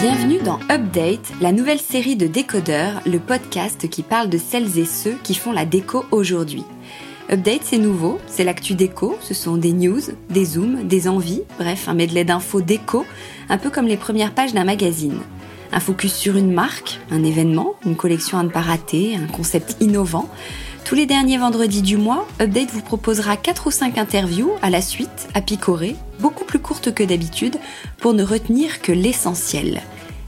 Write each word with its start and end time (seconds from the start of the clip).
Bienvenue 0.00 0.38
dans 0.38 0.60
Update, 0.70 1.32
la 1.40 1.50
nouvelle 1.50 1.80
série 1.80 2.14
de 2.14 2.28
décodeurs, 2.28 3.00
le 3.04 3.18
podcast 3.18 3.90
qui 3.90 4.04
parle 4.04 4.28
de 4.28 4.38
celles 4.38 4.78
et 4.78 4.84
ceux 4.84 5.16
qui 5.24 5.34
font 5.34 5.50
la 5.50 5.64
déco 5.64 6.04
aujourd'hui. 6.12 6.62
Update, 7.32 7.62
c'est 7.64 7.78
nouveau, 7.78 8.20
c'est 8.28 8.44
l'actu 8.44 8.74
déco, 8.74 9.18
ce 9.20 9.34
sont 9.34 9.56
des 9.56 9.72
news, 9.72 10.00
des 10.30 10.44
zooms, 10.44 10.86
des 10.86 11.08
envies, 11.08 11.42
bref, 11.58 11.88
un 11.88 11.94
medley 11.94 12.24
d'infos 12.24 12.60
déco, 12.60 13.04
un 13.48 13.58
peu 13.58 13.70
comme 13.70 13.86
les 13.86 13.96
premières 13.96 14.34
pages 14.34 14.54
d'un 14.54 14.62
magazine. 14.62 15.18
Un 15.72 15.80
focus 15.80 16.14
sur 16.14 16.36
une 16.36 16.52
marque, 16.52 17.00
un 17.10 17.24
événement, 17.24 17.74
une 17.84 17.96
collection 17.96 18.38
à 18.38 18.44
ne 18.44 18.50
pas 18.50 18.60
rater, 18.60 19.16
un 19.16 19.26
concept 19.26 19.78
innovant. 19.80 20.28
Tous 20.88 20.94
les 20.94 21.04
derniers 21.04 21.36
vendredis 21.36 21.82
du 21.82 21.98
mois, 21.98 22.26
Update 22.40 22.70
vous 22.70 22.80
proposera 22.80 23.36
4 23.36 23.66
ou 23.66 23.70
5 23.70 23.98
interviews 23.98 24.52
à 24.62 24.70
la 24.70 24.80
suite, 24.80 25.28
à 25.34 25.42
picorer, 25.42 25.96
beaucoup 26.18 26.46
plus 26.46 26.60
courtes 26.60 26.94
que 26.94 27.02
d'habitude, 27.04 27.58
pour 27.98 28.14
ne 28.14 28.24
retenir 28.24 28.80
que 28.80 28.90
l'essentiel. 28.90 29.82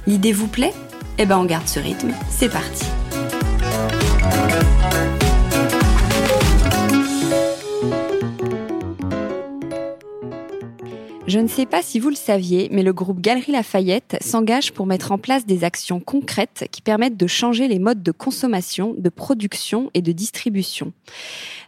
L'idée 0.06 0.32
vous 0.32 0.48
plaît? 0.48 0.74
Eh 1.16 1.24
ben 1.24 1.38
on 1.38 1.46
garde 1.46 1.66
ce 1.66 1.80
rythme, 1.80 2.12
c'est 2.28 2.50
parti 2.50 2.84
Je 11.30 11.38
ne 11.38 11.46
sais 11.46 11.64
pas 11.64 11.80
si 11.80 12.00
vous 12.00 12.08
le 12.08 12.16
saviez, 12.16 12.68
mais 12.72 12.82
le 12.82 12.92
groupe 12.92 13.20
Galerie 13.20 13.52
Lafayette 13.52 14.16
s'engage 14.20 14.72
pour 14.72 14.86
mettre 14.86 15.12
en 15.12 15.18
place 15.18 15.46
des 15.46 15.62
actions 15.62 16.00
concrètes 16.00 16.66
qui 16.72 16.82
permettent 16.82 17.16
de 17.16 17.28
changer 17.28 17.68
les 17.68 17.78
modes 17.78 18.02
de 18.02 18.10
consommation, 18.10 18.96
de 18.98 19.08
production 19.10 19.92
et 19.94 20.02
de 20.02 20.10
distribution. 20.10 20.92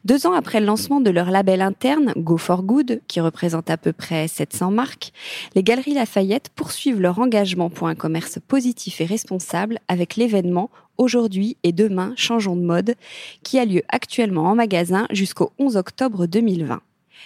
Deux 0.05 0.27
ans 0.27 0.33
après 0.33 0.59
le 0.59 0.67
lancement 0.67 1.01
de 1.01 1.11
leur 1.11 1.31
label 1.31 1.63
interne, 1.63 2.13
Go 2.17 2.39
for 2.39 2.65
Good, 2.65 3.03
qui 3.07 3.21
représente 3.21 3.71
à 3.71 3.77
peu 3.77 3.93
près 3.93 4.27
700 4.27 4.73
marques, 4.73 5.13
les 5.55 5.63
Galeries 5.63 5.95
Lafayette 5.95 6.49
poursuivent 6.57 7.01
leur 7.01 7.21
engagement 7.21 7.71
pour 7.71 7.87
un 7.87 7.95
commerce 7.95 8.41
positif 8.49 9.01
et 9.01 9.05
responsable 9.05 9.79
avec 9.87 10.17
l'événement 10.17 10.71
Aujourd'hui 10.99 11.57
et 11.63 11.73
demain, 11.73 12.15
changeons 12.17 12.57
de 12.57 12.63
mode, 12.63 12.97
qui 13.45 13.61
a 13.61 13.65
lieu 13.65 13.83
actuellement 13.89 14.47
en 14.47 14.57
magasin 14.57 15.07
jusqu'au 15.11 15.53
11 15.59 15.77
octobre 15.77 16.27
2020. 16.27 16.83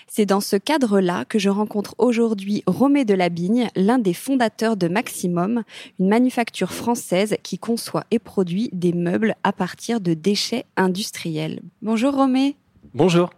C'est 0.06 0.26
dans 0.26 0.40
ce 0.40 0.56
cadre-là 0.56 1.24
que 1.24 1.38
je 1.38 1.48
rencontre 1.48 1.94
aujourd'hui 1.98 2.62
Romé 2.66 3.04
de 3.04 3.14
Labigne, 3.14 3.68
l'un 3.76 3.98
des 3.98 4.14
fondateurs 4.14 4.76
de 4.76 4.88
Maximum, 4.88 5.62
une 5.98 6.08
manufacture 6.08 6.72
française 6.72 7.36
qui 7.42 7.58
conçoit 7.58 8.04
et 8.10 8.18
produit 8.18 8.70
des 8.72 8.92
meubles 8.92 9.34
à 9.44 9.52
partir 9.52 10.00
de 10.00 10.14
déchets 10.14 10.64
industriels. 10.76 11.62
Bonjour 11.82 12.14
Romé. 12.14 12.56
Bonjour. 12.96 13.28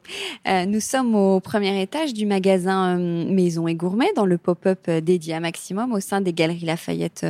Euh, 0.46 0.66
nous 0.66 0.78
sommes 0.78 1.16
au 1.16 1.40
premier 1.40 1.82
étage 1.82 2.14
du 2.14 2.26
magasin 2.26 2.96
euh, 2.96 3.24
Maison 3.28 3.66
et 3.66 3.74
Gourmet 3.74 4.12
dans 4.14 4.24
le 4.24 4.38
pop-up 4.38 4.78
euh, 4.88 5.00
dédié 5.00 5.34
à 5.34 5.40
Maximum 5.40 5.92
au 5.92 5.98
sein 5.98 6.20
des 6.20 6.32
Galeries 6.32 6.64
Lafayette 6.64 7.26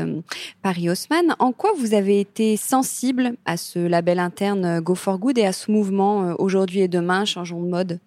Paris 0.61 0.91
Haussmann. 0.91 1.35
En 1.39 1.53
quoi 1.53 1.71
vous 1.79 1.95
avez 1.95 2.21
été 2.21 2.59
sensible 2.59 3.35
à 3.47 3.57
ce 3.57 3.79
label 3.79 4.19
interne 4.19 4.81
Go 4.81 4.95
for 4.95 5.19
Good 5.19 5.39
et 5.39 5.47
à 5.47 5.55
ce 5.55 5.71
mouvement 5.71 6.35
aujourd'hui 6.39 6.81
et 6.81 6.89
demain, 6.89 7.25
changeons 7.25 7.63
de 7.63 7.69
mode? 7.69 7.99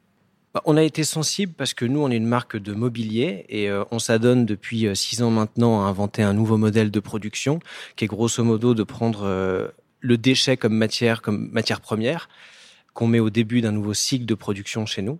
On 0.65 0.77
a 0.77 0.83
été 0.83 1.03
sensible 1.03 1.53
parce 1.53 1.73
que 1.73 1.85
nous, 1.85 2.01
on 2.01 2.11
est 2.11 2.17
une 2.17 2.27
marque 2.27 2.57
de 2.57 2.73
mobilier 2.73 3.45
et 3.49 3.69
euh, 3.69 3.83
on 3.91 3.99
s'adonne 3.99 4.45
depuis 4.45 4.85
euh, 4.85 4.95
six 4.95 5.21
ans 5.21 5.31
maintenant 5.31 5.85
à 5.85 5.89
inventer 5.89 6.23
un 6.23 6.33
nouveau 6.33 6.57
modèle 6.57 6.91
de 6.91 6.99
production 6.99 7.59
qui 7.95 8.05
est 8.05 8.07
grosso 8.07 8.43
modo 8.43 8.73
de 8.73 8.83
prendre 8.83 9.23
euh, 9.23 9.69
le 10.01 10.17
déchet 10.17 10.57
comme 10.57 10.75
matière, 10.75 11.21
comme 11.21 11.49
matière 11.51 11.79
première 11.79 12.27
qu'on 12.93 13.07
met 13.07 13.21
au 13.21 13.29
début 13.29 13.61
d'un 13.61 13.71
nouveau 13.71 13.93
cycle 13.93 14.25
de 14.25 14.35
production 14.35 14.85
chez 14.85 15.01
nous. 15.01 15.17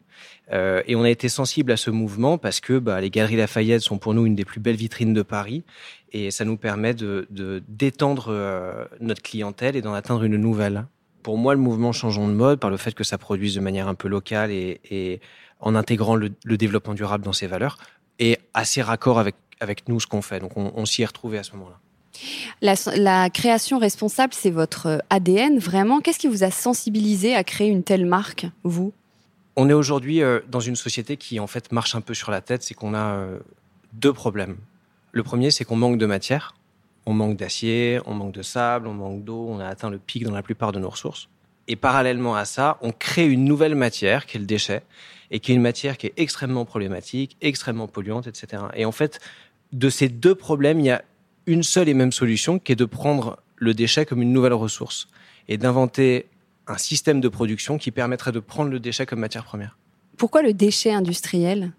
et 0.51 0.93
on 0.97 1.03
a 1.03 1.09
été 1.09 1.29
sensible 1.29 1.71
à 1.71 1.77
ce 1.77 1.89
mouvement 1.89 2.37
parce 2.37 2.59
que 2.59 2.79
bah, 2.79 2.99
les 2.99 3.09
Galeries 3.09 3.37
Lafayette 3.37 3.79
sont 3.79 3.97
pour 3.97 4.13
nous 4.13 4.25
une 4.25 4.35
des 4.35 4.43
plus 4.43 4.59
belles 4.59 4.75
vitrines 4.75 5.13
de 5.13 5.21
Paris 5.21 5.63
et 6.11 6.31
ça 6.31 6.43
nous 6.43 6.57
permet 6.57 6.93
de 6.93 7.29
d'étendre 7.69 8.89
notre 8.99 9.21
clientèle 9.21 9.77
et 9.77 9.81
d'en 9.81 9.93
atteindre 9.93 10.23
une 10.23 10.35
nouvelle 10.35 10.85
pour 11.21 11.37
moi, 11.37 11.53
le 11.53 11.59
mouvement 11.59 11.91
Changeons 11.91 12.27
de 12.27 12.33
mode, 12.33 12.59
par 12.59 12.69
le 12.69 12.77
fait 12.77 12.93
que 12.93 13.03
ça 13.03 13.17
produise 13.17 13.55
de 13.55 13.59
manière 13.59 13.87
un 13.87 13.95
peu 13.95 14.07
locale 14.07 14.51
et, 14.51 15.21
en 15.59 15.75
intégrant 15.75 16.15
le, 16.15 16.31
développement 16.45 16.93
durable 16.93 17.23
dans 17.23 17.33
ses 17.33 17.47
valeurs, 17.47 17.77
est 18.19 18.39
assez 18.53 18.81
raccord 18.81 19.19
avec, 19.19 19.35
avec 19.59 19.87
nous, 19.87 19.99
ce 19.99 20.07
qu'on 20.07 20.21
fait. 20.21 20.39
Donc, 20.39 20.51
on, 20.55 20.85
s'y 20.85 21.01
est 21.01 21.05
retrouvé 21.05 21.37
à 21.37 21.43
ce 21.43 21.53
moment-là. 21.53 21.79
La, 22.61 22.73
la, 22.95 23.29
création 23.29 23.79
responsable, 23.79 24.33
c'est 24.33 24.49
votre 24.49 25.01
ADN, 25.09 25.59
vraiment. 25.59 26.01
Qu'est-ce 26.01 26.19
qui 26.19 26.27
vous 26.27 26.43
a 26.43 26.51
sensibilisé 26.51 27.35
à 27.35 27.43
créer 27.43 27.69
une 27.69 27.83
telle 27.83 28.05
marque, 28.05 28.47
vous? 28.63 28.93
On 29.55 29.69
est 29.69 29.73
aujourd'hui 29.73 30.21
euh, 30.21 30.39
dans 30.49 30.59
une 30.59 30.75
société 30.75 31.17
qui, 31.17 31.39
en 31.39 31.47
fait, 31.47 31.71
marche 31.71 31.95
un 31.95 32.01
peu 32.01 32.13
sur 32.13 32.31
la 32.31 32.41
tête. 32.41 32.63
C'est 32.63 32.73
qu'on 32.73 32.93
a 32.93 33.15
euh, 33.15 33.39
deux 33.93 34.13
problèmes. 34.13 34.57
Le 35.11 35.23
premier, 35.23 35.51
c'est 35.51 35.65
qu'on 35.65 35.75
manque 35.75 35.97
de 35.97 36.05
matière 36.05 36.53
on 37.06 37.13
manque 37.13 37.38
d'acier, 37.38 38.00
on 38.06 38.13
manque 38.13 38.34
de 38.34 38.41
sable, 38.41 38.88
on 38.88 38.94
manque 38.94 39.23
d'eau, 39.23 39.47
on 39.50 39.59
a 39.59 39.67
atteint 39.67 39.89
le 39.89 40.00
pic 40.00 40.23
dans 40.23 40.34
la 40.34 40.44
plupart 40.44 40.72
de 40.72 40.79
nos 40.79 40.89
ressources. 40.89 41.29
Et 41.67 41.75
parallèlement 41.75 42.35
à 42.35 42.45
ça, 42.45 42.78
on 42.81 42.91
crée 42.91 43.28
une 43.28 43.45
nouvelle 43.45 43.75
matière 43.75 44.25
qui 44.25 44.38
est 44.38 44.39
le 44.39 44.45
déchet, 44.45 44.84
et 45.31 45.40
qui 45.40 45.51
est 45.51 45.56
une 45.56 45.61
matière 45.61 45.97
qui 45.97 46.07
est 46.07 46.13
extrêmement 46.17 46.66
problématique, 46.66 47.38
extrêmement 47.41 47.88
polluante, 47.88 48.28
etc. 48.28 48.63
Et 48.75 48.85
en 48.85 48.91
fait, 48.91 49.19
de 49.72 49.90
ces 49.90 50.09
deux 50.09 50.35
problèmes, 50.35 50.79
il 50.79 50.88
y 50.88 50.91
a 50.91 51.03
une 51.47 51.63
seule 51.63 51.90
et 51.90 51.94
même 51.94 52.11
solution 52.11 52.59
qui 52.59 52.73
est 52.73 52.75
de 52.75 52.85
prendre 52.85 53.40
le 53.56 53.73
déchet 53.73 54.06
comme 54.06 54.22
une 54.22 54.34
nouvelle 54.34 54.53
ressource 54.53 55.07
et 55.47 55.57
d'inventer 55.57 56.28
un 56.67 56.78
système 56.78 57.22
de 57.22 57.29
production 57.29 57.78
qui 57.78 57.91
permettrait 57.91 58.31
de 58.31 58.40
prendre 58.40 58.70
le 58.70 58.79
déchet 58.79 59.05
comme 59.05 59.20
matière 59.20 59.43
première. 59.43 59.78
Pourquoi 60.17 60.41
le 60.41 60.53
déchet 60.53 60.91
industriel? 60.91 61.72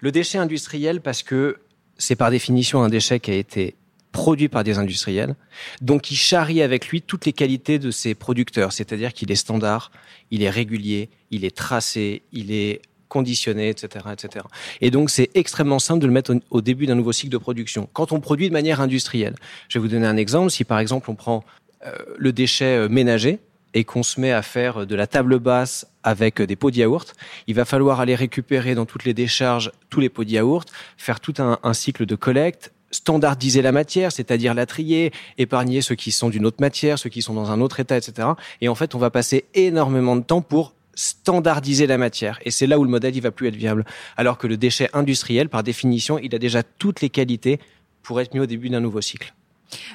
Le 0.00 0.10
déchet 0.10 0.38
industriel 0.38 1.00
parce 1.00 1.22
que 1.22 1.58
c'est 1.98 2.16
par 2.16 2.30
définition 2.30 2.82
un 2.82 2.88
déchet 2.88 3.20
qui 3.20 3.30
a 3.30 3.34
été 3.34 3.74
produit 4.16 4.48
par 4.48 4.64
des 4.64 4.78
industriels, 4.78 5.34
donc 5.82 6.10
il 6.10 6.16
charrie 6.16 6.62
avec 6.62 6.88
lui 6.88 7.02
toutes 7.02 7.26
les 7.26 7.34
qualités 7.34 7.78
de 7.78 7.90
ses 7.90 8.14
producteurs, 8.14 8.72
c'est-à-dire 8.72 9.12
qu'il 9.12 9.30
est 9.30 9.36
standard, 9.36 9.92
il 10.30 10.42
est 10.42 10.48
régulier, 10.48 11.10
il 11.30 11.44
est 11.44 11.54
tracé, 11.54 12.22
il 12.32 12.50
est 12.50 12.80
conditionné, 13.08 13.68
etc., 13.68 14.06
etc. 14.14 14.46
Et 14.80 14.90
donc 14.90 15.10
c'est 15.10 15.28
extrêmement 15.34 15.78
simple 15.78 16.00
de 16.00 16.06
le 16.06 16.14
mettre 16.14 16.34
au, 16.48 16.62
début 16.62 16.86
d'un 16.86 16.94
nouveau 16.94 17.12
cycle 17.12 17.30
de 17.30 17.38
production. 17.38 17.90
Quand 17.92 18.10
on 18.12 18.20
produit 18.20 18.48
de 18.48 18.54
manière 18.54 18.80
industrielle, 18.80 19.34
je 19.68 19.78
vais 19.78 19.82
vous 19.82 19.92
donner 19.94 20.06
un 20.06 20.16
exemple. 20.16 20.50
Si 20.50 20.64
par 20.64 20.78
exemple 20.78 21.10
on 21.10 21.14
prend 21.14 21.44
euh, 21.84 21.92
le 22.16 22.32
déchet 22.32 22.76
euh, 22.76 22.88
ménager, 22.88 23.38
et 23.74 23.84
qu'on 23.84 24.02
se 24.02 24.18
met 24.18 24.32
à 24.32 24.40
faire 24.40 24.86
de 24.86 24.94
la 24.96 25.06
table 25.06 25.38
basse 25.38 25.86
avec 26.02 26.40
des 26.40 26.56
pots 26.56 26.70
de 26.70 26.76
yaourt, 26.76 27.12
il 27.46 27.54
va 27.54 27.66
falloir 27.66 28.00
aller 28.00 28.14
récupérer 28.14 28.74
dans 28.74 28.86
toutes 28.86 29.04
les 29.04 29.12
décharges 29.12 29.70
tous 29.90 30.00
les 30.00 30.08
pots 30.08 30.24
de 30.24 30.30
yaourt, 30.30 30.66
faire 30.96 31.20
tout 31.20 31.34
un 31.38 31.74
cycle 31.74 32.06
de 32.06 32.16
collecte, 32.16 32.72
standardiser 32.96 33.62
la 33.62 33.72
matière, 33.72 34.10
c'est-à-dire 34.10 34.54
la 34.54 34.66
trier, 34.66 35.12
épargner 35.38 35.82
ceux 35.82 35.94
qui 35.94 36.12
sont 36.12 36.30
d'une 36.30 36.46
autre 36.46 36.60
matière, 36.60 36.98
ceux 36.98 37.10
qui 37.10 37.22
sont 37.22 37.34
dans 37.34 37.50
un 37.50 37.60
autre 37.60 37.80
état, 37.80 37.96
etc. 37.96 38.28
Et 38.60 38.68
en 38.68 38.74
fait, 38.74 38.94
on 38.94 38.98
va 38.98 39.10
passer 39.10 39.44
énormément 39.54 40.16
de 40.16 40.22
temps 40.22 40.40
pour 40.40 40.74
standardiser 40.94 41.86
la 41.86 41.98
matière. 41.98 42.40
Et 42.44 42.50
c'est 42.50 42.66
là 42.66 42.78
où 42.78 42.84
le 42.84 42.90
modèle 42.90 43.14
il 43.14 43.20
va 43.20 43.30
plus 43.30 43.48
être 43.48 43.56
viable. 43.56 43.84
Alors 44.16 44.38
que 44.38 44.46
le 44.46 44.56
déchet 44.56 44.88
industriel, 44.94 45.48
par 45.48 45.62
définition, 45.62 46.18
il 46.18 46.34
a 46.34 46.38
déjà 46.38 46.62
toutes 46.62 47.02
les 47.02 47.10
qualités 47.10 47.60
pour 48.02 48.20
être 48.20 48.32
mis 48.32 48.40
au 48.40 48.46
début 48.46 48.70
d'un 48.70 48.80
nouveau 48.80 49.02
cycle. 49.02 49.34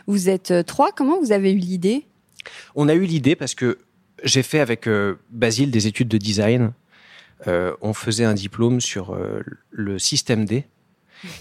Vous 0.06 0.30
êtes 0.30 0.52
euh, 0.52 0.64
trois. 0.64 0.92
Comment 0.92 1.20
vous 1.20 1.32
avez 1.32 1.52
eu 1.52 1.58
l'idée? 1.58 2.06
On 2.76 2.88
a 2.88 2.94
eu 2.94 3.06
l'idée 3.06 3.36
parce 3.36 3.56
que 3.56 3.80
j'ai 4.24 4.44
fait 4.44 4.60
avec 4.60 4.88
euh, 4.88 5.16
Basile 5.32 5.72
des 5.72 5.88
études 5.88 6.08
de 6.08 6.18
design. 6.18 6.74
Euh, 7.48 7.74
on 7.82 7.94
faisait 7.94 8.26
un 8.26 8.36
diplôme 8.36 8.80
sur 8.80 9.18
le 9.72 9.98
système 9.98 10.46
D, 10.46 10.66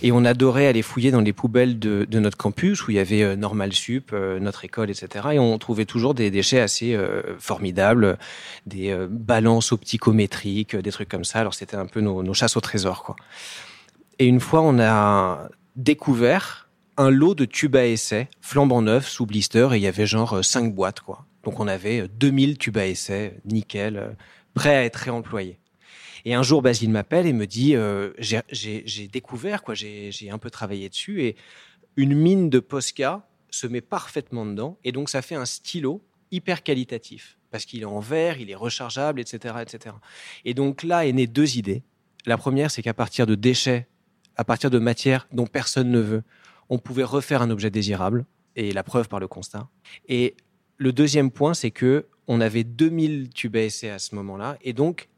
et 0.03 0.13
on 0.13 0.25
adorait 0.25 0.67
aller 0.67 0.83
fouiller 0.83 1.11
dans 1.11 1.21
les 1.21 1.33
poubelles 1.33 1.79
de, 1.79 2.07
de 2.09 2.19
notre 2.19 2.37
campus 2.37 2.87
où 2.87 2.91
il 2.91 2.95
y 2.95 3.01
avait 3.01 3.23
euh, 3.23 3.37
Normal 3.37 3.73
Sup, 3.73 4.11
euh, 4.13 4.39
notre 4.39 4.65
école, 4.65 4.91
etc. 4.91 5.29
Et 5.33 5.39
on 5.39 5.57
trouvait 5.59 5.85
toujours 5.85 6.15
des 6.15 6.31
déchets 6.31 6.61
assez 6.61 6.95
euh, 6.95 7.23
formidables, 7.39 8.19
des 8.67 8.95
balances 9.09 9.73
opticométriques, 9.73 10.77
des 10.77 10.91
trucs 10.91 11.09
comme 11.09 11.25
ça. 11.25 11.41
Alors 11.41 11.55
c'était 11.55 11.77
un 11.77 11.87
peu 11.87 12.01
nos, 12.01 12.23
nos 12.23 12.35
chasses 12.35 12.57
au 12.57 12.61
trésor, 12.61 13.03
quoi. 13.03 13.17
Et 14.19 14.27
une 14.27 14.41
fois, 14.41 14.61
on 14.61 14.79
a 14.79 15.49
découvert 15.77 16.69
un 16.99 17.09
lot 17.09 17.35
de 17.35 17.47
tubes 17.47 17.77
à 17.77 17.87
essai 17.87 18.29
flambant 18.43 18.83
neufs 18.83 19.09
sous 19.09 19.25
blister 19.25 19.69
et 19.73 19.77
il 19.77 19.83
y 19.83 19.87
avait 19.87 20.07
genre 20.07 20.45
5 20.45 20.75
boîtes, 20.75 21.01
quoi. 21.01 21.25
Donc 21.43 21.59
on 21.59 21.69
avait 21.69 22.07
2000 22.07 22.59
tubes 22.59 22.77
à 22.77 22.87
essai, 22.87 23.41
nickel, 23.47 24.15
prêts 24.53 24.77
à 24.77 24.85
être 24.85 24.97
réemployés. 24.97 25.60
Et 26.25 26.35
un 26.35 26.43
jour, 26.43 26.63
Basile 26.63 26.91
m'appelle 26.91 27.27
et 27.27 27.33
me 27.33 27.47
dit 27.47 27.77
euh, 27.77 28.13
j'ai 28.19 29.09
découvert, 29.09 29.63
quoi, 29.63 29.75
j'ai 29.75 30.31
un 30.31 30.39
peu 30.39 30.51
travaillé 30.51 30.89
dessus, 30.89 31.23
et 31.23 31.37
une 31.97 32.15
mine 32.15 32.51
de 32.51 32.61
Posca 32.61 33.27
se 33.51 33.67
met 33.67 33.81
parfaitement 33.81 34.47
dedans, 34.47 34.79
et 34.85 34.93
donc 34.93 35.09
ça 35.09 35.23
fait 35.23 35.35
un 35.35 35.45
stylo 35.45 36.03
hyper 36.31 36.63
qualitatif, 36.63 37.39
parce 37.51 37.65
qu'il 37.65 37.83
est 37.83 37.87
en 37.87 38.01
verre, 38.01 38.39
il 38.39 38.51
est 38.51 38.55
rechargeable, 38.55 39.21
etc., 39.21 39.55
etc. 39.61 39.97
Et 40.45 40.55
donc 40.55 40.83
là 40.83 41.07
est 41.07 41.13
née 41.13 41.27
deux 41.27 41.57
idées. 41.57 41.83
La 42.27 42.37
première, 42.37 42.71
c'est 42.71 42.83
qu'à 42.83 42.95
partir 42.95 43.27
de 43.27 43.35
déchets, 43.35 43.89
à 44.37 44.45
partir 44.45 44.71
de 44.71 44.79
matières 44.79 45.27
dont 45.33 45.47
personne 45.47 45.91
ne 45.91 46.01
veut, 46.01 46.23
on 46.69 46.79
pouvait 46.79 47.05
refaire 47.05 47.43
un 47.43 47.51
objet 47.51 47.71
désirable, 47.71 48.25
et 48.57 48.73
la 48.73 48.83
preuve 48.83 49.09
par 49.09 49.21
le 49.21 49.29
constat. 49.29 49.69
Et 50.09 50.37
le 50.77 50.93
deuxième 50.93 51.31
point, 51.31 51.55
c'est 51.55 51.71
que 51.71 52.07
on 52.27 52.41
avait 52.41 52.65
2000 52.65 53.31
tubes 53.31 53.57
à 53.57 53.63
essai 53.63 53.91
à 53.91 53.99
ce 53.99 54.15
moment-là, 54.15 54.57
et 54.63 54.73
donc 54.73 55.10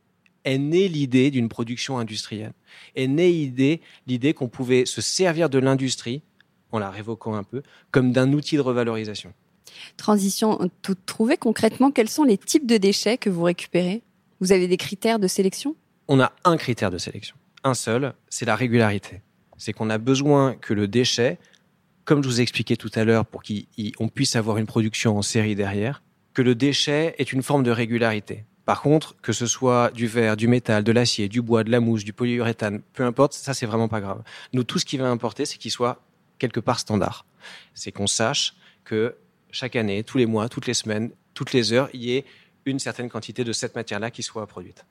est 0.44 0.58
née 0.58 0.88
l'idée 0.88 1.30
d'une 1.30 1.48
production 1.48 1.98
industrielle. 1.98 2.52
Est 2.96 3.06
née 3.06 3.30
l'idée, 3.30 3.80
l'idée 4.06 4.34
qu'on 4.34 4.48
pouvait 4.48 4.86
se 4.86 5.00
servir 5.00 5.48
de 5.48 5.58
l'industrie, 5.58 6.22
en 6.70 6.78
la 6.78 6.90
révoquant 6.90 7.34
un 7.34 7.42
peu, 7.42 7.62
comme 7.90 8.12
d'un 8.12 8.32
outil 8.32 8.56
de 8.56 8.62
revalorisation. 8.62 9.32
Transition 9.96 10.58
tout 10.82 10.96
trouvé 11.06 11.36
concrètement, 11.36 11.90
quels 11.90 12.08
sont 12.08 12.24
les 12.24 12.38
types 12.38 12.66
de 12.66 12.76
déchets 12.76 13.18
que 13.18 13.30
vous 13.30 13.42
récupérez? 13.42 14.02
Vous 14.40 14.52
avez 14.52 14.68
des 14.68 14.76
critères 14.76 15.18
de 15.18 15.28
sélection? 15.28 15.76
On 16.08 16.20
a 16.20 16.32
un 16.44 16.56
critère 16.56 16.90
de 16.90 16.98
sélection, 16.98 17.36
un 17.64 17.74
seul, 17.74 18.14
c'est 18.28 18.44
la 18.44 18.56
régularité. 18.56 19.22
C'est 19.56 19.72
qu'on 19.72 19.90
a 19.90 19.98
besoin 19.98 20.54
que 20.54 20.74
le 20.74 20.88
déchet, 20.88 21.38
comme 22.04 22.22
je 22.22 22.28
vous 22.28 22.40
ai 22.40 22.42
expliqué 22.42 22.76
tout 22.76 22.90
à 22.94 23.04
l'heure, 23.04 23.24
pour 23.24 23.42
qu'on 23.42 24.08
puisse 24.08 24.34
avoir 24.34 24.58
une 24.58 24.66
production 24.66 25.16
en 25.16 25.22
série 25.22 25.54
derrière, 25.54 26.02
que 26.34 26.42
le 26.42 26.54
déchet 26.54 27.14
est 27.18 27.32
une 27.32 27.42
forme 27.42 27.62
de 27.62 27.70
régularité. 27.70 28.44
Par 28.72 28.80
contre, 28.80 29.14
que 29.20 29.34
ce 29.34 29.46
soit 29.46 29.90
du 29.90 30.06
verre, 30.06 30.34
du 30.34 30.48
métal, 30.48 30.82
de 30.82 30.92
l'acier, 30.92 31.28
du 31.28 31.42
bois, 31.42 31.62
de 31.62 31.70
la 31.70 31.78
mousse, 31.78 32.04
du 32.04 32.14
polyuréthane, 32.14 32.80
peu 32.94 33.04
importe, 33.04 33.34
ça 33.34 33.52
c'est 33.52 33.66
vraiment 33.66 33.86
pas 33.86 34.00
grave. 34.00 34.22
Nous, 34.54 34.64
tout 34.64 34.78
ce 34.78 34.86
qui 34.86 34.96
va 34.96 35.10
importer, 35.10 35.44
c'est 35.44 35.58
qu'il 35.58 35.70
soit 35.70 36.00
quelque 36.38 36.58
part 36.58 36.78
standard. 36.78 37.26
C'est 37.74 37.92
qu'on 37.92 38.06
sache 38.06 38.54
que 38.84 39.14
chaque 39.50 39.76
année, 39.76 40.04
tous 40.04 40.16
les 40.16 40.24
mois, 40.24 40.48
toutes 40.48 40.66
les 40.66 40.72
semaines, 40.72 41.10
toutes 41.34 41.52
les 41.52 41.74
heures, 41.74 41.90
il 41.92 42.02
y 42.02 42.16
ait 42.16 42.24
une 42.64 42.78
certaine 42.78 43.10
quantité 43.10 43.44
de 43.44 43.52
cette 43.52 43.74
matière-là 43.74 44.10
qui 44.10 44.22
soit 44.22 44.46
produite. 44.46 44.86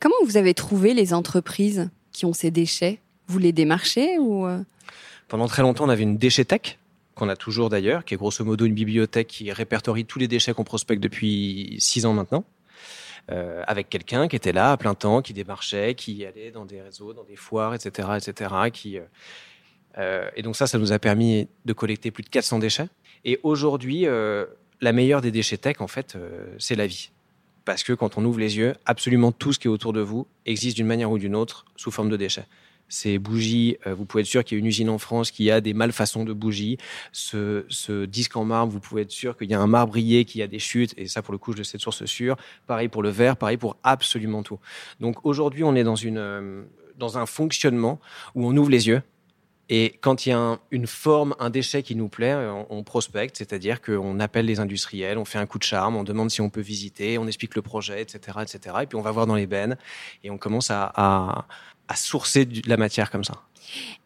Comment 0.00 0.22
vous 0.26 0.36
avez 0.36 0.52
trouvé 0.52 0.92
les 0.92 1.14
entreprises 1.14 1.88
qui 2.12 2.26
ont 2.26 2.34
ces 2.34 2.50
déchets? 2.50 3.00
Vous 3.28 3.38
les 3.38 3.52
démarchez 3.52 4.18
ou 4.18 4.46
euh? 4.46 4.62
Pendant 5.28 5.48
très 5.48 5.62
longtemps, 5.62 5.86
on 5.86 5.88
avait 5.88 6.02
une 6.02 6.18
déchetech 6.18 6.78
qu'on 7.14 7.30
a 7.30 7.36
toujours 7.36 7.70
d'ailleurs, 7.70 8.04
qui 8.04 8.12
est 8.12 8.18
grosso 8.18 8.44
modo 8.44 8.66
une 8.66 8.74
bibliothèque 8.74 9.28
qui 9.28 9.50
répertorie 9.50 10.04
tous 10.04 10.18
les 10.18 10.28
déchets 10.28 10.52
qu'on 10.52 10.64
prospecte 10.64 11.02
depuis 11.02 11.76
six 11.78 12.04
ans 12.04 12.12
maintenant. 12.12 12.44
Euh, 13.30 13.62
avec 13.66 13.88
quelqu'un 13.88 14.28
qui 14.28 14.36
était 14.36 14.52
là 14.52 14.72
à 14.72 14.76
plein 14.76 14.94
temps, 14.94 15.22
qui 15.22 15.32
démarchait, 15.32 15.94
qui 15.94 16.26
allait 16.26 16.50
dans 16.50 16.66
des 16.66 16.82
réseaux, 16.82 17.14
dans 17.14 17.24
des 17.24 17.36
foires, 17.36 17.74
etc., 17.74 18.08
etc. 18.16 18.54
Qui, 18.70 18.98
euh, 18.98 19.02
euh, 19.96 20.28
et 20.36 20.42
donc 20.42 20.56
ça, 20.56 20.66
ça 20.66 20.78
nous 20.78 20.92
a 20.92 20.98
permis 20.98 21.48
de 21.64 21.72
collecter 21.72 22.10
plus 22.10 22.22
de 22.22 22.28
400 22.28 22.58
déchets. 22.58 22.88
Et 23.24 23.40
aujourd'hui, 23.42 24.04
la 24.82 24.92
meilleure 24.92 25.22
des 25.22 25.30
déchets 25.30 25.56
tech, 25.56 25.80
en 25.80 25.86
fait, 25.86 26.18
c'est 26.58 26.74
la 26.74 26.86
vie. 26.86 27.10
Parce 27.64 27.82
que 27.82 27.94
quand 27.94 28.18
on 28.18 28.24
ouvre 28.26 28.38
les 28.38 28.58
yeux, 28.58 28.74
absolument 28.84 29.32
tout 29.32 29.54
ce 29.54 29.58
qui 29.58 29.66
est 29.66 29.70
autour 29.70 29.94
de 29.94 30.02
vous 30.02 30.26
existe 30.44 30.76
d'une 30.76 30.86
manière 30.86 31.10
ou 31.10 31.16
d'une 31.18 31.34
autre 31.34 31.64
sous 31.76 31.90
forme 31.90 32.10
de 32.10 32.18
déchets 32.18 32.44
ces 32.88 33.18
bougies, 33.18 33.76
euh, 33.86 33.94
vous 33.94 34.04
pouvez 34.04 34.22
être 34.22 34.28
sûr 34.28 34.44
qu'il 34.44 34.56
y 34.56 34.58
a 34.58 34.60
une 34.60 34.66
usine 34.66 34.88
en 34.88 34.98
France 34.98 35.30
qui 35.30 35.50
a 35.50 35.60
des 35.60 35.74
malfaçons 35.74 36.24
de 36.24 36.32
bougies. 36.32 36.78
Ce, 37.12 38.04
disque 38.04 38.36
en 38.36 38.44
marbre, 38.44 38.72
vous 38.72 38.80
pouvez 38.80 39.02
être 39.02 39.10
sûr 39.10 39.36
qu'il 39.36 39.50
y 39.50 39.54
a 39.54 39.60
un 39.60 39.66
marbrier 39.66 40.24
qui 40.24 40.42
a 40.42 40.46
des 40.46 40.58
chutes, 40.58 40.94
et 40.96 41.08
ça 41.08 41.22
pour 41.22 41.32
le 41.32 41.38
coup, 41.38 41.54
je 41.56 41.62
sais 41.62 41.78
de 41.78 41.82
source 41.82 42.04
sûre. 42.04 42.36
Pareil 42.66 42.88
pour 42.88 43.02
le 43.02 43.10
verre, 43.10 43.36
pareil 43.36 43.56
pour 43.56 43.76
absolument 43.82 44.42
tout. 44.42 44.58
Donc 45.00 45.24
aujourd'hui, 45.24 45.64
on 45.64 45.74
est 45.74 45.84
dans, 45.84 45.96
une, 45.96 46.18
euh, 46.18 46.62
dans 46.98 47.18
un 47.18 47.26
fonctionnement 47.26 48.00
où 48.34 48.46
on 48.46 48.56
ouvre 48.56 48.70
les 48.70 48.86
yeux, 48.88 49.02
et 49.70 49.98
quand 50.02 50.26
il 50.26 50.28
y 50.28 50.32
a 50.32 50.58
une 50.70 50.86
forme, 50.86 51.34
un 51.38 51.48
déchet 51.48 51.82
qui 51.82 51.96
nous 51.96 52.08
plaît, 52.08 52.32
euh, 52.32 52.52
on, 52.68 52.82
prospecte, 52.82 53.38
c'est-à-dire 53.38 53.80
qu'on 53.80 54.20
appelle 54.20 54.44
les 54.44 54.60
industriels, 54.60 55.16
on 55.16 55.24
fait 55.24 55.38
un 55.38 55.46
coup 55.46 55.58
de 55.58 55.62
charme, 55.62 55.96
on 55.96 56.04
demande 56.04 56.30
si 56.30 56.42
on 56.42 56.50
peut 56.50 56.60
visiter, 56.60 57.16
on 57.16 57.26
explique 57.26 57.54
le 57.54 57.62
projet, 57.62 58.02
etc., 58.02 58.38
etc. 58.42 58.76
Et 58.82 58.86
puis 58.86 58.96
on 58.96 59.02
va 59.02 59.10
voir 59.10 59.26
dans 59.26 59.36
les 59.36 59.46
bennes 59.46 59.78
et 60.22 60.30
on 60.30 60.36
commence 60.36 60.70
à 60.70 61.46
sourcer 61.94 62.44
de 62.44 62.68
la 62.68 62.76
matière 62.76 63.10
comme 63.10 63.24
ça. 63.24 63.42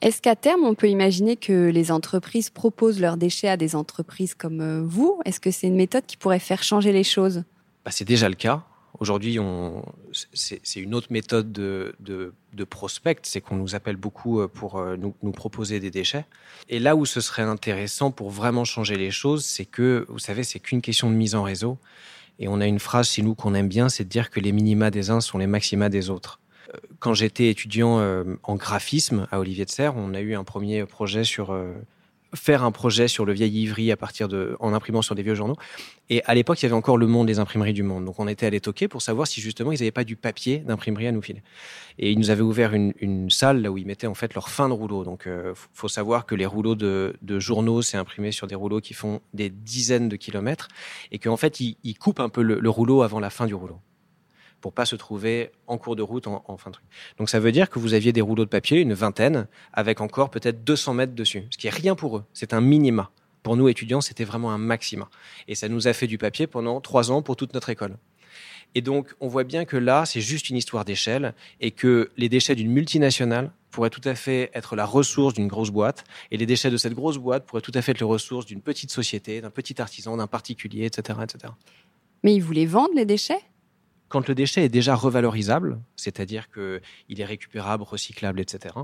Est-ce 0.01 0.23
qu'à 0.23 0.37
terme, 0.37 0.65
on 0.65 0.75
peut 0.75 0.89
imaginer 0.89 1.37
que 1.37 1.69
les 1.69 1.91
entreprises 1.91 2.51
proposent 2.51 3.01
leurs 3.01 3.17
déchets 3.17 3.49
à 3.49 3.57
des 3.57 3.75
entreprises 3.75 4.35
comme 4.35 4.61
euh, 4.61 4.83
vous? 4.85 5.21
Est-ce 5.25 5.41
que 5.41 5.51
c'est 5.51 5.67
une 5.67 5.77
méthode 5.77 6.05
qui 6.07 6.17
pourrait 6.17 6.39
faire 6.39 6.63
changer 6.63 6.93
les 6.93 7.05
choses? 7.05 7.45
Bah, 7.85 7.91
C'est 7.91 8.07
déjà 8.07 8.29
le 8.29 8.35
cas. 8.35 8.65
Aujourd'hui, 9.01 9.39
c'est 10.33 10.81
une 10.81 10.95
autre 10.95 11.09
méthode 11.11 11.53
de, 11.53 11.95
de, 12.01 12.65
prospect, 12.65 13.19
c'est 13.23 13.41
qu'on 13.41 13.55
nous 13.55 13.75
appelle 13.77 13.97
beaucoup 13.97 14.41
euh, 14.41 14.49
pour 14.49 14.79
euh, 14.79 14.97
nous, 14.97 15.15
nous, 15.23 15.31
proposer 15.31 15.79
des 15.79 15.91
déchets. 15.91 16.25
Et 16.69 16.81
là 16.81 16.97
où 16.97 17.07
ce 17.07 17.21
serait 17.21 17.43
intéressant 17.43 18.11
pour 18.11 18.31
vraiment 18.31 18.65
changer 18.65 18.97
les 18.97 19.13
choses, 19.13 19.45
c'est 19.45 19.67
que, 19.67 20.05
vous 20.09 20.19
savez, 20.19 20.43
c'est 20.43 20.59
qu'une 20.59 20.81
question 20.81 21.11
de 21.11 21.15
mise 21.15 21.37
en 21.37 21.45
réseau. 21.45 21.79
Et 22.41 22.49
on 22.49 22.61
a 22.61 22.67
une 22.67 22.81
phrase 22.81 23.11
chez 23.11 23.23
nous 23.23 23.35
qu'on 23.35 23.55
aime 23.55 23.69
bien, 23.69 23.89
c'est 23.89 24.05
de 24.05 24.09
dire 24.09 24.31
que 24.31 24.41
les 24.41 24.53
minima 24.53 24.91
des 24.91 25.11
uns 25.11 25.21
sont 25.21 25.39
les 25.39 25.47
maxima 25.47 25.89
des 25.89 26.11
autres 26.11 26.41
quand 26.99 27.15
j'étais 27.15 27.49
étudiant 27.49 27.99
euh, 27.99 28.25
en 28.43 28.57
graphisme 28.57 29.27
à 29.31 29.41
Olivier 29.41 29.65
de 29.65 29.71
Serres, 29.71 29.97
on 29.97 30.15
a 30.15 30.21
eu 30.21 30.35
un 30.35 30.45
premier 30.45 30.85
projet 30.85 31.25
sur 31.25 31.53
euh, 31.53 31.73
faire 32.35 32.63
un 32.63 32.73
projet 32.73 33.09
sur 33.09 33.25
le 33.25 33.33
vieil 33.33 33.63
Ivry 33.63 33.91
à 33.91 33.97
partir 33.97 34.29
de 34.29 34.57
en 34.61 34.75
imprimant 34.75 35.01
sur 35.01 35.15
des 35.15 35.23
vieux 35.23 35.35
journaux. 35.35 35.57
Et 36.11 36.23
à 36.25 36.35
l'époque, 36.35 36.61
il 36.61 36.65
y 36.65 36.67
avait 36.67 36.75
encore 36.75 36.99
le 36.99 37.07
monde 37.07 37.27
des 37.27 37.39
imprimeries 37.39 37.73
du 37.73 37.83
monde. 37.83 38.05
Donc 38.05 38.19
on 38.19 38.29
était 38.29 38.47
allé 38.47 38.61
toquer 38.61 38.89
pour 38.89 39.03
savoir 39.03 39.27
si 39.27 39.41
justement 39.41 39.73
ils 39.73 39.79
n'avaient 39.79 39.91
pas 39.91 40.05
du 40.05 40.17
papier 40.17 40.59
d'imprimerie 40.59 41.07
à 41.07 41.13
nous 41.13 41.23
filer. 41.23 41.43
Et 41.99 42.13
ils 42.13 42.19
nous 42.19 42.31
avaient 42.31 42.43
ouvert 42.43 42.75
une, 42.75 43.31
salle 43.31 43.63
là 43.63 43.71
où 43.71 43.79
ils 43.79 43.87
mettaient 43.87 44.07
en 44.07 44.15
fait 44.15 44.35
leur 44.35 44.49
fin 44.51 44.69
de 44.69 44.75
rouleau. 44.75 45.05
Donc 45.05 45.27
euh, 45.27 45.55
faut 45.73 45.89
savoir 45.89 46.27
que 46.27 46.35
les 46.35 46.47
rouleaux 46.47 46.75
de, 46.75 47.15
journaux 47.39 47.83
c'est 47.83 47.97
imprimé 47.97 48.33
sur 48.33 48.47
des 48.47 48.55
rouleaux 48.55 48.81
qui 48.81 48.95
font 48.95 49.21
des 49.33 49.49
dizaines 49.49 50.09
de 50.09 50.17
kilomètres 50.17 50.69
et 51.13 51.19
qu'en 51.19 51.37
fait 51.37 51.61
ils 51.61 51.99
coupent 51.99 52.21
un 52.21 52.29
peu 52.29 52.43
le 52.43 52.71
rouleau 52.71 53.03
avant 53.03 53.21
la 53.21 53.31
fin 53.31 53.47
du 53.47 53.55
rouleau 53.55 53.81
pour 54.61 54.73
pas 54.73 54.85
se 54.85 54.97
trouver 54.97 55.51
en 55.67 55.79
cours 55.79 55.97
de 55.97 56.03
route 56.03 56.27
en, 56.27 56.57
fin 56.57 56.71
de 56.71 56.75
truc. 56.75 56.87
Donc 57.19 57.31
ça 57.31 57.41
veut 57.41 57.53
dire 57.53 57.71
que 57.71 57.79
vous 57.79 57.95
aviez 57.95 58.13
des 58.13 58.21
rouleaux 58.21 58.45
de 58.45 58.51
papier, 58.51 58.81
une 58.81 58.95
vingtaine, 58.95 59.47
avec 59.73 60.01
encore 60.01 60.31
peut-être 60.31 60.65
200 60.65 60.95
mètres 60.95 61.15
dessus, 61.15 61.47
ce 61.51 61.59
qui 61.59 61.67
est 61.67 61.75
rien 61.75 61.95
pour 61.95 62.19
eux. 62.19 62.25
C'est 62.33 62.53
un 62.53 62.61
minima. 62.61 63.11
Pour 63.43 63.57
nous 63.57 63.69
étudiants, 63.69 64.01
c'était 64.01 64.25
vraiment 64.25 64.51
un 64.51 64.59
maxima. 64.59 65.09
Et 65.47 65.55
ça 65.55 65.69
nous 65.69 65.87
a 65.89 65.93
fait 65.93 66.07
du 66.07 66.19
papier 66.19 66.47
pendant 66.47 66.81
trois 66.81 67.11
ans 67.11 67.23
pour 67.23 67.37
toute 67.37 67.55
notre 67.55 67.71
école. 67.71 67.97
Et 68.75 68.83
donc, 68.83 69.15
on 69.21 69.29
voit 69.29 69.45
bien 69.45 69.65
que 69.65 69.77
là, 69.77 70.05
c'est 70.05 70.21
juste 70.21 70.51
une 70.51 70.57
histoire 70.57 70.85
d'échelle 70.85 71.35
et 71.61 71.71
que 71.71 72.11
les 72.17 72.29
déchets 72.29 72.55
d'une 72.55 72.71
multinationale 72.71 73.53
pourraient 73.71 73.91
tout 73.91 74.03
à 74.05 74.15
fait 74.15 74.51
être 74.55 74.77
la 74.77 74.85
ressource 74.85 75.35
d'une 75.35 75.49
grosse 75.49 75.71
boîte 75.71 76.05
et 76.31 76.37
les 76.37 76.47
déchets 76.47 76.71
de 76.71 76.77
cette 76.77 76.95
grosse 76.95 77.19
boîte 77.19 77.47
pourraient 77.47 77.63
tout 77.63 77.73
à 77.75 77.83
fait 77.83 77.93
être 77.93 78.01
les 78.01 78.07
ressources 78.07 78.47
d'une 78.47 78.61
petite 78.61 78.91
société, 78.91 79.41
d'un 79.41 79.51
petit 79.51 79.81
artisan, 79.81 80.17
d'un 80.17 80.27
particulier, 80.27 80.85
etc., 80.85 81.19
etc. 81.23 81.53
Mais 82.23 82.35
ils 82.35 82.43
voulaient 82.43 82.67
vendre 82.67 82.95
les 82.95 83.05
déchets? 83.05 83.41
Quand 84.09 84.29
le 84.29 84.35
déchet 84.35 84.65
est 84.65 84.69
déjà 84.69 84.95
revalorisable, 84.95 85.81
c'est-à-dire 85.97 86.51
qu'il 86.51 87.21
est 87.21 87.25
récupérable, 87.25 87.83
recyclable, 87.83 88.41
etc., 88.41 88.75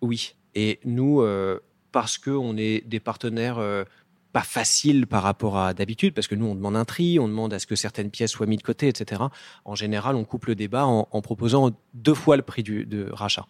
oui. 0.00 0.34
Et 0.54 0.80
nous, 0.84 1.20
euh, 1.20 1.60
parce 1.92 2.18
qu'on 2.18 2.56
est 2.56 2.86
des 2.86 3.00
partenaires 3.00 3.58
euh, 3.58 3.84
pas 4.32 4.42
faciles 4.42 5.06
par 5.06 5.22
rapport 5.22 5.56
à 5.58 5.74
d'habitude, 5.74 6.12
parce 6.12 6.26
que 6.26 6.34
nous, 6.34 6.46
on 6.46 6.54
demande 6.54 6.76
un 6.76 6.84
tri, 6.84 7.18
on 7.18 7.28
demande 7.28 7.54
à 7.54 7.58
ce 7.58 7.66
que 7.66 7.76
certaines 7.76 8.10
pièces 8.10 8.32
soient 8.32 8.46
mises 8.46 8.58
de 8.58 8.64
côté, 8.64 8.88
etc. 8.88 9.22
En 9.64 9.74
général, 9.74 10.16
on 10.16 10.24
coupe 10.24 10.46
le 10.46 10.54
débat 10.54 10.86
en, 10.86 11.22
proposant 11.22 11.70
deux 11.94 12.14
fois 12.14 12.36
le 12.36 12.42
prix 12.42 12.62
du, 12.62 12.84
de 12.84 13.08
rachat. 13.12 13.46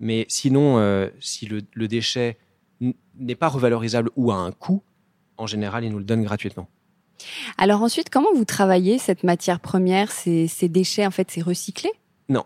Mais 0.00 0.26
sinon, 0.28 0.78
euh, 0.78 1.08
si 1.20 1.46
le, 1.46 1.62
le 1.72 1.88
déchet 1.88 2.36
n'est 3.16 3.36
pas 3.36 3.48
revalorisable 3.48 4.10
ou 4.16 4.32
a 4.32 4.36
un 4.36 4.50
coût, 4.50 4.82
en 5.36 5.46
général, 5.46 5.84
ils 5.84 5.90
nous 5.90 5.98
le 5.98 6.04
donnent 6.04 6.24
gratuitement. 6.24 6.68
Alors 7.58 7.82
ensuite, 7.82 8.10
comment 8.10 8.32
vous 8.34 8.44
travaillez 8.44 8.98
cette 8.98 9.24
matière 9.24 9.60
première, 9.60 10.10
ces, 10.10 10.48
déchets, 10.68 11.06
en 11.06 11.10
fait, 11.10 11.30
c'est 11.30 11.42
recyclé? 11.42 11.90
Non, 12.28 12.44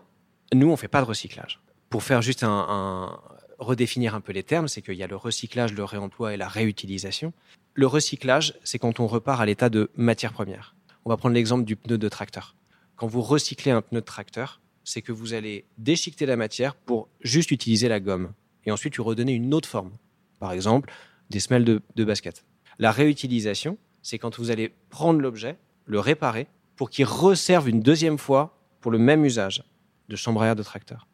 nous, 0.53 0.69
on 0.69 0.75
fait 0.75 0.87
pas 0.87 1.01
de 1.01 1.05
recyclage. 1.05 1.59
Pour 1.89 2.03
faire 2.03 2.21
juste 2.21 2.43
un, 2.43 3.19
redéfinir 3.57 4.15
un 4.15 4.21
peu 4.21 4.31
les 4.31 4.43
termes, 4.43 4.67
c'est 4.67 4.81
qu'il 4.81 4.95
y 4.95 5.03
a 5.03 5.07
le 5.07 5.15
recyclage, 5.15 5.73
le 5.73 5.83
réemploi 5.83 6.33
et 6.33 6.37
la 6.37 6.47
réutilisation. 6.47 7.33
Le 7.73 7.87
recyclage, 7.87 8.55
c'est 8.63 8.79
quand 8.79 8.99
on 8.99 9.07
repart 9.07 9.41
à 9.41 9.45
l'état 9.45 9.69
de 9.69 9.89
matière 9.95 10.33
première. 10.33 10.75
On 11.05 11.09
va 11.09 11.17
prendre 11.17 11.35
l'exemple 11.35 11.63
du 11.65 11.75
pneu 11.75 11.97
de 11.97 12.09
tracteur. 12.09 12.55
Quand 12.95 13.07
vous 13.07 13.21
recyclez 13.21 13.71
un 13.71 13.81
pneu 13.81 14.01
de 14.01 14.05
tracteur, 14.05 14.61
c'est 14.83 15.01
que 15.01 15.11
vous 15.11 15.33
allez 15.33 15.65
déchiqueter 15.77 16.25
la 16.25 16.35
matière 16.35 16.75
pour 16.75 17.09
juste 17.21 17.51
utiliser 17.51 17.87
la 17.87 17.99
gomme 17.99 18.33
et 18.65 18.71
ensuite 18.71 18.95
lui 18.95 19.03
redonner 19.03 19.33
une 19.33 19.53
autre 19.53 19.69
forme. 19.69 19.91
Par 20.39 20.51
exemple, 20.51 20.91
des 21.29 21.39
semelles 21.39 21.65
de, 21.65 21.81
de 21.95 22.03
basket. 22.03 22.43
La 22.79 22.91
réutilisation, 22.91 23.77
c'est 24.09 24.17
quand 24.17 24.39
vous 24.39 24.49
allez 24.49 24.73
prendre 24.89 25.21
l'objet, 25.21 25.57
le 25.85 25.99
réparer, 25.99 26.47
pour 26.75 26.89
qu'il 26.89 27.05
reserve 27.05 27.69
une 27.69 27.81
deuxième 27.81 28.17
fois 28.17 28.57
pour 28.81 28.91
le 28.91 28.97
même 28.97 29.23
usage 29.23 29.63
de 30.07 30.15
chambre 30.15 30.41
à 30.41 30.47
air 30.47 30.55
de 30.55 30.63
tracteur. 30.63 31.07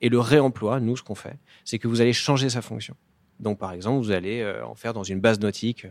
Et 0.00 0.08
le 0.08 0.18
réemploi, 0.18 0.80
nous, 0.80 0.96
ce 0.96 1.02
qu'on 1.02 1.14
fait, 1.14 1.36
c'est 1.64 1.78
que 1.78 1.88
vous 1.88 2.00
allez 2.00 2.14
changer 2.14 2.48
sa 2.48 2.62
fonction. 2.62 2.96
Donc, 3.38 3.58
par 3.58 3.72
exemple, 3.72 4.02
vous 4.02 4.12
allez 4.12 4.40
euh, 4.40 4.64
en 4.64 4.74
faire 4.74 4.94
dans 4.94 5.02
une 5.02 5.20
base 5.20 5.40
nautique 5.40 5.84
euh, 5.84 5.90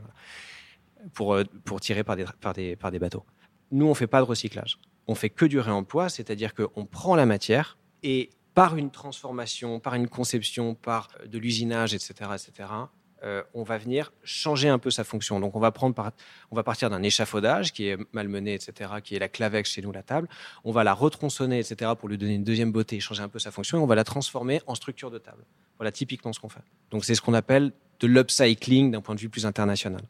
pour, 1.13 1.35
euh, 1.35 1.43
pour 1.63 1.79
tirer 1.79 2.03
par 2.03 2.15
des, 2.15 2.25
par, 2.41 2.53
des, 2.53 2.75
par 2.75 2.89
des 2.89 2.99
bateaux. 2.99 3.25
Nous, 3.71 3.85
on 3.85 3.89
ne 3.89 3.93
fait 3.93 4.07
pas 4.07 4.21
de 4.21 4.25
recyclage. 4.25 4.79
On 5.07 5.15
fait 5.15 5.29
que 5.29 5.45
du 5.45 5.59
réemploi, 5.59 6.09
c'est-à-dire 6.09 6.53
qu'on 6.55 6.85
prend 6.85 7.15
la 7.15 7.25
matière 7.25 7.77
et 8.01 8.31
par 8.53 8.75
une 8.77 8.89
transformation, 8.89 9.79
par 9.79 9.93
une 9.93 10.07
conception, 10.07 10.73
par 10.73 11.09
de 11.25 11.37
l'usinage, 11.37 11.93
etc., 11.93 12.31
etc., 12.33 12.69
euh, 13.23 13.43
on 13.53 13.63
va 13.63 13.77
venir 13.77 14.11
changer 14.23 14.69
un 14.69 14.79
peu 14.79 14.91
sa 14.91 15.03
fonction. 15.03 15.39
Donc 15.39 15.55
on 15.55 15.59
va 15.59 15.71
prendre, 15.71 15.95
on 16.51 16.55
va 16.55 16.63
partir 16.63 16.89
d'un 16.89 17.03
échafaudage 17.03 17.73
qui 17.73 17.87
est 17.87 17.97
malmené, 18.11 18.53
etc., 18.53 18.91
qui 19.03 19.15
est 19.15 19.19
la 19.19 19.29
clavex 19.29 19.69
chez 19.69 19.81
nous, 19.81 19.91
la 19.91 20.03
table. 20.03 20.27
On 20.63 20.71
va 20.71 20.83
la 20.83 20.93
retronçonner, 20.93 21.59
etc., 21.59 21.91
pour 21.97 22.09
lui 22.09 22.17
donner 22.17 22.35
une 22.35 22.43
deuxième 22.43 22.71
beauté, 22.71 22.99
changer 22.99 23.23
un 23.23 23.29
peu 23.29 23.39
sa 23.39 23.51
fonction. 23.51 23.79
Et 23.79 23.81
on 23.81 23.87
va 23.87 23.95
la 23.95 24.03
transformer 24.03 24.61
en 24.67 24.75
structure 24.75 25.11
de 25.11 25.17
table. 25.17 25.43
Voilà 25.77 25.91
typiquement 25.91 26.33
ce 26.33 26.39
qu'on 26.39 26.49
fait. 26.49 26.63
Donc 26.91 27.05
c'est 27.05 27.15
ce 27.15 27.21
qu'on 27.21 27.33
appelle 27.33 27.71
de 27.99 28.07
l'upcycling 28.07 28.91
d'un 28.91 29.01
point 29.01 29.15
de 29.15 29.19
vue 29.19 29.29
plus 29.29 29.45
international. 29.45 30.01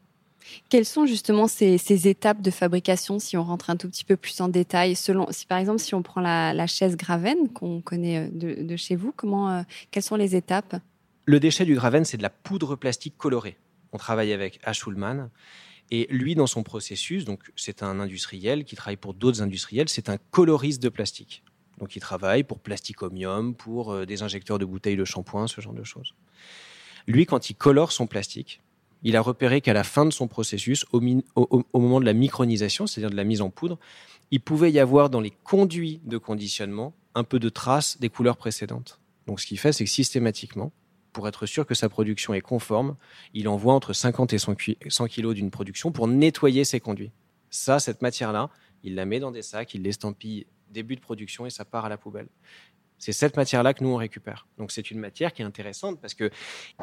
Quelles 0.70 0.86
sont 0.86 1.06
justement 1.06 1.48
ces, 1.48 2.08
étapes 2.08 2.42
de 2.42 2.52
fabrication, 2.52 3.20
si 3.20 3.38
on 3.38 3.44
rentre 3.44 3.70
un 3.70 3.76
tout 3.76 3.90
petit 3.90 4.06
peu 4.06 4.16
plus 4.16 4.40
en 4.42 4.48
détail 4.48 4.96
Selon, 4.96 5.28
si 5.32 5.46
par 5.46 5.58
exemple, 5.58 5.80
si 5.80 5.94
on 5.96 6.02
prend 6.02 6.22
la, 6.22 6.68
chaise 6.68 6.96
Graven 6.96 7.50
qu'on 7.54 7.82
connaît 7.82 8.30
euh, 8.30 8.64
de, 8.64 8.76
chez 8.76 8.96
vous, 8.96 9.12
comment, 9.16 9.52
euh, 9.52 9.62
quelles 9.92 10.04
sont 10.04 10.16
les 10.16 10.36
étapes? 10.36 10.76
Le 11.27 11.41
déchet 11.41 11.65
du 11.65 11.75
graven, 11.75 12.05
c'est 12.05 12.17
de 12.17 12.24
la 12.24 12.29
poudre 12.29 12.77
plastique 12.77 13.17
colorée. 13.17 13.57
On 13.91 13.98
travaille 13.98 14.31
avec 14.31 14.60
Ashulman. 14.63 15.29
Et 15.91 16.07
lui, 16.10 16.36
dans 16.36 16.48
son 16.48 16.63
processus, 16.63 17.25
donc 17.25 17.51
c'est 17.55 17.84
un 17.84 18.00
industriel 18.00 18.63
qui 18.63 18.75
travaille 18.75 18.98
pour 18.98 19.13
d'autres 19.13 19.41
industriels, 19.41 19.89
c'est 19.89 20.10
un 20.10 20.17
coloriste 20.17 20.81
de 20.81 20.89
plastique. 20.89 21.43
Donc 21.79 21.96
il 21.98 22.00
travaille 22.00 22.43
pour 22.43 22.60
Plasticomium, 22.60 23.55
pour 23.55 23.91
euh, 23.91 24.05
des 24.05 24.24
injecteurs 24.24 24.57
de 24.57 24.65
bouteilles 24.65 24.96
de 24.96 25.05
shampoing, 25.05 25.48
ce 25.48 25.60
genre 25.62 25.74
de 25.74 25.84
choses. 25.84 26.15
Lui, 27.07 27.25
quand 27.25 27.50
il 27.50 27.55
colore 27.55 27.91
son 27.91 28.07
plastique, 28.07 28.62
il 29.03 29.15
a 29.15 29.22
repéré 29.22 29.60
qu'à 29.62 29.74
la 29.74 29.84
fin 29.84 30.05
de 30.05 30.12
son 30.12 30.27
processus, 30.27 30.86
au, 30.91 31.01
au, 31.36 31.79
moment 31.79 32.00
de 32.00 32.05
la 32.05 32.13
micronisation, 32.13 32.88
c'est-à-dire 32.88 33.12
de 33.12 33.15
la 33.15 33.25
mise 33.25 33.41
en 33.41 33.50
poudre, 33.50 33.77
il 34.31 34.39
pouvait 34.39 34.72
y 34.72 34.79
avoir 34.79 35.10
dans 35.10 35.22
les 35.22 35.31
conduits 35.43 36.01
de 36.05 36.17
conditionnement 36.17 36.93
un 37.15 37.24
peu 37.24 37.38
de 37.38 37.50
traces 37.50 38.00
des 38.00 38.10
couleurs 38.10 38.38
précédentes. 38.38 39.00
Donc 39.27 39.39
ce 39.39 39.46
qu'il 39.46 39.60
fait, 39.60 39.72
c'est 39.72 39.84
que 39.84 39.89
systématiquement, 39.89 40.72
pour 41.17 41.27
être 41.27 41.47
sûr 41.47 41.65
que 41.65 41.74
sa 41.74 41.89
production 41.89 42.36
est 42.36 42.41
conforme, 42.41 42.95
il 43.33 43.47
envoie 43.47 43.74
entre 43.74 43.91
50 43.91 44.33
et 44.33 44.38
100 44.38 44.53
kg 45.07 45.33
d'une 45.33 45.50
production 45.50 45.91
pour 45.91 46.07
nettoyer 46.07 46.63
ses 46.63 46.79
conduits. 46.79 47.09
Ça, 47.50 47.79
cette 47.79 48.03
matière-là, 48.03 48.51
il 48.83 48.93
la 48.93 49.05
met 49.05 49.19
dans 49.19 49.31
des 49.31 49.41
sacs, 49.41 49.74
il 49.74 49.81
l'estampille 49.81 50.45
début 50.69 50.95
de 50.95 51.01
production 51.01 51.47
et 51.47 51.50
ça 51.50 51.65
part 51.65 51.86
à 51.86 51.89
la 51.89 51.97
poubelle. 51.97 52.27
C'est 53.00 53.13
cette 53.13 53.36
matière-là 53.36 53.74
que 53.74 53.83
nous 53.83 53.89
on 53.89 53.95
récupère. 53.95 54.45
Donc 54.59 54.71
c'est 54.71 54.91
une 54.91 55.00
matière 55.00 55.33
qui 55.33 55.41
est 55.41 55.45
intéressante 55.45 56.00
parce 56.00 56.13
que 56.13 56.29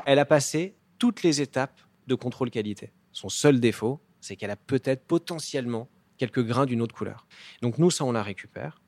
elle 0.05 0.19
a 0.19 0.25
passé 0.25 0.75
toutes 0.99 1.23
les 1.23 1.41
étapes 1.41 1.81
de 2.09 2.17
contrôle 2.17 2.51
qualité. 2.51 2.91
Son 3.13 3.29
seul 3.29 3.61
défaut, 3.61 4.01
c'est 4.21 4.35
qu'elle 4.35 4.51
a 4.51 4.57
peut-être 4.57 5.05
potentiellement 5.05 5.89
quelques 6.17 6.45
grains 6.45 6.67
d'une 6.67 6.83
autre 6.83 6.97
couleur. 6.97 7.29
Donc 7.63 7.79
nous 7.79 7.93
ça 7.93 8.05
on 8.05 8.11
la 8.11 8.25
récupère 8.25 8.83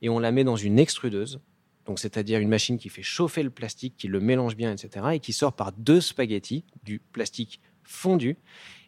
et 0.00 0.08
on 0.08 0.20
la 0.20 0.30
met 0.30 0.44
dans 0.44 0.54
une 0.54 0.78
extrudeuse 0.78 1.40
donc 1.86 1.98
c'est-à-dire 1.98 2.38
une 2.40 2.48
machine 2.48 2.78
qui 2.78 2.88
fait 2.88 3.02
chauffer 3.02 3.42
le 3.42 3.50
plastique, 3.50 3.94
qui 3.96 4.08
le 4.08 4.20
mélange 4.20 4.56
bien, 4.56 4.72
etc., 4.72 5.06
et 5.14 5.20
qui 5.20 5.32
sort 5.32 5.52
par 5.52 5.72
deux 5.72 6.00
spaghettis, 6.00 6.64
du 6.84 7.00
plastique 7.00 7.60
fondu. 7.82 8.36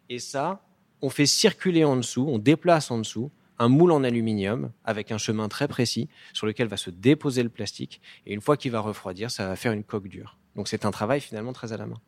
Et 0.09 0.19
ça, 0.19 0.65
on 1.01 1.09
fait 1.09 1.25
circuler 1.25 1.83
en 1.83 1.97
dessous, 1.97 2.25
on 2.27 2.39
déplace 2.39 2.91
en 2.91 2.97
dessous 2.97 3.31
un 3.57 3.69
moule 3.69 3.91
en 3.91 4.03
aluminium 4.03 4.71
avec 4.83 5.11
un 5.11 5.17
chemin 5.17 5.47
très 5.47 5.67
précis 5.67 6.09
sur 6.33 6.45
lequel 6.45 6.67
va 6.67 6.77
se 6.77 6.89
déposer 6.89 7.43
le 7.43 7.49
plastique. 7.49 8.01
Et 8.25 8.33
une 8.33 8.41
fois 8.41 8.57
qu'il 8.57 8.71
va 8.71 8.81
refroidir, 8.81 9.31
ça 9.31 9.47
va 9.47 9.55
faire 9.55 9.71
une 9.71 9.83
coque 9.83 10.07
dure. 10.07 10.37
Donc 10.55 10.67
c'est 10.67 10.85
un 10.85 10.91
travail 10.91 11.21
finalement 11.21 11.53
très 11.53 11.71
à 11.71 11.77
la 11.77 11.85
main. 11.85 12.01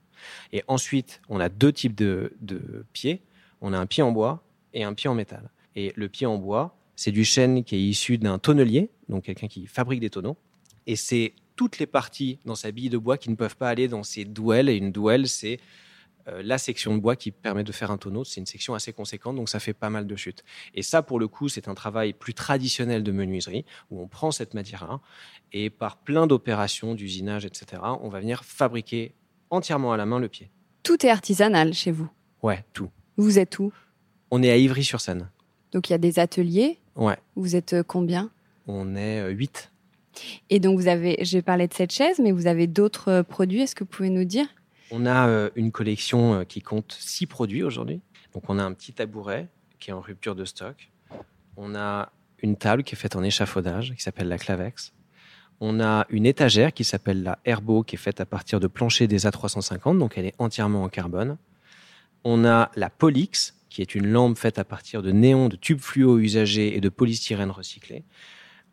Et 0.52 0.64
ensuite, 0.68 1.22
on 1.30 1.40
a 1.40 1.48
deux 1.48 1.72
types 1.72 1.96
de, 1.96 2.34
de 2.42 2.86
pieds. 2.94 3.22
On 3.62 3.72
a 3.74 3.78
un 3.78 3.86
pied 3.86 4.04
en 4.04 4.12
bois 4.12 4.44
et 4.74 4.84
un 4.84 4.94
pied 4.94 5.10
en 5.10 5.16
métal. 5.16 5.50
Et 5.76 5.94
le 5.96 6.10
pied 6.10 6.26
en 6.26 6.38
bois, 6.38 6.76
c'est 6.96 7.12
du 7.12 7.24
chêne 7.24 7.64
qui 7.64 7.76
est 7.76 7.82
issu 7.82 8.18
d'un 8.18 8.40
tonnelier, 8.40 8.90
donc 9.08 9.26
quelqu'un 9.26 9.48
qui 9.48 9.68
fabrique 9.68 10.00
des 10.00 10.10
tonneaux. 10.10 10.38
Et 10.88 10.96
c'est 10.96 11.34
toutes 11.56 11.78
les 11.78 11.86
parties 11.86 12.40
dans 12.46 12.56
sa 12.56 12.72
bille 12.72 12.90
de 12.90 12.98
bois 12.98 13.18
qui 13.18 13.30
ne 13.30 13.36
peuvent 13.36 13.58
pas 13.58 13.70
aller 13.70 13.88
dans 13.88 14.04
ces 14.04 14.26
douelles. 14.26 14.70
Et 14.70 14.76
une 14.76 14.92
douelle, 14.92 15.28
c'est 15.28 15.60
euh, 16.28 16.42
la 16.44 16.58
section 16.58 16.96
de 16.96 17.00
bois 17.00 17.16
qui 17.16 17.32
permet 17.32 17.64
de 17.64 17.72
faire 17.72 17.92
un 17.92 17.98
tonneau. 17.98 18.24
C'est 18.24 18.40
une 18.40 18.46
section 18.46 18.74
assez 18.74 18.94
conséquente, 18.94 19.36
donc 19.36 19.50
ça 19.50 19.60
fait 19.60 19.74
pas 19.74 19.90
mal 19.90 20.08
de 20.08 20.16
chutes. 20.16 20.44
Et 20.74 20.82
ça, 20.82 21.02
pour 21.02 21.20
le 21.20 21.28
coup, 21.28 21.50
c'est 21.50 21.68
un 21.68 21.76
travail 21.76 22.14
plus 22.14 22.34
traditionnel 22.34 23.04
de 23.04 23.12
menuiserie, 23.12 23.66
où 23.92 24.02
on 24.02 24.08
prend 24.08 24.32
cette 24.32 24.54
matière-là, 24.54 25.00
et 25.52 25.70
par 25.70 25.98
plein 25.98 26.28
d'opérations, 26.28 26.96
d'usinage, 26.96 27.46
etc., 27.46 27.82
on 28.02 28.10
va 28.10 28.20
venir 28.20 28.44
fabriquer 28.44 29.14
entièrement 29.50 29.94
à 29.94 29.98
la 29.98 30.06
main 30.06 30.20
le 30.20 30.30
pied. 30.30 30.50
Tout 30.84 31.06
est 31.06 31.10
artisanal 31.10 31.74
chez 31.74 31.92
vous? 31.92 32.10
Ouais, 32.42 32.64
tout. 32.74 32.90
Vous 33.18 33.40
êtes 33.40 33.60
où? 33.60 33.74
On 34.30 34.44
est 34.44 34.52
à 34.52 34.58
Ivry-sur-Seine. 34.58 35.30
Donc 35.72 35.90
il 35.90 35.94
y 35.94 35.96
a 35.96 35.98
des 35.98 36.20
ateliers? 36.20 36.80
Ouais. 36.96 37.18
Vous 37.36 37.56
êtes 37.56 37.74
euh, 37.74 37.84
combien? 37.84 38.30
On 38.68 38.96
est 38.96 39.22
euh, 39.22 39.30
huit. 39.30 39.72
Et 40.50 40.60
donc, 40.60 40.80
vous 40.80 40.88
avez, 40.88 41.18
j'ai 41.22 41.42
parlé 41.42 41.68
de 41.68 41.74
cette 41.74 41.92
chaise, 41.92 42.20
mais 42.20 42.32
vous 42.32 42.48
avez 42.48 42.68
d'autres 42.68 43.10
euh, 43.10 43.24
produits. 43.24 43.62
Est-ce 43.62 43.76
que 43.76 43.84
vous 43.84 43.90
pouvez 43.90 44.10
nous 44.10 44.26
dire? 44.26 44.48
On 44.92 45.06
a 45.06 45.28
euh, 45.28 45.50
une 45.56 45.72
collection 45.72 46.34
euh, 46.34 46.44
qui 46.44 46.62
compte 46.62 46.96
six 47.00 47.26
produits 47.26 47.64
aujourd'hui. 47.64 48.02
Donc, 48.34 48.44
on 48.50 48.60
a 48.60 48.64
un 48.64 48.74
petit 48.74 48.94
tabouret 48.94 49.48
qui 49.80 49.90
est 49.90 49.94
en 49.94 50.02
rupture 50.02 50.36
de 50.36 50.46
stock. 50.46 50.90
On 51.56 51.76
a 51.76 52.12
une 52.42 52.56
table 52.56 52.84
qui 52.84 52.96
est 52.96 52.98
faite 52.98 53.16
en 53.16 53.24
échafaudage, 53.24 53.94
qui 53.96 54.04
s'appelle 54.04 54.28
la 54.28 54.38
Clavex. 54.38 54.94
On 55.60 55.80
a 55.80 56.06
une 56.10 56.26
étagère 56.26 56.72
qui 56.72 56.84
s'appelle 56.84 57.24
la 57.24 57.40
Herbo, 57.44 57.84
qui 57.84 57.96
est 57.96 58.00
faite 58.00 58.22
à 58.22 58.26
partir 58.26 58.60
de 58.60 58.68
planchers 58.68 59.08
des 59.08 59.26
A350, 59.26 59.98
donc 59.98 60.18
elle 60.18 60.26
est 60.26 60.36
entièrement 60.38 60.84
en 60.84 60.90
carbone. 60.90 61.38
On 62.24 62.46
a 62.46 62.70
la 62.76 62.92
Polix, 62.92 63.56
qui 63.70 63.82
est 63.82 63.96
une 63.96 64.08
lampe 64.08 64.38
faite 64.38 64.60
à 64.60 64.64
partir 64.64 65.02
de 65.02 65.12
néons, 65.12 65.50
de 65.50 65.56
tubes 65.56 65.80
fluo 65.80 66.20
usagés 66.20 66.76
et 66.76 66.82
de 66.82 66.90
polystyrène 66.90 67.50
recyclé. 67.50 68.04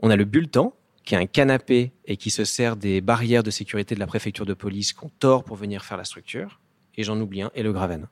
On 0.00 0.10
a 0.10 0.16
le 0.16 0.24
Bulletin, 0.24 0.72
qui 1.04 1.14
a 1.14 1.18
un 1.18 1.26
canapé 1.26 1.92
et 2.06 2.16
qui 2.16 2.30
se 2.30 2.44
sert 2.44 2.76
des 2.76 3.00
barrières 3.00 3.42
de 3.42 3.50
sécurité 3.50 3.94
de 3.94 4.00
la 4.00 4.06
préfecture 4.06 4.46
de 4.46 4.54
police 4.54 4.92
qu'on 4.92 5.10
tord 5.10 5.44
pour 5.44 5.56
venir 5.56 5.84
faire 5.84 5.96
la 5.96 6.04
structure. 6.04 6.60
Et 6.96 7.02
j'en 7.02 7.20
oublie 7.20 7.42
un, 7.42 7.50
et 7.54 7.62
le 7.62 7.72
Graven. 7.72 8.08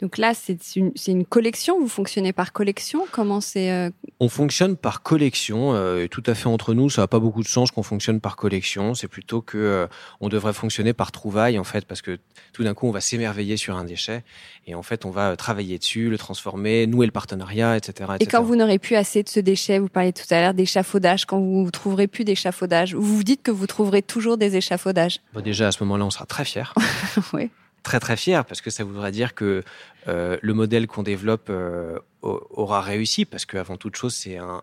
Donc 0.00 0.18
là, 0.18 0.32
c'est 0.34 0.58
une, 0.76 1.24
collection. 1.24 1.78
Vous 1.78 1.88
fonctionnez 1.88 2.32
par 2.32 2.52
collection 2.52 3.06
Comment 3.12 3.40
c'est 3.40 3.70
euh, 3.70 3.90
On 4.18 4.28
fonctionne 4.28 4.76
par 4.76 5.02
collection. 5.02 5.74
Euh, 5.74 6.06
tout 6.08 6.22
à 6.26 6.34
fait 6.34 6.46
entre 6.46 6.74
nous, 6.74 6.88
ça 6.88 7.02
n'a 7.02 7.06
pas 7.06 7.18
beaucoup 7.18 7.42
de 7.42 7.48
sens 7.48 7.70
qu'on 7.70 7.82
fonctionne 7.82 8.20
par 8.20 8.36
collection. 8.36 8.94
C'est 8.94 9.08
plutôt 9.08 9.42
que 9.42 9.58
euh, 9.58 9.86
on 10.20 10.28
devrait 10.28 10.52
fonctionner 10.52 10.92
par 10.92 11.12
trouvaille 11.12 11.58
en 11.58 11.64
fait, 11.64 11.84
parce 11.84 12.02
que 12.02 12.18
tout 12.52 12.64
d'un 12.64 12.74
coup, 12.74 12.88
on 12.88 12.90
va 12.90 13.00
s'émerveiller 13.00 13.56
sur 13.56 13.76
un 13.76 13.84
déchet 13.84 14.24
et 14.66 14.74
en 14.74 14.82
fait, 14.82 15.04
on 15.04 15.10
va 15.10 15.36
travailler 15.36 15.78
dessus, 15.78 16.08
le 16.08 16.18
transformer, 16.18 16.86
nouer 16.86 17.06
le 17.06 17.12
partenariat, 17.12 17.76
etc. 17.76 18.12
Et 18.20 18.26
quand 18.26 18.42
vous 18.42 18.56
n'aurez 18.56 18.78
plus 18.78 18.96
assez 18.96 19.22
de 19.22 19.28
ce 19.28 19.40
déchet, 19.40 19.78
vous 19.78 19.88
parliez 19.88 20.12
tout 20.12 20.32
à 20.32 20.40
l'heure 20.40 20.54
d'échafaudage. 20.54 21.26
Quand 21.26 21.38
vous 21.38 21.70
trouverez 21.70 22.06
plus 22.06 22.24
d'échafaudage, 22.24 22.94
vous 22.94 23.16
vous 23.16 23.24
dites 23.24 23.42
que 23.42 23.50
vous 23.50 23.66
trouverez 23.66 24.02
toujours 24.02 24.38
des 24.38 24.56
échafaudages. 24.56 25.20
déjà 25.44 25.68
à 25.68 25.72
ce 25.72 25.82
moment-là, 25.84 26.06
on 26.06 26.10
sera 26.10 26.26
très 26.26 26.44
fiers. 26.44 26.72
oui 27.34 27.50
très 27.82 28.00
très 28.00 28.16
fier 28.16 28.44
parce 28.44 28.60
que 28.60 28.70
ça 28.70 28.84
voudrait 28.84 29.12
dire 29.12 29.34
que 29.34 29.62
euh, 30.08 30.38
le 30.40 30.54
modèle 30.54 30.86
qu'on 30.86 31.02
développe 31.02 31.48
euh, 31.50 31.98
aura 32.22 32.80
réussi 32.80 33.24
parce 33.24 33.44
qu'avant 33.46 33.76
toute 33.76 33.96
chose 33.96 34.14
c'est 34.14 34.36
un, 34.36 34.62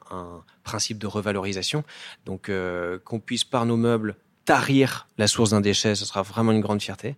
principe 0.63 0.97
de 0.97 1.07
revalorisation. 1.07 1.83
Donc 2.25 2.49
euh, 2.49 2.99
qu'on 2.99 3.19
puisse 3.19 3.43
par 3.43 3.65
nos 3.65 3.77
meubles 3.77 4.15
tarir 4.45 5.07
la 5.17 5.27
source 5.27 5.51
d'un 5.51 5.61
déchet 5.61 5.95
ce 5.95 6.05
sera 6.05 6.21
vraiment 6.21 6.51
une 6.51 6.61
grande 6.61 6.81
fierté. 6.81 7.15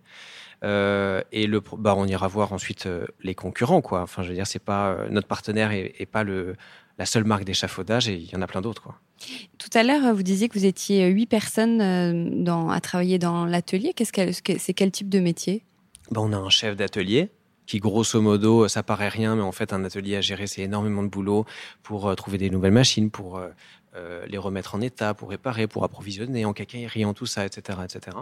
Et 0.62 1.46
le 1.46 1.62
bah 1.78 1.94
on 1.96 2.06
ira 2.06 2.28
voir 2.28 2.52
ensuite 2.52 2.86
les 3.22 3.34
concurrents 3.34 3.80
quoi. 3.80 4.02
Enfin 4.02 4.22
je 4.22 4.28
veux 4.28 4.34
dire 4.34 4.46
c'est 4.46 4.58
pas 4.58 5.08
notre 5.08 5.26
partenaire 5.26 5.72
et, 5.72 6.06
pas 6.10 6.22
le 6.22 6.54
la 6.98 7.06
seule 7.06 7.24
marque 7.24 7.44
d'échafaudage 7.44 8.10
et 8.10 8.14
il 8.14 8.30
y 8.30 8.36
en 8.36 8.42
a 8.42 8.46
plein 8.46 8.60
d'autres 8.60 8.82
quoi. 8.82 8.96
Tout 9.58 9.70
à 9.74 9.82
l'heure, 9.82 10.14
vous 10.14 10.22
disiez 10.22 10.48
que 10.48 10.58
vous 10.58 10.64
étiez 10.64 11.06
huit 11.08 11.26
personnes 11.26 12.42
dans, 12.42 12.70
à 12.70 12.80
travailler 12.80 13.18
dans 13.18 13.44
l'atelier. 13.44 13.92
Qu'est-ce 13.94 14.12
que 14.12 14.58
c'est 14.58 14.74
quel 14.74 14.90
type 14.90 15.10
de 15.10 15.20
métier? 15.20 15.62
Ben, 16.10 16.20
on 16.20 16.32
a 16.32 16.36
un 16.36 16.50
chef 16.50 16.76
d'atelier 16.76 17.30
qui 17.66 17.78
grosso 17.78 18.20
modo, 18.20 18.66
ça 18.66 18.82
paraît 18.82 19.08
rien, 19.08 19.36
mais 19.36 19.42
en 19.42 19.52
fait 19.52 19.72
un 19.72 19.84
atelier 19.84 20.16
à 20.16 20.20
gérer, 20.20 20.48
c'est 20.48 20.62
énormément 20.62 21.04
de 21.04 21.08
boulot 21.08 21.44
pour 21.84 22.14
trouver 22.16 22.36
des 22.36 22.50
nouvelles 22.50 22.72
machines, 22.72 23.12
pour 23.12 23.40
euh, 23.96 24.24
les 24.28 24.38
remettre 24.38 24.76
en 24.76 24.80
état, 24.80 25.14
pour 25.14 25.30
réparer, 25.30 25.66
pour 25.66 25.82
approvisionner 25.82 26.44
en 26.44 26.52
quincaillerie, 26.52 27.04
en 27.04 27.12
tout 27.12 27.26
ça, 27.26 27.44
etc., 27.44 27.80
etc. 27.82 28.16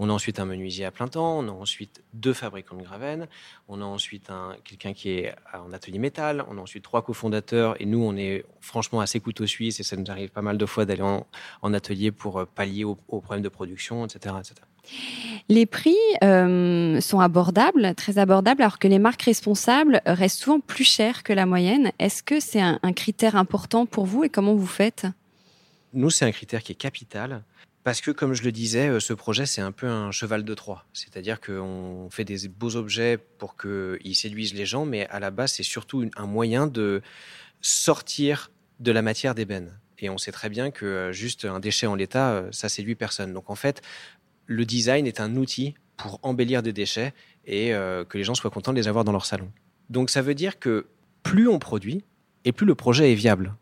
On 0.00 0.10
a 0.10 0.12
ensuite 0.12 0.40
un 0.40 0.46
menuisier 0.46 0.84
à 0.84 0.90
plein 0.90 1.06
temps, 1.06 1.38
on 1.38 1.46
a 1.46 1.52
ensuite 1.52 2.02
deux 2.12 2.32
fabricants 2.32 2.74
de 2.74 2.82
gravène, 2.82 3.28
on 3.68 3.80
a 3.80 3.84
ensuite 3.84 4.30
un, 4.30 4.56
quelqu'un 4.64 4.94
qui 4.94 5.10
est 5.10 5.34
en 5.54 5.72
atelier 5.72 6.00
métal, 6.00 6.44
on 6.48 6.58
a 6.58 6.60
ensuite 6.60 6.82
trois 6.82 7.02
cofondateurs, 7.02 7.80
et 7.80 7.86
nous, 7.86 8.02
on 8.02 8.16
est 8.16 8.44
franchement 8.60 9.00
assez 9.00 9.20
couteau 9.20 9.46
suisse, 9.46 9.78
et 9.78 9.84
ça 9.84 9.94
nous 9.94 10.10
arrive 10.10 10.30
pas 10.30 10.42
mal 10.42 10.58
de 10.58 10.66
fois 10.66 10.86
d'aller 10.86 11.02
en, 11.02 11.72
atelier 11.72 12.10
pour 12.10 12.40
euh, 12.40 12.44
pallier 12.44 12.82
aux, 12.82 12.96
problèmes 12.96 13.42
de 13.42 13.48
production, 13.48 14.04
etc., 14.04 14.34
etc. 14.40 14.54
Les 15.48 15.66
prix 15.66 15.96
euh, 16.22 17.00
sont 17.00 17.20
abordables, 17.20 17.94
très 17.94 18.18
abordables, 18.18 18.62
alors 18.62 18.78
que 18.78 18.88
les 18.88 18.98
marques 18.98 19.22
responsables 19.22 20.00
restent 20.06 20.40
souvent 20.40 20.60
plus 20.60 20.84
chères 20.84 21.22
que 21.22 21.32
la 21.32 21.46
moyenne. 21.46 21.92
Est-ce 21.98 22.22
que 22.22 22.40
c'est 22.40 22.60
un, 22.60 22.78
critère 22.92 23.36
important 23.36 23.86
pour 23.86 24.06
vous 24.06 24.24
et 24.24 24.28
comment 24.28 24.54
vous 24.54 24.66
faites? 24.66 25.06
Nous, 25.94 26.10
c'est 26.10 26.24
un 26.24 26.32
critère 26.32 26.62
qui 26.62 26.72
est 26.72 26.76
capital. 26.76 27.42
Parce 27.84 28.00
que, 28.00 28.12
comme 28.12 28.32
je 28.32 28.44
le 28.44 28.52
disais, 28.52 28.88
euh, 28.88 29.00
ce 29.00 29.12
projet, 29.12 29.44
c'est 29.44 29.60
un 29.60 29.72
peu 29.72 29.88
un 29.88 30.12
cheval 30.12 30.44
de 30.44 30.54
Troie. 30.54 30.84
C'est-à-dire 30.92 31.40
qu'on 31.40 32.08
fait 32.10 32.24
des 32.24 32.46
beaux 32.46 32.76
objets 32.76 33.18
pour 33.18 33.56
qu'ils 33.56 34.14
séduisent 34.14 34.54
les 34.54 34.66
gens, 34.66 34.84
mais 34.84 35.08
à 35.08 35.18
la 35.18 35.32
base, 35.32 35.52
c'est 35.52 35.64
surtout 35.64 36.08
un 36.16 36.26
moyen 36.26 36.68
de 36.68 37.02
sortir 37.60 38.52
de 38.78 38.92
la 38.92 39.02
matière 39.02 39.34
d'ébène. 39.34 39.76
Et 39.98 40.10
on 40.10 40.18
sait 40.18 40.32
très 40.32 40.48
bien 40.48 40.70
que 40.70 40.86
euh, 40.86 41.12
juste 41.12 41.44
un 41.44 41.58
déchet 41.58 41.86
en 41.88 41.96
l'état, 41.96 42.44
ça 42.52 42.68
séduit 42.68 42.94
personne. 42.94 43.32
Donc 43.32 43.50
en 43.50 43.56
fait, 43.56 43.82
le 44.52 44.64
design 44.64 45.06
est 45.06 45.20
un 45.20 45.36
outil 45.36 45.74
pour 45.96 46.18
embellir 46.22 46.62
des 46.62 46.72
déchets 46.72 47.14
et 47.46 47.74
euh, 47.74 48.04
que 48.04 48.18
les 48.18 48.24
gens 48.24 48.34
soient 48.34 48.50
contents 48.50 48.72
de 48.72 48.78
les 48.78 48.88
avoir 48.88 49.04
dans 49.04 49.12
leur 49.12 49.24
salon. 49.24 49.50
Donc 49.90 50.10
ça 50.10 50.22
veut 50.22 50.34
dire 50.34 50.58
que 50.58 50.86
plus 51.22 51.48
on 51.48 51.58
produit 51.58 52.04
et 52.44 52.52
plus 52.52 52.66
le 52.66 52.74
projet 52.74 53.12
est 53.12 53.14
viable. 53.14 53.54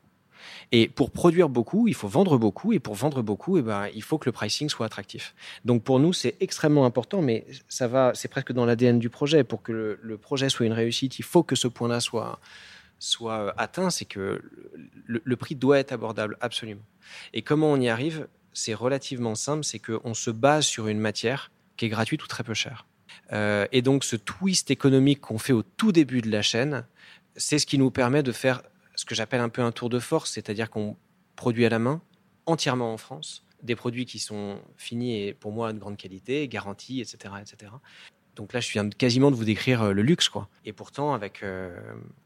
Et 0.72 0.88
pour 0.88 1.10
produire 1.10 1.48
beaucoup, 1.48 1.88
il 1.88 1.94
faut 1.94 2.06
vendre 2.06 2.38
beaucoup. 2.38 2.72
Et 2.72 2.78
pour 2.78 2.94
vendre 2.94 3.22
beaucoup, 3.22 3.58
eh 3.58 3.62
ben, 3.62 3.88
il 3.94 4.02
faut 4.02 4.18
que 4.18 4.26
le 4.26 4.32
pricing 4.32 4.68
soit 4.68 4.86
attractif. 4.86 5.34
Donc 5.64 5.82
pour 5.82 5.98
nous, 5.98 6.12
c'est 6.12 6.36
extrêmement 6.40 6.86
important, 6.86 7.22
mais 7.22 7.44
ça 7.68 7.88
va, 7.88 8.12
c'est 8.14 8.28
presque 8.28 8.52
dans 8.52 8.64
l'ADN 8.64 8.98
du 8.98 9.10
projet. 9.10 9.42
Pour 9.42 9.62
que 9.62 9.98
le, 10.00 10.18
projet 10.18 10.48
soit 10.48 10.66
une 10.66 10.72
réussite, 10.72 11.18
il 11.18 11.24
faut 11.24 11.42
que 11.42 11.56
ce 11.56 11.66
point-là 11.66 11.98
soit, 12.00 12.38
euh, 13.22 13.52
atteint. 13.56 13.90
C'est 13.90 14.04
que 14.04 14.40
le 15.06 15.36
prix 15.36 15.56
doit 15.56 15.78
être 15.78 15.92
abordable, 15.92 16.36
absolument. 16.40 16.82
Et 17.34 17.42
comment 17.42 17.72
on 17.72 17.80
y 17.80 17.88
arrive? 17.88 18.28
C'est 18.52 18.74
relativement 18.74 19.34
simple, 19.34 19.64
c'est 19.64 19.78
qu'on 19.78 20.14
se 20.14 20.30
base 20.30 20.66
sur 20.66 20.88
une 20.88 20.98
matière 20.98 21.50
qui 21.76 21.86
est 21.86 21.88
gratuite 21.88 22.22
ou 22.24 22.26
très 22.26 22.44
peu 22.44 22.54
chère. 22.54 22.86
Euh, 23.32 23.66
et 23.72 23.82
donc 23.82 24.04
ce 24.04 24.16
twist 24.16 24.70
économique 24.70 25.20
qu'on 25.20 25.38
fait 25.38 25.52
au 25.52 25.62
tout 25.62 25.92
début 25.92 26.20
de 26.20 26.30
la 26.30 26.42
chaîne, 26.42 26.84
c'est 27.36 27.58
ce 27.58 27.66
qui 27.66 27.78
nous 27.78 27.90
permet 27.90 28.22
de 28.22 28.32
faire 28.32 28.62
ce 28.96 29.04
que 29.04 29.14
j'appelle 29.14 29.40
un 29.40 29.48
peu 29.48 29.62
un 29.62 29.72
tour 29.72 29.88
de 29.88 29.98
force, 29.98 30.32
c'est-à-dire 30.32 30.68
qu'on 30.68 30.96
produit 31.36 31.64
à 31.64 31.68
la 31.68 31.78
main, 31.78 32.02
entièrement 32.46 32.92
en 32.92 32.98
France, 32.98 33.46
des 33.62 33.76
produits 33.76 34.04
qui 34.04 34.18
sont 34.18 34.58
finis 34.76 35.22
et 35.22 35.34
pour 35.34 35.52
moi 35.52 35.72
de 35.72 35.78
grande 35.78 35.96
qualité, 35.96 36.46
garantis, 36.48 37.00
etc., 37.00 37.34
etc. 37.40 37.72
Donc 38.36 38.52
là, 38.52 38.60
je 38.60 38.70
viens 38.70 38.88
quasiment 38.88 39.30
de 39.30 39.36
vous 39.36 39.44
décrire 39.44 39.82
euh, 39.82 39.92
le 39.92 40.02
luxe, 40.02 40.28
quoi. 40.28 40.48
Et 40.64 40.72
pourtant, 40.72 41.12
avec, 41.12 41.42
euh, 41.42 41.78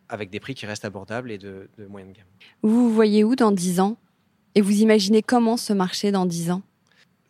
avec 0.08 0.30
des 0.30 0.38
prix 0.38 0.54
qui 0.54 0.66
restent 0.66 0.84
abordables 0.84 1.30
et 1.30 1.38
de, 1.38 1.68
de 1.78 1.86
moyenne 1.86 2.12
gamme. 2.12 2.26
Vous 2.62 2.88
vous 2.88 2.94
voyez 2.94 3.24
où 3.24 3.34
dans 3.36 3.50
10 3.50 3.80
ans? 3.80 3.96
Et 4.54 4.60
vous 4.60 4.80
imaginez 4.80 5.22
comment 5.22 5.56
ce 5.56 5.72
marché 5.72 6.12
dans 6.12 6.26
10 6.26 6.50
ans? 6.50 6.62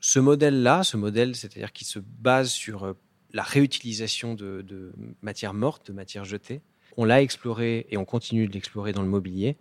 Ce 0.00 0.18
modèle-là, 0.18 0.82
ce 0.82 0.96
modèle, 0.96 1.34
c'est-à-dire 1.34 1.72
qui 1.72 1.84
se 1.84 1.98
base 1.98 2.50
sur 2.50 2.84
euh, 2.84 2.92
la 3.32 3.42
réutilisation 3.42 4.34
de, 4.34 4.92
matières 5.22 5.54
mortes, 5.54 5.88
de 5.88 5.92
matières 5.92 6.24
jetées, 6.24 6.60
on 6.96 7.04
l'a 7.04 7.22
exploré 7.22 7.86
et 7.90 7.96
on 7.96 8.04
continue 8.04 8.46
de 8.46 8.52
l'explorer 8.52 8.92
dans 8.92 9.02
le 9.02 9.08
mobilier. 9.08 9.56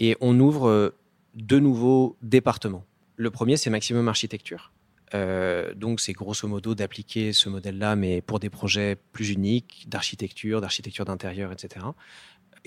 Et 0.00 0.16
on 0.20 0.38
ouvre 0.38 0.68
euh, 0.68 0.90
deux 1.34 1.60
nouveaux 1.60 2.16
départements. 2.22 2.84
Le 3.16 3.30
premier, 3.30 3.56
c'est 3.56 3.70
Maximum 3.70 4.08
Architecture. 4.08 4.72
Euh, 5.14 5.74
donc, 5.74 6.00
c'est 6.00 6.12
grosso 6.12 6.46
modo 6.46 6.74
d'appliquer 6.74 7.32
ce 7.32 7.48
modèle-là, 7.48 7.96
mais 7.96 8.20
pour 8.20 8.40
des 8.40 8.50
projets 8.50 8.96
plus 9.12 9.30
uniques, 9.30 9.86
d'architecture, 9.88 10.60
d'architecture 10.60 11.04
d'intérieur, 11.04 11.52
etc. 11.52 11.86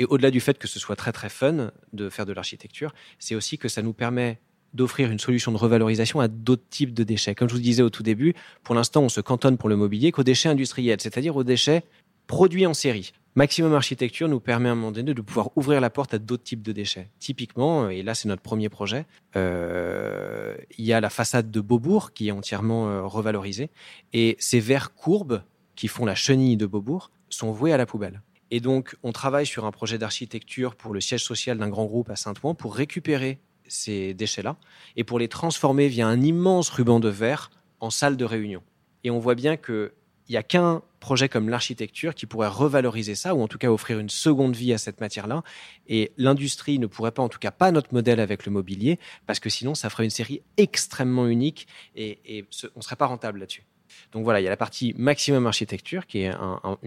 Et 0.02 0.06
au-delà 0.06 0.32
du 0.32 0.40
fait 0.40 0.58
que 0.58 0.68
ce 0.68 0.80
soit 0.80 0.96
très 0.96 1.12
très 1.12 1.30
fun 1.30 1.70
de 1.94 2.10
faire 2.10 2.26
de 2.26 2.34
l'architecture, 2.34 2.92
c'est 3.20 3.36
aussi 3.36 3.60
que 3.60 3.68
ça 3.68 3.84
nous 3.84 3.94
permet 3.94 4.40
d'offrir 4.74 5.12
une 5.12 5.20
solution 5.20 5.52
de 5.52 5.58
revalorisation 5.58 6.20
à 6.20 6.28
d'autres 6.28 6.68
types 6.72 6.96
de 6.96 7.04
déchets. 7.04 7.36
Comme 7.36 7.48
je 7.48 7.54
vous 7.54 7.62
disais 7.62 7.84
au 7.84 7.92
tout 7.92 8.02
début, 8.02 8.34
pour 8.64 8.74
l'instant, 8.74 9.04
on 9.04 9.10
se 9.10 9.22
cantonne 9.22 9.60
pour 9.60 9.70
le 9.70 9.76
mobilier 9.76 10.12
qu'aux 10.12 10.24
déchets 10.24 10.50
industriels, 10.50 11.00
c'est-à-dire 11.00 11.36
aux 11.36 11.44
déchets 11.44 11.84
produits 12.26 12.66
en 12.66 12.74
série. 12.74 13.12
Maximum 13.36 13.76
Architecture 13.76 14.28
nous 14.28 14.40
permet 14.40 14.70
à 14.70 14.72
un 14.72 14.76
moment 14.76 14.92
donné 14.92 15.14
de 15.14 15.22
pouvoir 15.22 15.56
ouvrir 15.56 15.80
la 15.82 15.92
porte 15.92 16.16
à 16.16 16.18
d'autres 16.18 16.42
types 16.42 16.64
de 16.64 16.72
déchets. 16.72 17.12
Typiquement, 17.20 17.88
et 17.88 18.02
là 18.02 18.16
c'est 18.16 18.28
notre 18.28 18.42
premier 18.42 18.70
projet, 18.70 19.06
euh, 19.36 20.56
il 20.80 20.86
y 20.86 20.94
a 20.94 21.00
la 21.00 21.12
façade 21.12 21.52
de 21.52 21.62
Beaubourg 21.62 22.12
qui 22.12 22.30
est 22.30 22.32
entièrement 22.32 22.90
euh, 22.90 23.04
revalorisée, 23.04 23.70
et 24.14 24.36
ces 24.40 24.62
verres 24.62 24.96
courbes 24.96 25.44
qui 25.76 25.88
font 25.88 26.06
la 26.06 26.16
chenille 26.16 26.58
de 26.58 26.66
Beaubourg 26.66 27.12
sont 27.30 27.52
voués 27.52 27.72
à 27.72 27.78
la 27.78 27.86
poubelle. 27.86 28.24
Et 28.52 28.60
donc, 28.60 28.96
on 29.02 29.14
travaille 29.14 29.46
sur 29.46 29.66
un 29.66 29.72
projet 29.72 29.98
d'architecture 29.98 30.76
pour 30.76 30.94
le 30.94 31.00
siège 31.00 31.24
social 31.24 31.58
d'un 31.58 31.70
grand 31.70 31.86
groupe 31.86 32.10
à 32.10 32.18
Saint-Ouen 32.18 32.54
pour 32.54 32.76
récupérer 32.76 33.40
ces 33.68 34.14
déchets-là 34.14 34.58
et 34.98 35.06
pour 35.06 35.18
les 35.18 35.30
transformer 35.30 35.88
via 35.88 36.06
un 36.06 36.22
immense 36.22 36.70
ruban 36.70 37.00
de 37.00 37.08
verre 37.08 37.50
en 37.80 37.90
salle 37.90 38.18
de 38.18 38.26
réunion. 38.26 38.62
Et 39.06 39.10
on 39.10 39.20
voit 39.20 39.36
bien 39.36 39.56
qu'il 39.56 39.92
n'y 40.30 40.36
a 40.36 40.44
qu'un 40.44 40.82
projet 41.00 41.30
comme 41.30 41.48
l'architecture 41.48 42.14
qui 42.14 42.26
pourrait 42.26 42.50
revaloriser 42.50 43.16
ça, 43.16 43.34
ou 43.34 43.42
en 43.42 43.48
tout 43.48 43.58
cas 43.58 43.70
offrir 43.70 44.00
une 44.00 44.10
seconde 44.10 44.56
vie 44.56 44.74
à 44.74 44.78
cette 44.78 45.00
matière-là. 45.00 45.44
Et 45.88 46.12
l'industrie 46.18 46.78
ne 46.78 46.88
pourrait 46.88 47.12
pas, 47.12 47.24
en 47.24 47.30
tout 47.30 47.40
cas 47.40 47.52
pas 47.52 47.72
notre 47.72 47.94
modèle 47.94 48.20
avec 48.20 48.46
le 48.46 48.52
mobilier, 48.52 49.00
parce 49.26 49.40
que 49.40 49.50
sinon 49.50 49.76
ça 49.76 49.90
ferait 49.90 50.04
une 50.04 50.10
série 50.10 50.42
extrêmement 50.58 51.28
unique 51.28 51.68
et, 51.96 52.46
on 52.76 52.80
ne 52.80 52.84
serait 52.84 52.98
pas 52.98 53.08
rentable 53.08 53.40
là-dessus. 53.40 53.64
Donc 54.12 54.24
voilà, 54.24 54.40
il 54.42 54.44
y 54.44 54.48
a 54.48 54.50
la 54.50 54.58
partie 54.58 54.94
maximum 54.98 55.48
architecture 55.48 56.06
qui 56.08 56.20
est 56.20 56.32
un, 56.32 56.78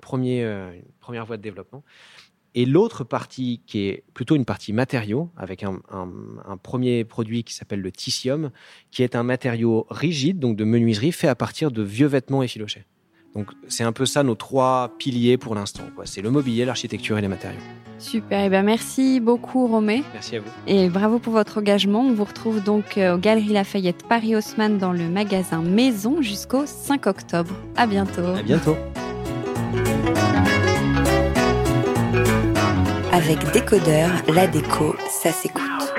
premier, 0.00 0.42
euh, 0.44 0.72
une 0.72 0.82
première 1.00 1.26
voie 1.26 1.36
de 1.36 1.42
développement. 1.42 1.82
Et 2.54 2.66
l'autre 2.66 3.02
partie 3.02 3.62
qui 3.66 3.86
est 3.86 4.04
plutôt 4.12 4.36
une 4.36 4.44
partie 4.44 4.72
matériaux, 4.72 5.30
avec 5.36 5.62
un, 5.62 5.80
premier 6.62 7.04
produit 7.04 7.44
qui 7.44 7.54
s'appelle 7.54 7.80
le 7.80 7.90
Tissium, 7.90 8.50
qui 8.90 9.02
est 9.02 9.16
un 9.16 9.22
matériau 9.22 9.86
rigide, 9.90 10.38
donc 10.38 10.56
de 10.56 10.64
menuiserie, 10.64 11.12
fait 11.12 11.28
à 11.28 11.34
partir 11.34 11.70
de 11.70 11.82
vieux 11.82 12.06
vêtements 12.06 12.42
effilochés. 12.42 12.84
Donc 13.34 13.48
c'est 13.68 13.84
un 13.84 13.92
peu 13.92 14.06
ça 14.06 14.22
nos 14.22 14.34
trois 14.34 14.94
piliers 14.98 15.36
pour 15.36 15.54
l'instant. 15.54 15.84
C'est 16.04 16.22
le 16.22 16.30
mobilier, 16.30 16.64
l'architecture 16.64 17.18
et 17.18 17.20
les 17.20 17.28
matériaux. 17.28 17.60
Super, 17.98 18.40
et 18.40 18.46
eh 18.46 18.48
ben 18.48 18.64
merci 18.64 19.20
beaucoup 19.20 19.68
Romé. 19.68 20.02
Merci 20.12 20.36
à 20.36 20.40
vous. 20.40 20.50
Et 20.66 20.88
bravo 20.88 21.20
pour 21.20 21.34
votre 21.34 21.58
engagement. 21.58 22.00
On 22.00 22.12
vous 22.12 22.24
retrouve 22.24 22.60
donc 22.60 22.98
euh, 22.98 23.14
aux 23.14 23.18
Galeries 23.18 23.52
Lafayette 23.52 24.04
Paris 24.08 24.34
Haussmann 24.34 24.76
dans 24.76 24.92
le 24.92 25.08
magasin 25.08 25.62
Maison 25.62 26.20
jusqu'au 26.20 26.66
5 26.66 27.06
octobre. 27.06 27.54
À 27.76 27.86
bientôt. 27.86 28.26
À 28.36 28.42
bientôt. 28.42 28.76
Avec 33.12 33.38
Décodeur, 33.52 34.10
la 34.26 34.46
déco, 34.46 34.96
ça 35.08 35.30
s'écoute. 35.30 35.91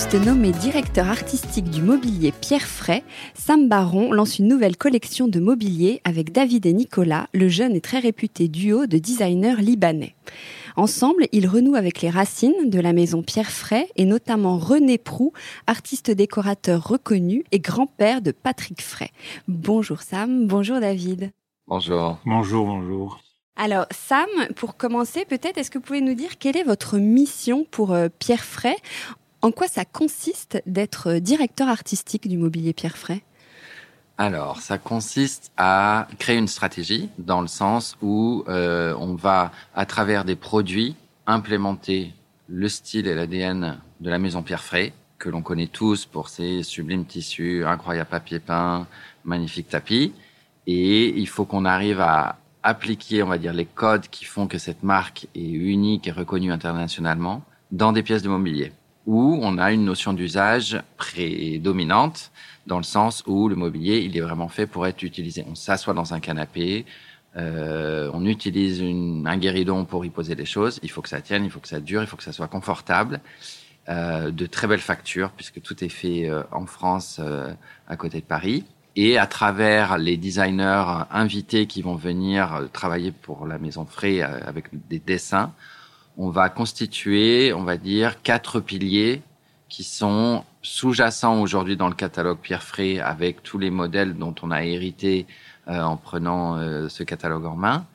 Juste 0.00 0.14
nommé 0.14 0.50
directeur 0.52 1.10
artistique 1.10 1.68
du 1.68 1.82
mobilier 1.82 2.32
Pierre 2.32 2.66
Fray, 2.66 3.02
Sam 3.34 3.68
Baron 3.68 4.14
lance 4.14 4.38
une 4.38 4.48
nouvelle 4.48 4.78
collection 4.78 5.28
de 5.28 5.40
mobilier 5.40 6.00
avec 6.04 6.32
David 6.32 6.64
et 6.64 6.72
Nicolas, 6.72 7.26
le 7.34 7.48
jeune 7.48 7.76
et 7.76 7.82
très 7.82 7.98
réputé 7.98 8.48
duo 8.48 8.86
de 8.86 8.96
designers 8.96 9.60
libanais. 9.60 10.14
Ensemble, 10.74 11.26
ils 11.32 11.46
renouent 11.46 11.74
avec 11.74 12.00
les 12.00 12.08
racines 12.08 12.70
de 12.70 12.80
la 12.80 12.94
maison 12.94 13.22
Pierre 13.22 13.50
Fray 13.50 13.88
et 13.96 14.06
notamment 14.06 14.56
René 14.56 14.96
Prou, 14.96 15.34
artiste 15.66 16.10
décorateur 16.10 16.82
reconnu 16.82 17.44
et 17.52 17.58
grand-père 17.58 18.22
de 18.22 18.30
Patrick 18.30 18.80
Fray. 18.80 19.10
Bonjour 19.48 20.00
Sam, 20.00 20.46
bonjour 20.46 20.80
David. 20.80 21.30
Bonjour. 21.66 22.16
Bonjour, 22.24 22.64
bonjour. 22.64 23.20
Alors 23.62 23.84
Sam, 23.90 24.28
pour 24.56 24.78
commencer, 24.78 25.26
peut-être 25.26 25.58
est-ce 25.58 25.70
que 25.70 25.76
vous 25.76 25.84
pouvez 25.84 26.00
nous 26.00 26.14
dire 26.14 26.38
quelle 26.38 26.56
est 26.56 26.62
votre 26.62 26.96
mission 26.96 27.66
pour 27.70 27.92
euh, 27.92 28.08
Pierre 28.18 28.42
Fray 28.42 28.74
en 29.42 29.52
quoi 29.52 29.68
ça 29.68 29.84
consiste 29.84 30.62
d'être 30.66 31.14
directeur 31.14 31.68
artistique 31.68 32.28
du 32.28 32.36
mobilier 32.36 32.72
Pierre 32.72 32.96
Fray 32.96 33.22
alors, 34.18 34.60
ça 34.60 34.76
consiste 34.76 35.50
à 35.56 36.06
créer 36.18 36.36
une 36.36 36.46
stratégie 36.46 37.08
dans 37.16 37.40
le 37.40 37.46
sens 37.46 37.96
où 38.02 38.44
euh, 38.48 38.94
on 39.00 39.14
va, 39.14 39.50
à 39.74 39.86
travers 39.86 40.26
des 40.26 40.36
produits, 40.36 40.94
implémenter 41.26 42.12
le 42.46 42.68
style 42.68 43.06
et 43.06 43.14
l'ADN 43.14 43.78
de 44.00 44.10
la 44.10 44.18
maison 44.18 44.42
Pierre 44.42 44.62
Fray, 44.62 44.92
que 45.18 45.30
l'on 45.30 45.40
connaît 45.40 45.68
tous 45.68 46.04
pour 46.04 46.28
ses 46.28 46.62
sublimes 46.62 47.06
tissus, 47.06 47.64
incroyables 47.64 48.10
papier 48.10 48.40
peint, 48.40 48.86
magnifiques 49.24 49.70
tapis. 49.70 50.12
Et 50.66 51.18
il 51.18 51.26
faut 51.26 51.46
qu'on 51.46 51.64
arrive 51.64 52.02
à 52.02 52.40
appliquer, 52.62 53.22
on 53.22 53.28
va 53.28 53.38
dire, 53.38 53.54
les 53.54 53.64
codes 53.64 54.08
qui 54.08 54.26
font 54.26 54.46
que 54.46 54.58
cette 54.58 54.82
marque 54.82 55.28
est 55.34 55.48
unique 55.48 56.06
et 56.06 56.12
reconnue 56.12 56.52
internationalement 56.52 57.42
dans 57.72 57.92
des 57.92 58.02
pièces 58.02 58.22
de 58.22 58.28
mobilier 58.28 58.72
où 59.10 59.40
on 59.42 59.58
a 59.58 59.72
une 59.72 59.84
notion 59.84 60.12
d'usage 60.12 60.80
prédominante 60.96 62.30
dans 62.68 62.76
le 62.76 62.84
sens 62.84 63.24
où 63.26 63.48
le 63.48 63.56
mobilier, 63.56 63.98
il 63.98 64.16
est 64.16 64.20
vraiment 64.20 64.48
fait 64.48 64.68
pour 64.68 64.86
être 64.86 65.02
utilisé. 65.02 65.44
On 65.50 65.56
s'assoit 65.56 65.94
dans 65.94 66.14
un 66.14 66.20
canapé, 66.20 66.86
euh, 67.36 68.08
on 68.14 68.24
utilise 68.24 68.78
une, 68.78 69.26
un 69.26 69.36
guéridon 69.36 69.84
pour 69.84 70.04
y 70.04 70.10
poser 70.10 70.36
des 70.36 70.44
choses. 70.44 70.78
Il 70.84 70.90
faut 70.92 71.02
que 71.02 71.08
ça 71.08 71.20
tienne, 71.20 71.44
il 71.44 71.50
faut 71.50 71.58
que 71.58 71.66
ça 71.66 71.80
dure, 71.80 72.02
il 72.02 72.06
faut 72.06 72.16
que 72.16 72.22
ça 72.22 72.32
soit 72.32 72.46
confortable. 72.46 73.20
Euh, 73.88 74.30
de 74.30 74.46
très 74.46 74.68
belles 74.68 74.78
factures, 74.78 75.30
puisque 75.30 75.60
tout 75.60 75.82
est 75.82 75.88
fait 75.88 76.28
euh, 76.28 76.42
en 76.52 76.66
France, 76.66 77.18
euh, 77.18 77.52
à 77.88 77.96
côté 77.96 78.20
de 78.20 78.26
Paris. 78.26 78.62
Et 78.94 79.18
à 79.18 79.26
travers 79.26 79.98
les 79.98 80.16
designers 80.16 80.84
invités 81.10 81.66
qui 81.66 81.82
vont 81.82 81.96
venir 81.96 82.54
euh, 82.54 82.66
travailler 82.66 83.10
pour 83.10 83.46
la 83.46 83.58
Maison 83.58 83.84
Frey 83.86 84.22
avec 84.22 84.66
des 84.88 85.00
dessins, 85.00 85.52
on 86.20 86.28
va 86.28 86.50
constituer, 86.50 87.54
on 87.54 87.62
va 87.62 87.78
dire, 87.78 88.20
quatre 88.20 88.60
piliers 88.60 89.22
qui 89.70 89.84
sont 89.84 90.44
sous-jacents 90.60 91.40
aujourd'hui 91.40 91.78
dans 91.78 91.88
le 91.88 91.94
catalogue 91.94 92.36
Pierre 92.42 92.62
avec 93.02 93.42
tous 93.42 93.56
les 93.56 93.70
modèles 93.70 94.14
dont 94.14 94.34
on 94.42 94.50
a 94.50 94.62
hérité 94.62 95.26
euh, 95.68 95.80
en 95.80 95.96
prenant 95.96 96.58
euh, 96.58 96.90
ce 96.90 97.04
catalogue 97.04 97.46
en 97.46 97.56
main 97.56 97.86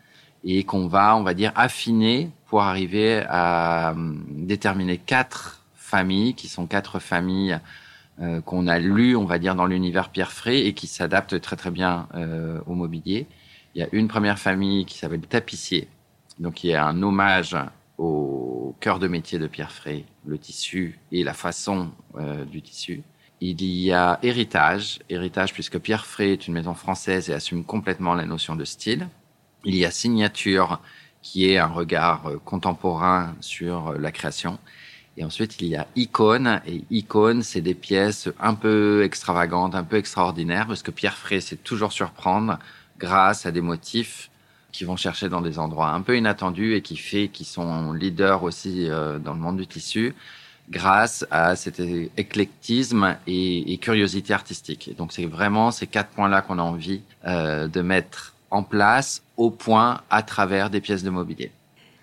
et 0.44 0.64
qu'on 0.64 0.88
va, 0.88 1.16
on 1.16 1.22
va 1.22 1.36
dire, 1.36 1.52
affiner 1.56 2.32
pour 2.48 2.64
arriver 2.64 3.24
à 3.30 3.92
euh, 3.92 4.14
déterminer 4.30 4.98
quatre 4.98 5.62
familles 5.76 6.34
qui 6.34 6.48
sont 6.48 6.66
quatre 6.66 6.98
familles 6.98 7.60
euh, 8.22 8.42
qu'on 8.42 8.66
a 8.66 8.80
lues, 8.80 9.16
on 9.16 9.26
va 9.26 9.38
dire, 9.38 9.54
dans 9.54 9.68
l'univers 9.68 10.10
Pierre 10.10 10.32
et 10.48 10.74
qui 10.74 10.88
s'adaptent 10.88 11.40
très 11.42 11.58
très 11.58 11.72
bien 11.72 12.08
euh, 12.16 12.60
au 12.66 12.74
mobilier. 12.74 13.28
Il 13.76 13.82
y 13.82 13.84
a 13.84 13.88
une 13.92 14.08
première 14.08 14.40
famille 14.40 14.86
qui 14.86 14.98
s'appelle 14.98 15.22
tapissier, 15.22 15.88
donc 16.40 16.56
qui 16.56 16.72
est 16.72 16.76
un 16.76 17.04
hommage 17.04 17.56
au 17.97 18.75
cœur 18.79 18.99
de 18.99 19.08
métier 19.08 19.39
de 19.39 19.47
Pierre 19.47 19.71
Frey, 19.71 20.05
le 20.25 20.38
tissu 20.38 20.99
et 21.12 21.23
la 21.23 21.34
façon 21.34 21.91
euh, 22.17 22.45
du 22.45 22.62
tissu. 22.62 23.03
Il 23.41 23.63
y 23.63 23.91
a 23.91 24.19
héritage, 24.23 24.99
héritage 25.10 25.53
puisque 25.53 25.79
Pierre 25.79 26.05
Frey 26.05 26.31
est 26.31 26.47
une 26.47 26.53
maison 26.53 26.73
française 26.73 27.29
et 27.29 27.34
assume 27.34 27.63
complètement 27.63 28.13
la 28.13 28.25
notion 28.25 28.55
de 28.55 28.65
style. 28.65 29.08
Il 29.63 29.75
y 29.75 29.86
a 29.86 29.91
signature 29.91 30.79
qui 31.21 31.49
est 31.49 31.58
un 31.58 31.67
regard 31.67 32.27
euh, 32.27 32.39
contemporain 32.43 33.36
sur 33.41 33.89
euh, 33.89 33.97
la 33.97 34.12
création. 34.12 34.60
Et 35.17 35.23
ensuite, 35.23 35.62
il 35.62 35.67
y 35.67 35.75
a 35.75 35.88
icône. 35.95 36.62
Et 36.67 36.84
icône, 36.91 37.41
c'est 37.41 37.62
des 37.62 37.73
pièces 37.73 38.29
un 38.39 38.53
peu 38.53 39.03
extravagantes, 39.03 39.73
un 39.73 39.84
peu 39.84 39.95
extraordinaires, 39.95 40.67
parce 40.67 40.84
que 40.84 40.91
Pierre 40.91 41.17
Frey 41.17 41.39
sait 41.39 41.55
toujours 41.55 41.93
surprendre 41.93 42.60
grâce 42.99 43.45
à 43.45 43.51
des 43.51 43.62
motifs 43.62 44.29
qui 44.76 44.84
vont 44.84 44.98
chercher 44.98 45.30
dans 45.30 45.42
des 45.42 45.58
endroits 45.58 45.90
un 45.90 46.02
peu 46.02 46.18
inattendus 46.18 46.76
et 46.76 46.82
qui 46.82 46.98
fait 46.98 47.30
qu'ils 47.30 47.46
sont 47.46 47.94
leaders 47.94 48.44
aussi 48.44 48.90
euh, 48.90 49.20
dans 49.20 49.34
le 49.34 49.40
monde 49.40 49.58
du 49.58 49.68
tissu 49.68 50.14
grâce 50.70 51.26
à 51.30 51.56
cet 51.56 51.80
éclectisme 52.18 53.16
et, 53.28 53.78
curiosité 53.78 54.34
artistique. 54.34 54.96
Donc 54.98 55.14
c'est 55.14 55.26
vraiment 55.26 55.70
ces 55.70 55.86
quatre 55.86 56.10
points-là 56.10 56.42
qu'on 56.42 56.58
a 56.58 56.64
envie 56.64 57.02
euh, 57.26 57.68
de 57.68 57.82
mettre 57.82 58.34
en 58.50 58.64
place 58.64 59.22
au 59.38 59.52
point 59.52 60.02
à 60.10 60.24
travers 60.24 60.70
des 60.70 60.82
pièces 60.82 61.04
de 61.04 61.12
mobilier. 61.12 61.52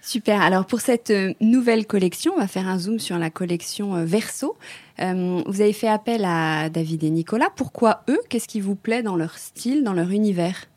Super. 0.01 0.41
Alors 0.41 0.65
pour 0.65 0.81
cette 0.81 1.11
euh, 1.11 1.35
nouvelle 1.41 1.87
collection, 1.87 2.35
on 2.37 2.41
va 2.41 2.47
faire 2.47 2.69
un 2.69 2.79
zoom 2.79 3.01
sur 3.01 3.19
la 3.19 3.31
collection 3.31 4.05
Verso. 4.05 4.57
Vous 4.99 5.61
avez 5.61 5.73
fait 5.73 5.89
appel 5.89 6.25
à 6.25 6.69
David 6.69 7.03
et 7.03 7.11
Nicolas. 7.11 7.49
Pourquoi 7.57 8.03
eux? 8.09 8.21
Qu'est-ce 8.29 8.47
qui 8.47 8.61
vous 8.61 8.77
plaît 8.77 9.03
dans 9.03 9.17
leur 9.17 9.37
style, 9.37 9.83
dans 9.83 9.95
leur 9.95 10.11
univers? 10.11 10.69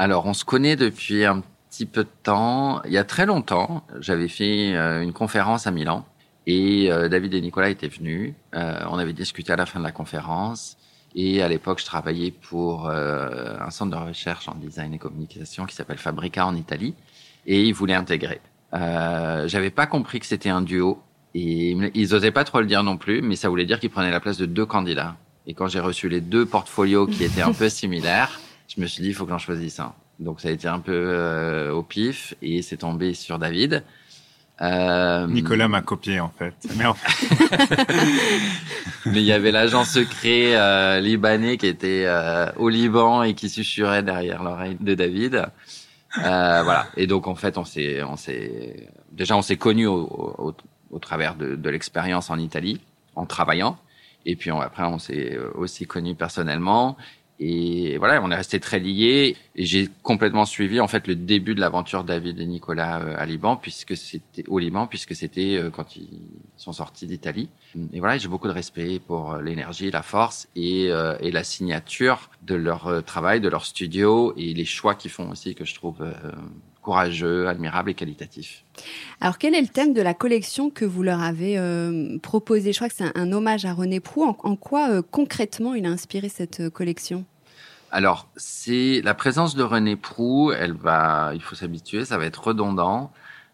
Alors 0.00 0.24
on 0.24 0.32
se 0.32 0.46
connaît 0.46 0.76
depuis 0.76 1.26
un 1.26 1.42
petit 1.68 1.84
peu 1.84 2.04
de 2.04 2.10
temps. 2.22 2.80
Il 2.86 2.90
y 2.90 2.96
a 2.96 3.04
très 3.04 3.26
longtemps, 3.26 3.84
j'avais 4.00 4.28
fait 4.28 4.74
euh, 4.74 5.02
une 5.02 5.12
conférence 5.12 5.66
à 5.66 5.70
Milan 5.70 6.06
et 6.46 6.90
euh, 6.90 7.10
David 7.10 7.34
et 7.34 7.42
Nicolas 7.42 7.68
étaient 7.68 7.88
venus. 7.88 8.32
Euh, 8.54 8.80
on 8.88 8.96
avait 8.96 9.12
discuté 9.12 9.52
à 9.52 9.56
la 9.56 9.66
fin 9.66 9.78
de 9.78 9.84
la 9.84 9.92
conférence. 9.92 10.78
Et 11.14 11.42
à 11.42 11.48
l'époque, 11.48 11.80
je 11.80 11.84
travaillais 11.84 12.30
pour 12.30 12.88
un 12.88 13.70
centre 13.70 13.90
de 13.90 14.02
recherche 14.02 14.48
en 14.48 14.54
design 14.54 14.94
et 14.94 14.98
communication 14.98 15.66
qui 15.66 15.74
s'appelle 15.74 15.98
Fabrica 15.98 16.46
en 16.46 16.54
Italie. 16.54 16.94
Et 17.46 17.64
ils 17.64 17.74
voulaient 17.74 17.94
intégrer. 17.94 18.40
J'avais 18.72 19.70
pas 19.70 19.86
compris 19.86 20.20
que 20.20 20.26
c'était 20.26 20.50
un 20.50 20.62
duo. 20.62 21.02
Et 21.34 21.76
ils 21.94 22.14
osaient 22.14 22.30
pas 22.30 22.44
trop 22.44 22.60
le 22.60 22.66
dire 22.66 22.84
non 22.84 22.96
plus, 22.96 23.22
mais 23.22 23.34
ça 23.34 23.48
voulait 23.48 23.66
dire 23.66 23.80
qu'ils 23.80 23.90
prenaient 23.90 24.12
la 24.12 24.20
place 24.20 24.38
de 24.38 24.46
deux 24.46 24.66
candidats. 24.66 25.16
Et 25.48 25.54
quand 25.54 25.66
j'ai 25.66 25.80
reçu 25.80 26.08
les 26.08 26.20
deux 26.20 26.46
portfolios 26.46 27.08
qui 27.08 27.24
étaient 27.24 27.42
un 27.42 27.52
peu 27.52 27.68
similaires, 27.68 28.38
je 28.74 28.80
me 28.80 28.86
suis 28.86 29.02
dit, 29.02 29.08
il 29.08 29.14
faut 29.14 29.24
que 29.24 29.30
j'en 29.30 29.38
choisisse 29.38 29.80
un. 29.80 29.92
Donc 30.18 30.40
ça 30.40 30.48
a 30.48 30.52
été 30.52 30.68
un 30.68 30.80
peu 30.80 30.92
euh, 30.92 31.72
au 31.72 31.82
pif 31.82 32.34
et 32.42 32.62
c'est 32.62 32.78
tombé 32.78 33.14
sur 33.14 33.38
David. 33.38 33.82
Euh, 34.62 35.26
Nicolas 35.26 35.68
m'a 35.68 35.80
copié 35.80 36.20
en 36.20 36.28
fait. 36.28 36.54
Mais, 36.76 36.84
en 36.84 36.92
fait... 36.94 37.86
Mais 39.06 39.22
il 39.22 39.24
y 39.24 39.32
avait 39.32 39.50
l'agent 39.50 39.84
secret 39.84 40.54
euh, 40.54 41.00
libanais 41.00 41.56
qui 41.56 41.66
était 41.66 42.04
euh, 42.04 42.52
au 42.56 42.68
Liban 42.68 43.22
et 43.22 43.32
qui 43.34 43.48
susurrait 43.48 44.02
derrière 44.02 44.42
l'oreille 44.42 44.76
de 44.78 44.94
David. 44.94 45.46
Euh, 46.18 46.62
voilà. 46.62 46.86
Et 46.96 47.06
donc 47.06 47.26
en 47.26 47.34
fait, 47.34 47.56
on 47.56 47.64
s'est, 47.64 48.02
on 48.02 48.16
s'est, 48.16 48.88
déjà 49.12 49.36
on 49.36 49.42
s'est 49.42 49.56
connus 49.56 49.86
au, 49.86 50.02
au, 50.02 50.54
au, 50.90 50.98
travers 50.98 51.36
de, 51.36 51.54
de 51.54 51.70
l'expérience 51.70 52.28
en 52.28 52.38
Italie, 52.38 52.80
en 53.16 53.24
travaillant. 53.24 53.78
Et 54.26 54.36
puis 54.36 54.52
on, 54.52 54.60
après, 54.60 54.82
on 54.82 54.98
s'est 54.98 55.38
aussi 55.54 55.86
connus 55.86 56.14
personnellement. 56.14 56.98
Et 57.42 57.96
voilà, 57.96 58.22
on 58.22 58.30
est 58.30 58.36
resté 58.36 58.60
très 58.60 58.78
liés. 58.78 59.34
Et 59.56 59.64
j'ai 59.64 59.88
complètement 60.02 60.44
suivi 60.44 60.78
en 60.78 60.88
fait 60.88 61.06
le 61.08 61.16
début 61.16 61.54
de 61.54 61.60
l'aventure 61.60 62.04
David 62.04 62.38
et 62.38 62.46
Nicolas 62.46 63.00
euh, 63.00 63.14
à 63.16 63.24
Liban, 63.24 63.56
puisque 63.56 63.96
c'était 63.96 64.44
au 64.46 64.58
Liban, 64.58 64.86
puisque 64.86 65.14
c'était 65.14 65.56
euh, 65.56 65.70
quand 65.70 65.96
ils 65.96 66.20
sont 66.56 66.74
sortis 66.74 67.06
d'Italie. 67.06 67.48
Et 67.92 68.00
voilà, 68.00 68.18
j'ai 68.18 68.28
beaucoup 68.28 68.48
de 68.48 68.52
respect 68.52 69.00
pour 69.00 69.32
euh, 69.32 69.42
l'énergie, 69.42 69.90
la 69.90 70.02
force 70.02 70.48
et, 70.54 70.88
euh, 70.90 71.16
et 71.20 71.30
la 71.30 71.42
signature 71.42 72.30
de 72.42 72.54
leur 72.54 73.02
travail, 73.04 73.40
de 73.40 73.48
leur 73.48 73.64
studio 73.64 74.34
et 74.36 74.52
les 74.52 74.64
choix 74.64 74.94
qu'ils 74.94 75.10
font 75.10 75.30
aussi 75.30 75.54
que 75.54 75.64
je 75.64 75.74
trouve 75.74 76.02
euh, 76.02 76.12
courageux, 76.82 77.48
admirable 77.48 77.90
et 77.90 77.94
qualitatif. 77.94 78.64
Alors, 79.20 79.38
quel 79.38 79.54
est 79.54 79.60
le 79.60 79.68
thème 79.68 79.92
de 79.92 80.02
la 80.02 80.14
collection 80.14 80.70
que 80.70 80.84
vous 80.84 81.02
leur 81.02 81.20
avez 81.20 81.58
euh, 81.58 82.18
proposé? 82.18 82.72
Je 82.72 82.78
crois 82.78 82.88
que 82.88 82.94
c'est 82.94 83.04
un, 83.04 83.12
un, 83.14 83.32
hommage 83.32 83.64
à 83.66 83.72
René 83.72 84.00
Prou. 84.00 84.24
En, 84.24 84.36
en 84.42 84.56
quoi 84.56 84.90
euh, 84.90 85.02
concrètement 85.02 85.74
il 85.74 85.84
a 85.86 85.90
inspiré 85.90 86.28
cette 86.28 86.70
collection? 86.70 87.24
Alors, 87.92 88.28
c'est 88.36 89.00
la 89.02 89.14
présence 89.14 89.56
de 89.56 89.64
René 89.64 89.96
Prou, 89.96 90.52
elle 90.52 90.74
va, 90.74 91.32
il 91.34 91.42
faut 91.42 91.56
s'habituer, 91.56 92.04
ça 92.04 92.18
va 92.18 92.24
être 92.24 92.46
redondant, 92.46 93.10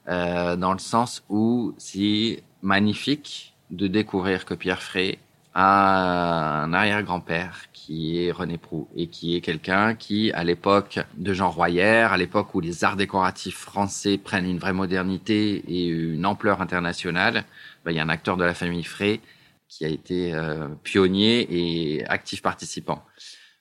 euh, 0.08 0.56
dans 0.56 0.72
le 0.72 0.78
sens 0.78 1.24
où 1.30 1.74
c'est 1.78 2.42
magnifique 2.62 3.54
de 3.70 3.86
découvrir 3.86 4.44
que 4.44 4.54
Pierre 4.54 4.82
Frey 4.82 5.18
un 5.59 6.75
arrière-grand-père 6.75 7.64
qui 7.73 8.23
est 8.23 8.31
René 8.31 8.59
Prou 8.59 8.88
et 8.95 9.07
qui 9.07 9.37
est 9.37 9.40
quelqu'un 9.40 9.95
qui, 9.95 10.31
à 10.33 10.45
l'époque 10.45 10.99
de 11.16 11.33
Jean 11.33 11.51
Royer, 11.51 12.07
à 12.11 12.16
l'époque 12.19 12.55
où 12.55 12.61
les 12.61 12.85
arts 12.85 12.97
décoratifs 12.97 13.57
français 13.57 14.19
prennent 14.19 14.45
une 14.45 14.59
vraie 14.59 14.75
modernité 14.75 15.64
et 15.66 15.87
une 15.87 16.27
ampleur 16.27 16.61
internationale, 16.61 17.45
ben, 17.85 17.92
il 17.92 17.97
y 17.97 18.01
a 18.01 18.03
un 18.03 18.11
acteur 18.11 18.37
de 18.37 18.45
la 18.45 18.53
famille 18.53 18.85
Frey 18.85 19.21
qui 19.66 19.87
a 19.87 19.88
été 19.88 20.35
euh, 20.35 20.69
pionnier 20.85 21.47
et 21.51 22.07
actif 22.07 22.42
participant. 22.42 23.03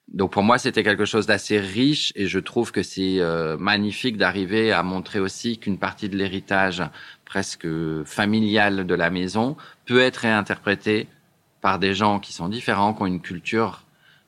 Donc 0.10 0.34
pour 0.34 0.44
moi, 0.44 0.58
c'était 0.58 0.84
quelque 0.84 1.06
chose 1.06 1.26
d'assez 1.26 1.60
riche 1.60 2.12
et 2.16 2.28
je 2.28 2.40
trouve 2.40 2.74
que 2.74 2.84
c'est 2.84 3.22
euh, 3.22 3.56
magnifique 3.58 4.18
d'arriver 4.18 4.74
à 4.74 4.84
montrer 4.84 5.20
aussi 5.20 5.58
qu'une 5.60 5.80
partie 5.80 6.10
de 6.10 6.18
l'héritage 6.18 6.84
presque 7.24 7.68
familial 8.04 8.86
de 8.86 8.96
la 8.96 9.10
maison 9.10 9.56
peut 9.86 10.02
être 10.02 10.18
réinterprétée 10.18 11.08
par 11.66 11.80
des 11.80 11.96
gens 11.96 12.20
qui 12.20 12.32
sont 12.32 12.48
différents, 12.48 12.94
qui 12.94 13.02
ont 13.02 13.08
une 13.08 13.22
culture 13.22 13.86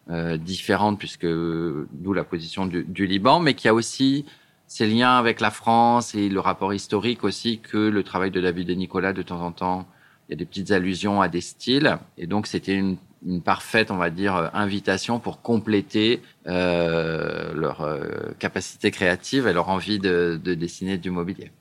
euh, 0.09 0.37
différente, 0.37 0.97
puisque 0.97 1.27
d'où 1.27 2.11
la 2.11 2.23
position 2.23 2.65
du, 2.65 2.83
du, 2.83 3.05
Liban, 3.05 3.39
mais 3.39 3.53
qui 3.53 3.67
a 3.67 3.75
aussi 3.75 4.25
ses 4.65 4.87
liens 4.87 5.19
avec 5.19 5.39
la 5.39 5.51
France 5.51 6.15
et 6.15 6.29
le 6.29 6.39
rapport 6.39 6.73
historique 6.73 7.23
aussi 7.23 7.59
que 7.59 7.77
le 7.77 8.01
travail 8.01 8.31
de 8.31 8.41
David 8.41 8.71
et 8.71 8.75
Nicolas 8.75 9.13
de 9.13 9.21
temps 9.21 9.41
en 9.41 9.51
temps. 9.51 9.85
Il 10.27 10.31
y 10.31 10.33
a 10.33 10.37
des 10.37 10.45
petites 10.45 10.71
allusions 10.71 11.21
à 11.21 11.27
des 11.27 11.41
styles 11.41 11.99
et 12.17 12.25
donc 12.25 12.47
c'était 12.47 12.73
une 12.73 12.97
une 13.25 13.41
parfaite, 13.41 13.89
on 13.91 13.97
va 13.97 14.09
dire, 14.09 14.51
invitation 14.53 15.19
pour 15.19 15.41
compléter 15.41 16.21
euh, 16.47 17.51
leur 17.53 17.81
euh, 17.81 17.99
capacité 18.39 18.89
créative 18.91 19.47
et 19.47 19.53
leur 19.53 19.69
envie 19.69 19.97
de, 19.99 20.39
de, 20.43 20.53
dessiner 20.53 20.97
du 20.99 21.09
mobilier. 21.09 21.51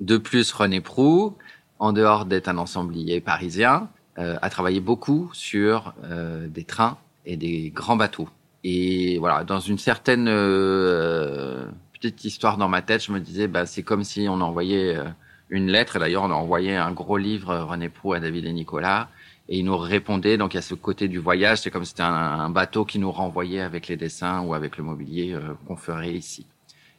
De 0.00 0.16
plus, 0.16 0.50
René 0.52 0.80
Prou, 0.80 1.36
en 1.78 1.92
dehors 1.92 2.24
d'être 2.24 2.48
un 2.48 2.56
ensemblier 2.56 3.20
parisien, 3.20 3.74
euh, 3.74 4.01
a 4.16 4.50
travaillé 4.50 4.80
beaucoup 4.80 5.30
sur 5.32 5.94
euh, 6.04 6.46
des 6.46 6.64
trains 6.64 6.98
et 7.24 7.36
des 7.36 7.70
grands 7.70 7.96
bateaux. 7.96 8.28
Et 8.64 9.18
voilà, 9.18 9.44
dans 9.44 9.60
une 9.60 9.78
certaine 9.78 10.26
euh, 10.28 11.64
petite 11.94 12.24
histoire 12.24 12.56
dans 12.56 12.68
ma 12.68 12.82
tête, 12.82 13.04
je 13.04 13.12
me 13.12 13.20
disais, 13.20 13.48
bah, 13.48 13.66
c'est 13.66 13.82
comme 13.82 14.04
si 14.04 14.26
on 14.28 14.40
envoyait 14.40 14.96
une 15.50 15.68
lettre. 15.70 15.96
Et 15.96 15.98
d'ailleurs, 15.98 16.24
on 16.24 16.30
a 16.30 16.34
envoyé 16.34 16.76
un 16.76 16.92
gros 16.92 17.16
livre 17.16 17.56
René 17.56 17.88
Prou 17.88 18.12
à 18.12 18.20
David 18.20 18.44
et 18.46 18.52
Nicolas 18.52 19.08
et 19.48 19.58
il 19.58 19.64
nous 19.64 19.76
répondait. 19.76 20.36
Donc 20.36 20.54
il 20.54 20.56
y 20.56 20.58
a 20.58 20.62
ce 20.62 20.74
côté 20.74 21.08
du 21.08 21.18
voyage, 21.18 21.58
c'est 21.58 21.70
comme 21.70 21.84
si 21.84 21.90
c'était 21.90 22.02
un, 22.02 22.50
bateau 22.50 22.84
qui 22.84 22.98
nous 22.98 23.10
renvoyait 23.12 23.60
avec 23.60 23.88
les 23.88 23.96
dessins 23.96 24.40
ou 24.40 24.54
avec 24.54 24.76
le 24.76 24.84
mobilier 24.84 25.32
euh, 25.34 25.54
qu'on 25.66 25.76
ferait 25.76 26.12
ici. 26.12 26.46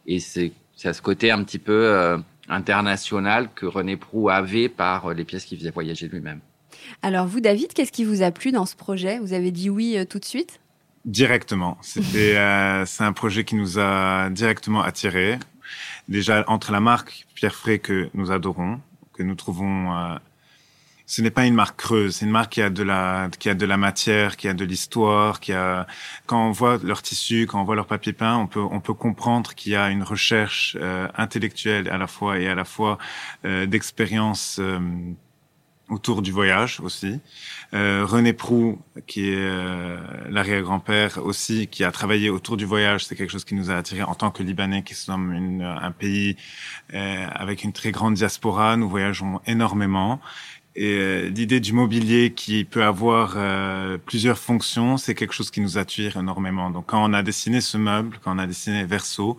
Et 0.05 0.19
c'est 0.19 0.51
à 0.83 0.93
ce 0.93 1.01
côté 1.01 1.31
un 1.31 1.43
petit 1.43 1.59
peu 1.59 1.71
euh, 1.73 2.17
international 2.49 3.49
que 3.55 3.65
René 3.65 3.97
Prou 3.97 4.29
avait 4.29 4.69
par 4.69 5.07
euh, 5.07 5.13
les 5.13 5.23
pièces 5.23 5.45
qu'il 5.45 5.57
faisait 5.57 5.71
voyager 5.71 6.07
lui-même. 6.07 6.39
Alors 7.01 7.27
vous, 7.27 7.39
David, 7.39 7.73
qu'est-ce 7.73 7.91
qui 7.91 8.03
vous 8.03 8.21
a 8.21 8.31
plu 8.31 8.51
dans 8.51 8.65
ce 8.65 8.75
projet? 8.75 9.19
Vous 9.19 9.33
avez 9.33 9.51
dit 9.51 9.69
oui 9.69 9.97
tout 10.09 10.19
de 10.19 10.25
suite? 10.25 10.59
Directement. 11.05 11.77
C'était 11.81 12.35
c'est 12.85 13.03
un 13.03 13.13
projet 13.13 13.43
qui 13.43 13.55
nous 13.55 13.77
a 13.77 14.29
directement 14.29 14.81
attirés. 14.81 15.37
Déjà 16.07 16.45
entre 16.47 16.71
la 16.71 16.79
marque 16.79 17.25
Pierre 17.35 17.55
Fray 17.55 17.79
que 17.79 18.09
nous 18.13 18.31
adorons, 18.31 18.79
que 19.13 19.23
nous 19.23 19.35
trouvons 19.35 20.17
ce 21.05 21.21
n'est 21.21 21.31
pas 21.31 21.45
une 21.45 21.53
marque 21.53 21.77
creuse, 21.77 22.15
c'est 22.15 22.25
une 22.25 22.31
marque 22.31 22.53
qui 22.53 22.61
a 22.61 22.69
de 22.69 22.83
la 22.83 23.29
qui 23.37 23.49
a 23.49 23.55
de 23.55 23.65
la 23.65 23.77
matière, 23.77 24.37
qui 24.37 24.47
a 24.47 24.53
de 24.53 24.65
l'histoire, 24.65 25.39
qui 25.39 25.53
a 25.53 25.85
quand 26.25 26.47
on 26.47 26.51
voit 26.51 26.79
leur 26.83 27.01
tissu, 27.01 27.45
quand 27.45 27.61
on 27.61 27.65
voit 27.65 27.75
leur 27.75 27.87
papier 27.87 28.13
peint, 28.13 28.37
on 28.37 28.47
peut 28.47 28.61
on 28.61 28.79
peut 28.79 28.93
comprendre 28.93 29.53
qu'il 29.53 29.73
y 29.73 29.75
a 29.75 29.89
une 29.89 30.03
recherche 30.03 30.77
euh, 30.79 31.07
intellectuelle 31.15 31.89
à 31.89 31.97
la 31.97 32.07
fois 32.07 32.39
et 32.39 32.47
à 32.47 32.55
la 32.55 32.65
fois 32.65 32.97
euh, 33.45 33.65
d'expérience 33.65 34.57
euh, 34.59 34.79
autour 35.93 36.21
du 36.21 36.31
voyage 36.31 36.79
aussi. 36.81 37.19
Euh, 37.73 38.05
René 38.05 38.33
Prou, 38.33 38.79
qui 39.07 39.29
est 39.29 39.49
l'arrière-grand-père 40.29 41.19
aussi, 41.23 41.67
qui 41.67 41.83
a 41.83 41.91
travaillé 41.91 42.29
autour 42.29 42.57
du 42.57 42.65
voyage, 42.65 43.05
c'est 43.05 43.15
quelque 43.15 43.31
chose 43.31 43.45
qui 43.45 43.55
nous 43.55 43.71
a 43.71 43.75
attiré 43.75 44.03
en 44.03 44.15
tant 44.15 44.31
que 44.31 44.43
Libanais, 44.43 44.83
qui 44.83 44.95
sommes 44.95 45.33
une, 45.33 45.61
un 45.61 45.91
pays 45.91 46.35
avec 46.91 47.63
une 47.63 47.73
très 47.73 47.91
grande 47.91 48.15
diaspora. 48.15 48.77
Nous 48.77 48.89
voyageons 48.89 49.39
énormément. 49.47 50.19
Et 50.75 50.97
euh, 50.97 51.29
l'idée 51.29 51.59
du 51.59 51.71
mobilier 51.71 52.33
qui 52.33 52.65
peut 52.65 52.83
avoir 52.83 53.33
euh, 53.35 53.97
plusieurs 53.99 54.39
fonctions, 54.39 54.97
c'est 54.97 55.13
quelque 55.13 55.33
chose 55.33 55.51
qui 55.51 55.61
nous 55.61 55.77
attire 55.77 56.17
énormément. 56.17 56.71
Donc 56.71 56.87
quand 56.87 57.03
on 57.07 57.13
a 57.13 57.21
dessiné 57.21 57.61
ce 57.61 57.77
meuble, 57.77 58.17
quand 58.23 58.35
on 58.35 58.39
a 58.39 58.47
dessiné 58.47 58.83
Verso, 58.85 59.37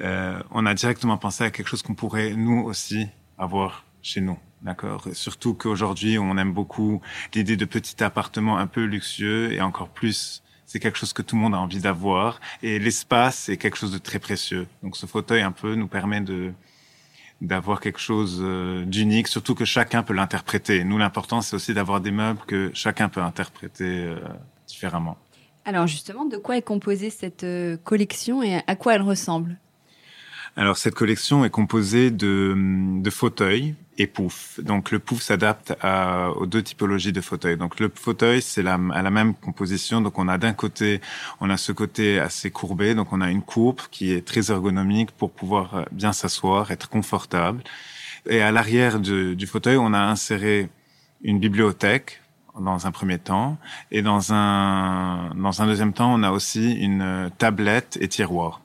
euh, 0.00 0.42
on 0.50 0.66
a 0.66 0.74
directement 0.74 1.16
pensé 1.16 1.44
à 1.44 1.50
quelque 1.50 1.68
chose 1.68 1.82
qu'on 1.82 1.94
pourrait 1.94 2.34
nous 2.34 2.60
aussi 2.64 3.06
avoir 3.38 3.84
chez 4.02 4.20
nous. 4.20 4.38
D'accord. 4.64 5.06
Surtout 5.12 5.52
qu'aujourd'hui, 5.52 6.18
on 6.18 6.38
aime 6.38 6.52
beaucoup 6.52 7.02
l'idée 7.34 7.56
de 7.56 7.66
petits 7.66 8.02
appartements 8.02 8.56
un 8.56 8.66
peu 8.66 8.84
luxueux 8.84 9.52
et 9.52 9.60
encore 9.60 9.90
plus 9.90 10.42
c'est 10.64 10.80
quelque 10.80 10.96
chose 10.96 11.12
que 11.12 11.22
tout 11.22 11.36
le 11.36 11.42
monde 11.42 11.54
a 11.54 11.58
envie 11.58 11.78
d'avoir. 11.78 12.40
Et 12.62 12.78
l'espace 12.78 13.50
est 13.50 13.58
quelque 13.58 13.76
chose 13.76 13.92
de 13.92 13.98
très 13.98 14.18
précieux. 14.18 14.66
Donc 14.82 14.96
ce 14.96 15.04
fauteuil 15.06 15.42
un 15.42 15.52
peu 15.52 15.74
nous 15.74 15.86
permet 15.86 16.20
de 16.20 16.52
d'avoir 17.40 17.80
quelque 17.80 17.98
chose 17.98 18.38
euh, 18.40 18.84
d'unique, 18.86 19.28
surtout 19.28 19.54
que 19.54 19.66
chacun 19.66 20.02
peut 20.02 20.14
l'interpréter. 20.14 20.82
Nous, 20.82 20.96
l'important, 20.96 21.42
c'est 21.42 21.54
aussi 21.56 21.74
d'avoir 21.74 22.00
des 22.00 22.12
meubles 22.12 22.40
que 22.46 22.70
chacun 22.72 23.10
peut 23.10 23.20
interpréter 23.20 23.84
euh, 23.84 24.16
différemment. 24.66 25.18
Alors 25.66 25.86
justement, 25.86 26.24
de 26.24 26.38
quoi 26.38 26.56
est 26.56 26.62
composée 26.62 27.10
cette 27.10 27.44
euh, 27.44 27.76
collection 27.76 28.42
et 28.42 28.62
à 28.66 28.76
quoi 28.76 28.94
elle 28.94 29.02
ressemble? 29.02 29.58
Alors 30.56 30.78
cette 30.78 30.94
collection 30.94 31.44
est 31.44 31.50
composée 31.50 32.10
de, 32.10 32.54
de 33.00 33.10
fauteuils 33.10 33.74
et 33.98 34.06
pouf. 34.06 34.60
Donc 34.60 34.90
le 34.90 34.98
pouf 34.98 35.22
s'adapte 35.22 35.74
aux 36.36 36.46
deux 36.46 36.62
typologies 36.62 37.12
de 37.12 37.20
fauteuils. 37.20 37.56
Donc 37.56 37.80
le 37.80 37.90
fauteuil 37.94 38.42
c'est 38.42 38.62
la, 38.62 38.78
à 38.92 39.02
la 39.02 39.10
même 39.10 39.34
composition. 39.34 40.00
Donc 40.00 40.18
on 40.18 40.28
a 40.28 40.38
d'un 40.38 40.52
côté, 40.52 41.00
on 41.40 41.50
a 41.50 41.56
ce 41.56 41.72
côté 41.72 42.18
assez 42.18 42.50
courbé. 42.50 42.94
Donc 42.94 43.12
on 43.12 43.20
a 43.20 43.30
une 43.30 43.42
courbe 43.42 43.80
qui 43.90 44.12
est 44.12 44.26
très 44.26 44.50
ergonomique 44.50 45.10
pour 45.12 45.30
pouvoir 45.30 45.74
euh, 45.74 45.84
bien 45.92 46.12
s'asseoir, 46.12 46.70
être 46.70 46.88
confortable. 46.88 47.62
Et 48.26 48.40
à 48.40 48.52
l'arrière 48.52 49.00
du 49.00 49.46
fauteuil, 49.46 49.76
on 49.76 49.92
a 49.92 49.98
inséré 49.98 50.70
une 51.22 51.38
bibliothèque 51.38 52.22
dans 52.58 52.86
un 52.86 52.92
premier 52.92 53.18
temps, 53.18 53.58
et 53.90 54.00
dans 54.00 54.32
un 54.32 55.30
dans 55.34 55.60
un 55.60 55.66
deuxième 55.66 55.92
temps, 55.92 56.14
on 56.14 56.22
a 56.22 56.30
aussi 56.30 56.72
une 56.72 57.02
euh, 57.02 57.28
tablette 57.36 57.98
et 58.00 58.08
tiroir 58.08 58.60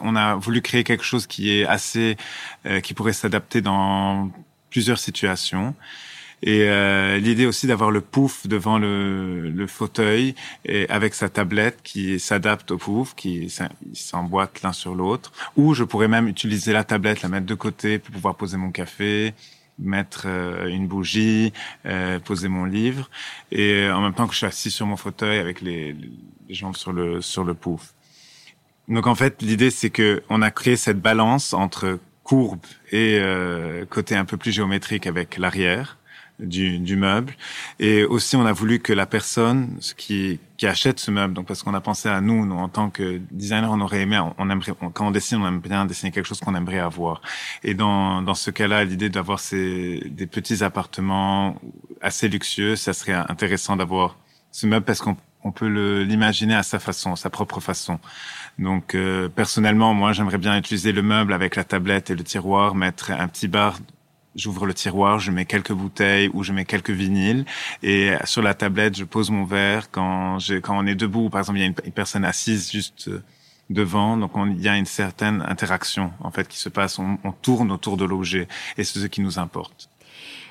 on 0.00 0.16
a 0.16 0.34
voulu 0.34 0.62
créer 0.62 0.84
quelque 0.84 1.04
chose 1.04 1.26
qui 1.26 1.50
est 1.52 1.66
assez, 1.66 2.16
euh, 2.66 2.80
qui 2.80 2.94
pourrait 2.94 3.12
s'adapter 3.12 3.60
dans 3.60 4.30
plusieurs 4.70 4.98
situations. 4.98 5.74
Et 6.42 6.68
euh, 6.68 7.18
l'idée 7.18 7.46
aussi 7.46 7.66
d'avoir 7.66 7.90
le 7.90 8.00
pouf 8.00 8.46
devant 8.46 8.78
le, 8.78 9.50
le, 9.50 9.66
fauteuil 9.66 10.36
et 10.64 10.88
avec 10.88 11.14
sa 11.14 11.28
tablette 11.28 11.80
qui 11.82 12.20
s'adapte 12.20 12.70
au 12.70 12.78
pouf, 12.78 13.14
qui 13.16 13.52
s'emboîte 13.92 14.62
l'un 14.62 14.72
sur 14.72 14.94
l'autre. 14.94 15.32
Ou 15.56 15.74
je 15.74 15.82
pourrais 15.82 16.06
même 16.06 16.28
utiliser 16.28 16.72
la 16.72 16.84
tablette, 16.84 17.22
la 17.22 17.28
mettre 17.28 17.46
de 17.46 17.54
côté 17.54 17.98
pour 17.98 18.14
pouvoir 18.14 18.36
poser 18.36 18.56
mon 18.56 18.70
café, 18.70 19.34
mettre 19.80 20.24
euh, 20.26 20.68
une 20.68 20.86
bougie, 20.86 21.52
euh, 21.86 22.20
poser 22.20 22.48
mon 22.48 22.64
livre, 22.64 23.10
et 23.50 23.88
en 23.90 24.00
même 24.00 24.14
temps 24.14 24.26
que 24.26 24.32
je 24.32 24.38
suis 24.38 24.46
assis 24.46 24.70
sur 24.70 24.86
mon 24.86 24.96
fauteuil 24.96 25.38
avec 25.38 25.60
les, 25.60 25.92
les 26.48 26.54
jambes 26.54 26.76
sur 26.76 26.92
le 26.92 27.20
sur 27.20 27.42
le 27.42 27.54
pouf. 27.54 27.94
Donc 28.88 29.06
en 29.06 29.14
fait, 29.14 29.42
l'idée 29.42 29.70
c'est 29.70 29.90
que 29.90 30.22
on 30.28 30.40
a 30.40 30.50
créé 30.50 30.76
cette 30.76 31.00
balance 31.00 31.52
entre 31.52 31.98
courbe 32.28 32.60
et 32.92 33.18
euh, 33.20 33.86
côté 33.86 34.14
un 34.14 34.26
peu 34.26 34.36
plus 34.36 34.52
géométrique 34.52 35.06
avec 35.06 35.38
l'arrière 35.38 35.96
du, 36.38 36.78
du, 36.78 36.94
meuble. 36.94 37.32
Et 37.80 38.04
aussi, 38.04 38.36
on 38.36 38.44
a 38.44 38.52
voulu 38.52 38.80
que 38.80 38.92
la 38.92 39.06
personne 39.06 39.78
qui, 39.96 40.38
qui 40.58 40.66
achète 40.66 41.00
ce 41.00 41.10
meuble, 41.10 41.32
donc 41.32 41.46
parce 41.46 41.62
qu'on 41.62 41.72
a 41.72 41.80
pensé 41.80 42.08
à 42.10 42.20
nous, 42.20 42.44
nous 42.44 42.54
en 42.54 42.68
tant 42.68 42.90
que 42.90 43.20
designer, 43.30 43.72
on 43.72 43.80
aurait 43.80 44.02
aimé, 44.02 44.20
on 44.36 44.50
aimerait, 44.50 44.72
quand 44.92 45.08
on 45.08 45.10
dessine, 45.10 45.38
on 45.38 45.48
aime 45.48 45.60
bien 45.60 45.86
dessiner 45.86 46.12
quelque 46.12 46.26
chose 46.26 46.40
qu'on 46.40 46.54
aimerait 46.54 46.78
avoir. 46.78 47.22
Et 47.64 47.72
dans, 47.72 48.20
dans 48.22 48.34
ce 48.34 48.50
cas-là, 48.50 48.84
l'idée 48.84 49.08
d'avoir 49.08 49.40
ces, 49.40 50.02
des 50.10 50.26
petits 50.26 50.62
appartements 50.62 51.56
assez 52.02 52.28
luxueux, 52.28 52.76
ça 52.76 52.92
serait 52.92 53.14
intéressant 53.14 53.74
d'avoir 53.74 54.16
ce 54.52 54.66
meuble 54.66 54.84
parce 54.84 55.00
qu'on 55.00 55.16
on 55.44 55.52
peut 55.52 56.02
l'imaginer 56.02 56.54
à 56.54 56.62
sa 56.62 56.78
façon, 56.78 57.16
sa 57.16 57.30
propre 57.30 57.60
façon. 57.60 57.98
Donc 58.58 58.94
euh, 58.94 59.28
personnellement, 59.28 59.94
moi, 59.94 60.12
j'aimerais 60.12 60.38
bien 60.38 60.56
utiliser 60.56 60.92
le 60.92 61.02
meuble 61.02 61.32
avec 61.32 61.56
la 61.56 61.64
tablette 61.64 62.10
et 62.10 62.14
le 62.14 62.24
tiroir, 62.24 62.74
mettre 62.74 63.12
un 63.12 63.28
petit 63.28 63.48
bar. 63.48 63.78
J'ouvre 64.34 64.66
le 64.66 64.74
tiroir, 64.74 65.18
je 65.18 65.32
mets 65.32 65.46
quelques 65.46 65.72
bouteilles 65.72 66.30
ou 66.32 66.44
je 66.44 66.52
mets 66.52 66.64
quelques 66.64 66.90
vinyles 66.90 67.44
et 67.82 68.12
sur 68.24 68.42
la 68.42 68.54
tablette, 68.54 68.96
je 68.96 69.04
pose 69.04 69.30
mon 69.30 69.44
verre 69.44 69.90
quand 69.90 70.38
quand 70.62 70.78
on 70.78 70.86
est 70.86 70.94
debout. 70.94 71.28
Par 71.30 71.40
exemple, 71.40 71.58
il 71.58 71.62
y 71.62 71.64
a 71.64 71.68
une, 71.68 71.92
personne 71.92 72.24
assise 72.24 72.70
juste 72.70 73.08
euh, 73.08 73.22
devant, 73.70 74.16
donc 74.16 74.32
il 74.36 74.62
y 74.62 74.68
a 74.68 74.76
une 74.76 74.86
certaine 74.86 75.42
interaction 75.48 76.12
en 76.20 76.30
fait 76.30 76.46
qui 76.46 76.58
se 76.58 76.68
passe. 76.68 76.98
on 76.98 77.32
tourne 77.42 77.72
autour 77.72 77.96
de 77.96 78.04
l'objet 78.04 78.48
et 78.76 78.84
c'est 78.84 79.00
ce 79.00 79.06
qui 79.06 79.20
nous 79.20 79.38
importe. 79.38 79.88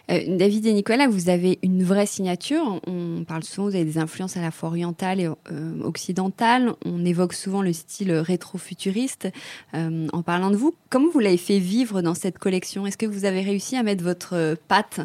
Euh, 0.09 0.37
David 0.37 0.65
et 0.65 0.73
Nicolas, 0.73 1.07
vous 1.07 1.29
avez 1.29 1.59
une 1.63 1.83
vraie 1.83 2.05
signature. 2.05 2.79
On 2.87 3.23
parle 3.25 3.43
souvent, 3.43 3.69
vous 3.69 3.75
avez 3.75 3.85
des 3.85 3.97
influences 3.97 4.37
à 4.37 4.41
la 4.41 4.51
fois 4.51 4.69
orientales 4.69 5.19
et 5.19 5.27
euh, 5.27 5.81
occidentales. 5.83 6.73
On 6.85 7.05
évoque 7.05 7.33
souvent 7.33 7.61
le 7.61 7.73
style 7.73 8.11
rétro-futuriste. 8.11 9.29
Euh, 9.73 10.07
en 10.13 10.21
parlant 10.21 10.51
de 10.51 10.55
vous, 10.55 10.75
comment 10.89 11.09
vous 11.11 11.19
l'avez 11.19 11.37
fait 11.37 11.59
vivre 11.59 12.01
dans 12.01 12.15
cette 12.15 12.39
collection? 12.39 12.85
Est-ce 12.85 12.97
que 12.97 13.05
vous 13.05 13.25
avez 13.25 13.41
réussi 13.41 13.75
à 13.75 13.83
mettre 13.83 14.03
votre 14.03 14.57
patte? 14.67 15.01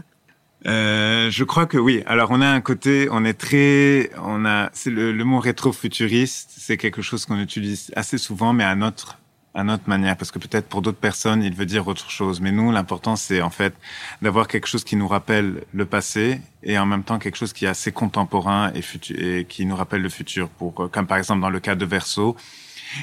Euh, 0.67 1.31
je 1.31 1.45
crois 1.45 1.67
que 1.67 1.79
oui. 1.79 2.03
Alors 2.07 2.31
on 2.31 2.41
a 2.41 2.47
un 2.47 2.61
côté, 2.61 3.09
on 3.11 3.25
est 3.25 3.35
très, 3.35 4.11
on 4.23 4.45
a, 4.45 4.71
c'est 4.73 4.91
le, 4.91 5.13
le, 5.13 5.25
mot 5.25 5.41
rétro-futuriste, 5.41 6.51
c'est 6.57 6.77
quelque 6.77 7.03
chose 7.03 7.27
qu'on 7.27 7.41
utilise 7.41 7.91
assez 7.97 8.19
souvent, 8.19 8.53
mais 8.53 8.65
à 8.65 8.77
notre 8.77 9.19
à 9.55 9.65
notre 9.65 9.89
manière, 9.89 10.17
parce 10.17 10.31
que 10.31 10.39
peut-être 10.39 10.69
pour 10.69 10.81
d'autres 10.81 10.99
personnes, 10.99 11.43
il 11.43 11.55
veut 11.55 11.67
dire 11.67 11.87
autre 11.87 12.11
chose. 12.11 12.41
Mais 12.41 12.53
nous, 12.53 12.73
l'important, 12.73 13.17
c'est 13.17 13.43
en 13.43 13.51
fait 13.51 13.75
d'avoir 14.23 14.49
quelque 14.49 14.67
chose 14.67 14.83
qui 14.83 14.97
nous 14.97 15.09
rappelle 15.09 15.65
le 15.73 15.85
passé 15.85 16.41
et 16.63 16.79
en 16.79 16.87
même 16.87 17.05
temps 17.05 17.19
quelque 17.19 17.37
chose 17.37 17.53
qui 17.53 17.67
est 17.67 17.69
assez 17.69 17.93
contemporain 17.93 18.73
et, 18.75 18.83
futur, 18.83 19.17
et 19.19 19.45
qui 19.45 19.67
nous 19.67 19.77
rappelle 19.77 20.01
le 20.01 20.09
futur. 20.09 20.49
Pour, 20.49 20.91
comme 20.91 21.07
par 21.07 21.19
exemple 21.19 21.43
dans 21.43 21.51
le 21.51 21.61
cas 21.61 21.75
de 21.75 21.85
Verso, 21.85 22.37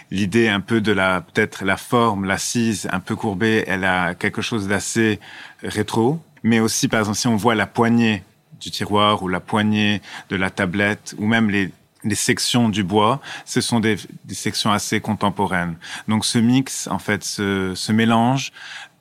l'idée 0.10 0.48
un 0.48 0.60
peu 0.60 0.82
de 0.82 0.92
la 0.92 1.22
peut-être 1.22 1.66
la 1.66 1.78
forme, 1.78 2.26
l'assise 2.26 2.88
un 2.92 3.00
peu 3.00 3.16
courbée, 3.16 3.64
elle 3.68 3.84
a 3.84 4.16
quelque 4.16 4.42
chose 4.42 4.68
d'assez 4.68 5.20
rétro. 5.62 6.20
Mais 6.42 6.60
aussi, 6.60 6.88
par 6.88 7.02
exemple, 7.02 7.18
si 7.18 7.28
on 7.28 7.36
voit 7.36 7.54
la 7.54 7.68
poignée 7.68 8.24
du 8.60 8.72
tiroir 8.72 9.24
ou 9.24 9.28
la 9.28 9.40
poignée 9.40 10.02
de 10.30 10.36
la 10.36 10.50
tablette 10.50 11.16
ou 11.18 11.26
même 11.26 11.50
les 11.50 11.72
les 12.04 12.16
sections 12.16 12.70
du 12.70 12.84
bois, 12.84 13.20
ce 13.46 13.62
sont 13.62 13.80
des, 13.80 13.98
des, 14.26 14.36
sections 14.36 14.72
assez 14.72 15.02
contemporaines. 15.02 15.76
Donc 16.08 16.26
ce 16.26 16.38
mix, 16.38 16.88
en 16.88 17.00
fait, 17.00 17.24
ce, 17.24 17.74
ce 17.76 17.92
mélange, 17.92 18.52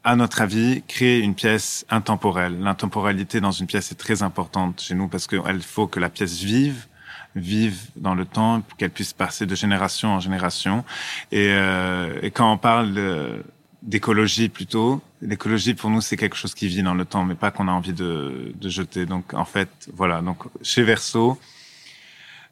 à 0.05 0.17
notre 0.17 0.41
avis, 0.41 0.83
crée 0.89 1.21
une 1.21 1.35
pièce 1.35 1.85
intemporelle. 1.91 2.59
L'intemporalité 2.61 3.41
dans 3.41 3.51
une 3.51 3.67
pièce 3.67 3.93
est 3.93 3.97
très 3.97 4.23
importante 4.23 4.81
chez 4.81 4.95
nous 4.95 5.09
parce 5.09 5.27
qu'il 5.27 5.63
faut 5.63 5.87
que 5.87 6.01
la 6.01 6.09
pièce 6.09 6.39
vive 6.39 6.87
vive 7.37 7.79
dans 7.95 8.15
le 8.15 8.25
temps, 8.25 8.63
qu'elle 8.79 8.91
puisse 8.91 9.13
passer 9.13 9.47
de 9.47 9.55
génération 9.55 10.09
en 10.09 10.19
génération. 10.19 10.85
Et, 11.31 11.51
euh, 11.53 12.19
et 12.23 12.31
quand 12.31 12.51
on 12.51 12.59
parle 12.59 13.45
d'écologie 13.83 14.49
plutôt, 14.49 15.01
l'écologie 15.23 15.75
pour 15.75 15.91
nous 15.91 16.01
c'est 16.01 16.17
quelque 16.17 16.37
chose 16.37 16.55
qui 16.55 16.69
vit 16.69 16.83
dans 16.83 16.95
le 16.95 17.05
temps, 17.05 17.25
mais 17.25 17.35
pas 17.35 17.51
qu'on 17.51 17.69
a 17.69 17.73
envie 17.73 17.93
de, 17.93 18.53
de 18.55 18.69
jeter. 18.69 19.07
Donc 19.07 19.35
en 19.35 19.45
fait, 19.45 19.69
voilà. 19.95 20.21
Donc 20.21 20.39
chez 20.63 20.83
Verso, 20.83 21.39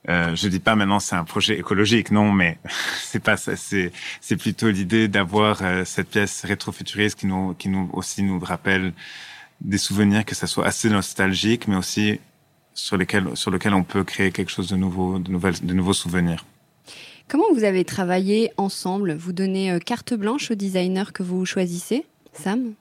euh, 0.09 0.37
je 0.37 0.49
dis 0.49 0.61
pas 0.61 0.77
maintenant 0.77 1.01
c'est 1.01 1.16
un 1.16 1.25
projet 1.25 1.59
écologique, 1.59 2.11
non, 2.11 2.31
mais 2.33 2.59
c'est 3.03 3.23
pas 3.23 3.37
ça. 3.37 3.57
C'est 3.57 3.92
c'est 4.21 4.37
plutôt 4.37 4.71
l'idée 4.71 5.09
d'avoir 5.09 5.62
euh, 5.62 5.85
cette 5.85 6.11
pièce 6.11 6.45
rétrofuturiste 6.45 7.19
qui 7.19 7.27
nous 7.27 7.55
qui 7.55 7.69
nous 7.69 7.90
aussi 7.92 8.23
nous 8.23 8.38
rappelle 8.38 8.92
des 9.61 9.79
souvenirs, 9.79 10.25
que 10.25 10.35
ça 10.35 10.47
soit 10.47 10.66
assez 10.66 10.90
nostalgique, 10.90 11.66
mais 11.66 11.77
aussi 11.77 12.21
sur 12.75 12.97
lesquels 12.97 13.37
sur 13.37 13.51
lequel 13.51 13.75
on 13.75 13.83
peut 13.83 14.05
créer 14.05 14.31
quelque 14.31 14.51
chose 14.51 14.69
de 14.69 14.77
nouveau, 14.77 15.19
de 15.19 15.31
nouvelles, 15.31 15.61
de 15.61 15.75
nouveaux 15.75 15.95
souvenirs. 15.95 16.45
Comment 17.29 17.53
vous 17.53 17.64
avez 17.64 17.85
travaillé 17.85 18.53
ensemble? 18.57 19.14
Vous 19.14 19.33
donnez 19.33 19.73
euh, 19.73 19.79
carte 19.81 20.14
blanche 20.14 20.53
au 20.53 20.55
designer 20.55 21.12
que 21.12 21.25
vous 21.25 21.45
choisissez, 21.45 22.07
Sam? 22.33 22.75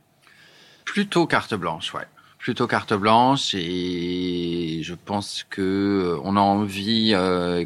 Plutôt 0.83 1.25
carte 1.25 1.55
blanche, 1.55 1.95
ouais 1.95 2.05
plutôt 2.45 2.67
carte 2.67 2.93
blanche 2.93 3.55
et 3.55 4.81
je 4.83 4.93
pense 4.93 5.43
que 5.49 6.15
on 6.23 6.37
a 6.37 6.39
envie, 6.39 7.15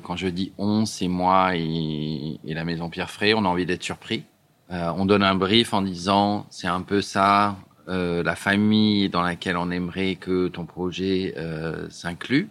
quand 0.03 0.15
je 0.15 0.29
dis 0.29 0.53
on, 0.57 0.85
c'est 0.85 1.09
moi 1.09 1.57
et, 1.57 2.39
et, 2.45 2.53
la 2.53 2.63
maison 2.63 2.89
Pierre 2.89 3.11
Frey, 3.11 3.33
on 3.33 3.43
a 3.43 3.49
envie 3.49 3.65
d'être 3.65 3.83
surpris. 3.83 4.23
on 4.69 5.05
donne 5.05 5.23
un 5.23 5.35
brief 5.35 5.73
en 5.73 5.81
disant 5.81 6.47
c'est 6.49 6.67
un 6.67 6.81
peu 6.81 7.01
ça, 7.01 7.57
euh, 7.89 8.21
la 8.21 8.35
famille 8.35 9.09
dans 9.09 9.23
laquelle 9.23 9.57
on 9.57 9.71
aimerait 9.71 10.13
que 10.13 10.47
ton 10.47 10.65
projet 10.65 11.33
euh, 11.37 11.89
s'inclue 11.89 12.47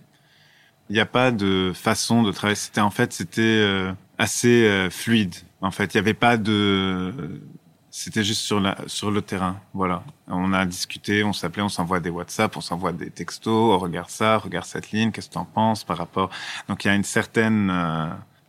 Il 0.91 0.95
n'y 0.95 1.01
a 1.01 1.07
pas 1.07 1.31
de 1.31 1.71
façon 1.75 2.25
de 2.25 2.33
travailler. 2.33 2.57
C'était 2.57 2.81
en 2.81 2.91
fait, 2.91 3.12
c'était 3.12 3.43
euh, 3.43 3.93
assez 4.19 4.88
fluide. 4.91 5.37
En 5.61 5.71
fait, 5.71 5.95
il 5.95 5.97
n'y 5.97 6.01
avait 6.01 6.14
pas 6.14 6.37
de. 6.37 7.41
C'était 7.90 8.22
juste 8.22 8.42
sur 8.42 8.61
la 8.61 8.77
sur 8.87 9.11
le 9.11 9.22
terrain. 9.22 9.61
Voilà. 9.72 10.03
On 10.27 10.53
a 10.53 10.66
discuté, 10.66 11.24
on 11.24 11.33
s'appelait, 11.33 11.62
on 11.62 11.68
s'envoie 11.68 12.01
des 12.01 12.11
WhatsApp, 12.11 12.57
on 12.57 12.61
s'envoie 12.61 12.92
des 12.92 13.11
textos. 13.11 13.53
Oh, 13.53 13.79
regarde 13.79 14.11
ça, 14.11 14.38
regarde 14.38 14.66
cette 14.66 14.92
ligne. 14.92 15.11
Qu'est-ce 15.11 15.29
que 15.29 15.35
tu 15.35 15.38
en 15.38 15.46
penses 15.46 15.85
par 15.85 15.96
rapport 15.96 16.31
Donc 16.68 16.85
il 16.85 16.88
y 16.88 16.90
a 16.90 16.94
une 16.94 17.05
certaine 17.05 17.70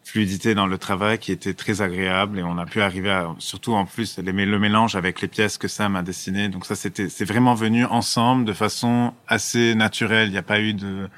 fluidité 0.09 0.55
dans 0.55 0.65
le 0.65 0.77
travail 0.77 1.19
qui 1.19 1.31
était 1.31 1.53
très 1.53 1.81
agréable 1.81 2.39
et 2.39 2.43
on 2.43 2.57
a 2.57 2.65
pu 2.65 2.81
arriver 2.81 3.11
à, 3.11 3.35
surtout 3.37 3.73
en 3.73 3.85
plus 3.85 4.17
le 4.17 4.59
mélange 4.59 4.95
avec 4.95 5.21
les 5.21 5.27
pièces 5.27 5.57
que 5.57 5.67
Sam 5.67 5.95
a 5.95 6.01
dessinées. 6.01 6.49
Donc 6.49 6.65
ça 6.65 6.75
c'était 6.75 7.09
c'est 7.09 7.25
vraiment 7.25 7.53
venu 7.53 7.85
ensemble 7.85 8.45
de 8.45 8.53
façon 8.53 9.13
assez 9.27 9.75
naturelle. 9.75 10.29
Il 10.29 10.31
n'y 10.31 10.37
a 10.37 10.43
pas 10.43 10.59
eu 10.59 10.73
de 10.73 11.09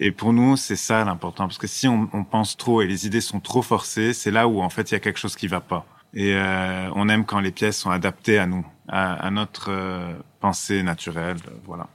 et 0.00 0.10
pour 0.10 0.32
nous 0.32 0.56
c'est 0.56 0.76
ça 0.76 1.04
l'important 1.04 1.46
parce 1.46 1.58
que 1.58 1.68
si 1.68 1.86
on, 1.88 2.10
on, 2.12 2.24
pense 2.24 2.56
trop 2.56 2.82
et 2.82 2.86
les 2.86 3.06
idées 3.06 3.20
sont 3.20 3.40
trop 3.40 3.62
forcées, 3.62 4.12
c'est 4.12 4.32
là 4.32 4.48
où 4.48 4.60
en 4.60 4.70
fait 4.70 4.90
il 4.90 4.94
y 4.94 4.96
a 4.96 5.00
quelque 5.00 5.20
chose 5.20 5.36
qui 5.36 5.46
va 5.46 5.60
pas. 5.60 5.86
Et 6.16 6.34
euh, 6.34 6.88
on 6.94 7.10
aime 7.10 7.26
quand 7.26 7.40
les 7.40 7.50
pièces 7.52 7.78
sont 7.78 7.90
adaptées 7.90 8.38
à 8.38 8.46
nous, 8.46 8.66
à, 8.88 9.30
notre 9.30 9.70
euh, 9.70 10.14
pensée 10.40 10.82
naturelle, 10.82 11.36
voilà. 11.66 11.88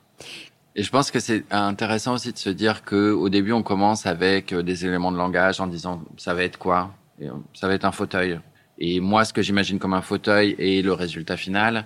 Et 0.76 0.84
je 0.84 0.92
pense 0.92 1.10
que 1.10 1.20
c'est 1.20 1.44
intéressant 1.50 2.14
aussi 2.14 2.32
de 2.32 2.38
se 2.38 2.52
dire 2.52 2.86
que 2.86 3.12
au 3.12 3.30
début 3.30 3.52
on 3.52 3.64
commence 3.64 4.06
avec 4.06 4.54
euh, 4.54 4.62
des 4.62 4.86
éléments 4.86 5.12
de 5.12 5.18
langage 5.18 5.60
en 5.60 5.66
disant 5.66 6.04
ça 6.18 6.36
va 6.36 6.44
être 6.44 6.60
quoi? 6.60 6.92
Euh, 7.24 7.32
Ça 7.56 7.68
va 7.68 7.74
être 7.74 7.84
un 7.84 7.92
fauteuil. 7.92 8.40
Et 8.78 9.00
moi, 9.00 9.26
ce 9.26 9.34
que 9.34 9.42
j'imagine 9.42 9.80
comme 9.80 9.96
un 9.96 10.02
fauteuil 10.04 10.56
et 10.60 10.84
le 10.84 10.94
résultat 10.94 11.36
final, 11.36 11.86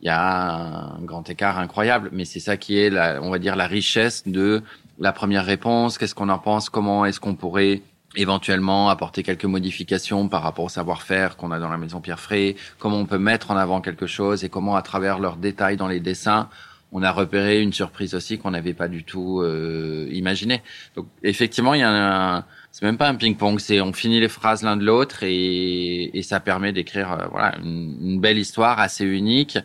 il 0.00 0.06
y 0.06 0.10
a 0.10 0.94
un 0.96 1.02
grand 1.02 1.28
écart 1.28 1.58
incroyable. 1.58 2.10
Mais 2.12 2.24
c'est 2.24 2.40
ça 2.40 2.56
qui 2.56 2.78
est, 2.78 2.90
la, 2.90 3.20
on 3.22 3.30
va 3.30 3.38
dire, 3.38 3.54
la 3.54 3.66
richesse 3.66 4.26
de 4.26 4.62
la 4.98 5.12
première 5.12 5.44
réponse. 5.44 5.98
Qu'est-ce 5.98 6.14
qu'on 6.14 6.28
en 6.28 6.38
pense? 6.38 6.70
Comment 6.70 7.04
est-ce 7.04 7.20
qu'on 7.20 7.34
pourrait 7.34 7.82
éventuellement 8.16 8.88
apporter 8.90 9.22
quelques 9.22 9.44
modifications 9.44 10.28
par 10.28 10.42
rapport 10.42 10.66
au 10.66 10.68
savoir-faire 10.68 11.36
qu'on 11.36 11.50
a 11.50 11.58
dans 11.58 11.68
la 11.68 11.78
maison 11.78 12.00
Pierre 12.00 12.20
Frey 12.20 12.56
Comment 12.78 12.98
on 12.98 13.06
peut 13.06 13.18
mettre 13.18 13.50
en 13.50 13.56
avant 13.56 13.80
quelque 13.80 14.06
chose 14.06 14.44
et 14.44 14.48
comment, 14.48 14.76
à 14.76 14.82
travers 14.82 15.18
leurs 15.18 15.36
détails 15.36 15.76
dans 15.76 15.88
les 15.88 16.00
dessins, 16.00 16.48
on 16.92 17.02
a 17.02 17.10
repéré 17.10 17.62
une 17.62 17.72
surprise 17.72 18.14
aussi 18.14 18.38
qu'on 18.38 18.50
n'avait 18.50 18.74
pas 18.74 18.88
du 18.88 19.02
tout 19.02 19.40
euh, 19.40 20.08
imaginé. 20.12 20.62
Donc 20.94 21.06
effectivement, 21.22 21.72
il 21.72 21.80
y 21.80 21.82
a 21.82 22.36
un, 22.36 22.44
c'est 22.70 22.84
même 22.84 22.98
pas 22.98 23.08
un 23.08 23.14
ping-pong, 23.14 23.58
c'est 23.58 23.80
on 23.80 23.92
finit 23.94 24.20
les 24.20 24.28
phrases 24.28 24.62
l'un 24.62 24.76
de 24.76 24.84
l'autre 24.84 25.22
et, 25.22 26.16
et 26.16 26.22
ça 26.22 26.38
permet 26.38 26.72
d'écrire 26.72 27.12
euh, 27.12 27.26
voilà 27.30 27.56
une, 27.62 28.20
belle 28.20 28.38
histoire 28.38 28.78
assez 28.78 29.04
unique. 29.04 29.58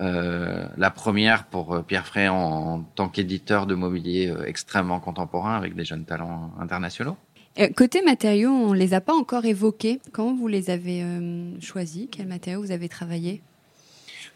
Euh, 0.00 0.68
la 0.76 0.90
première 0.90 1.46
pour 1.46 1.74
euh, 1.74 1.82
Pierre 1.82 2.06
Frey 2.06 2.28
en, 2.28 2.82
tant 2.94 3.08
qu'éditeur 3.08 3.66
de 3.66 3.74
mobilier 3.74 4.28
euh, 4.28 4.44
extrêmement 4.46 5.00
contemporain 5.00 5.56
avec 5.56 5.74
des 5.74 5.84
jeunes 5.84 6.04
talents 6.04 6.52
internationaux. 6.60 7.16
Côté 7.76 8.02
matériaux, 8.02 8.50
on 8.50 8.72
les 8.72 8.94
a 8.94 9.00
pas 9.00 9.14
encore 9.14 9.44
évoqués. 9.44 10.00
Comment 10.12 10.34
vous 10.34 10.46
les 10.46 10.70
avez 10.70 11.04
choisis 11.60 12.06
Quels 12.10 12.28
matériaux 12.28 12.62
vous 12.62 12.70
avez 12.70 12.88
travaillé 12.88 13.42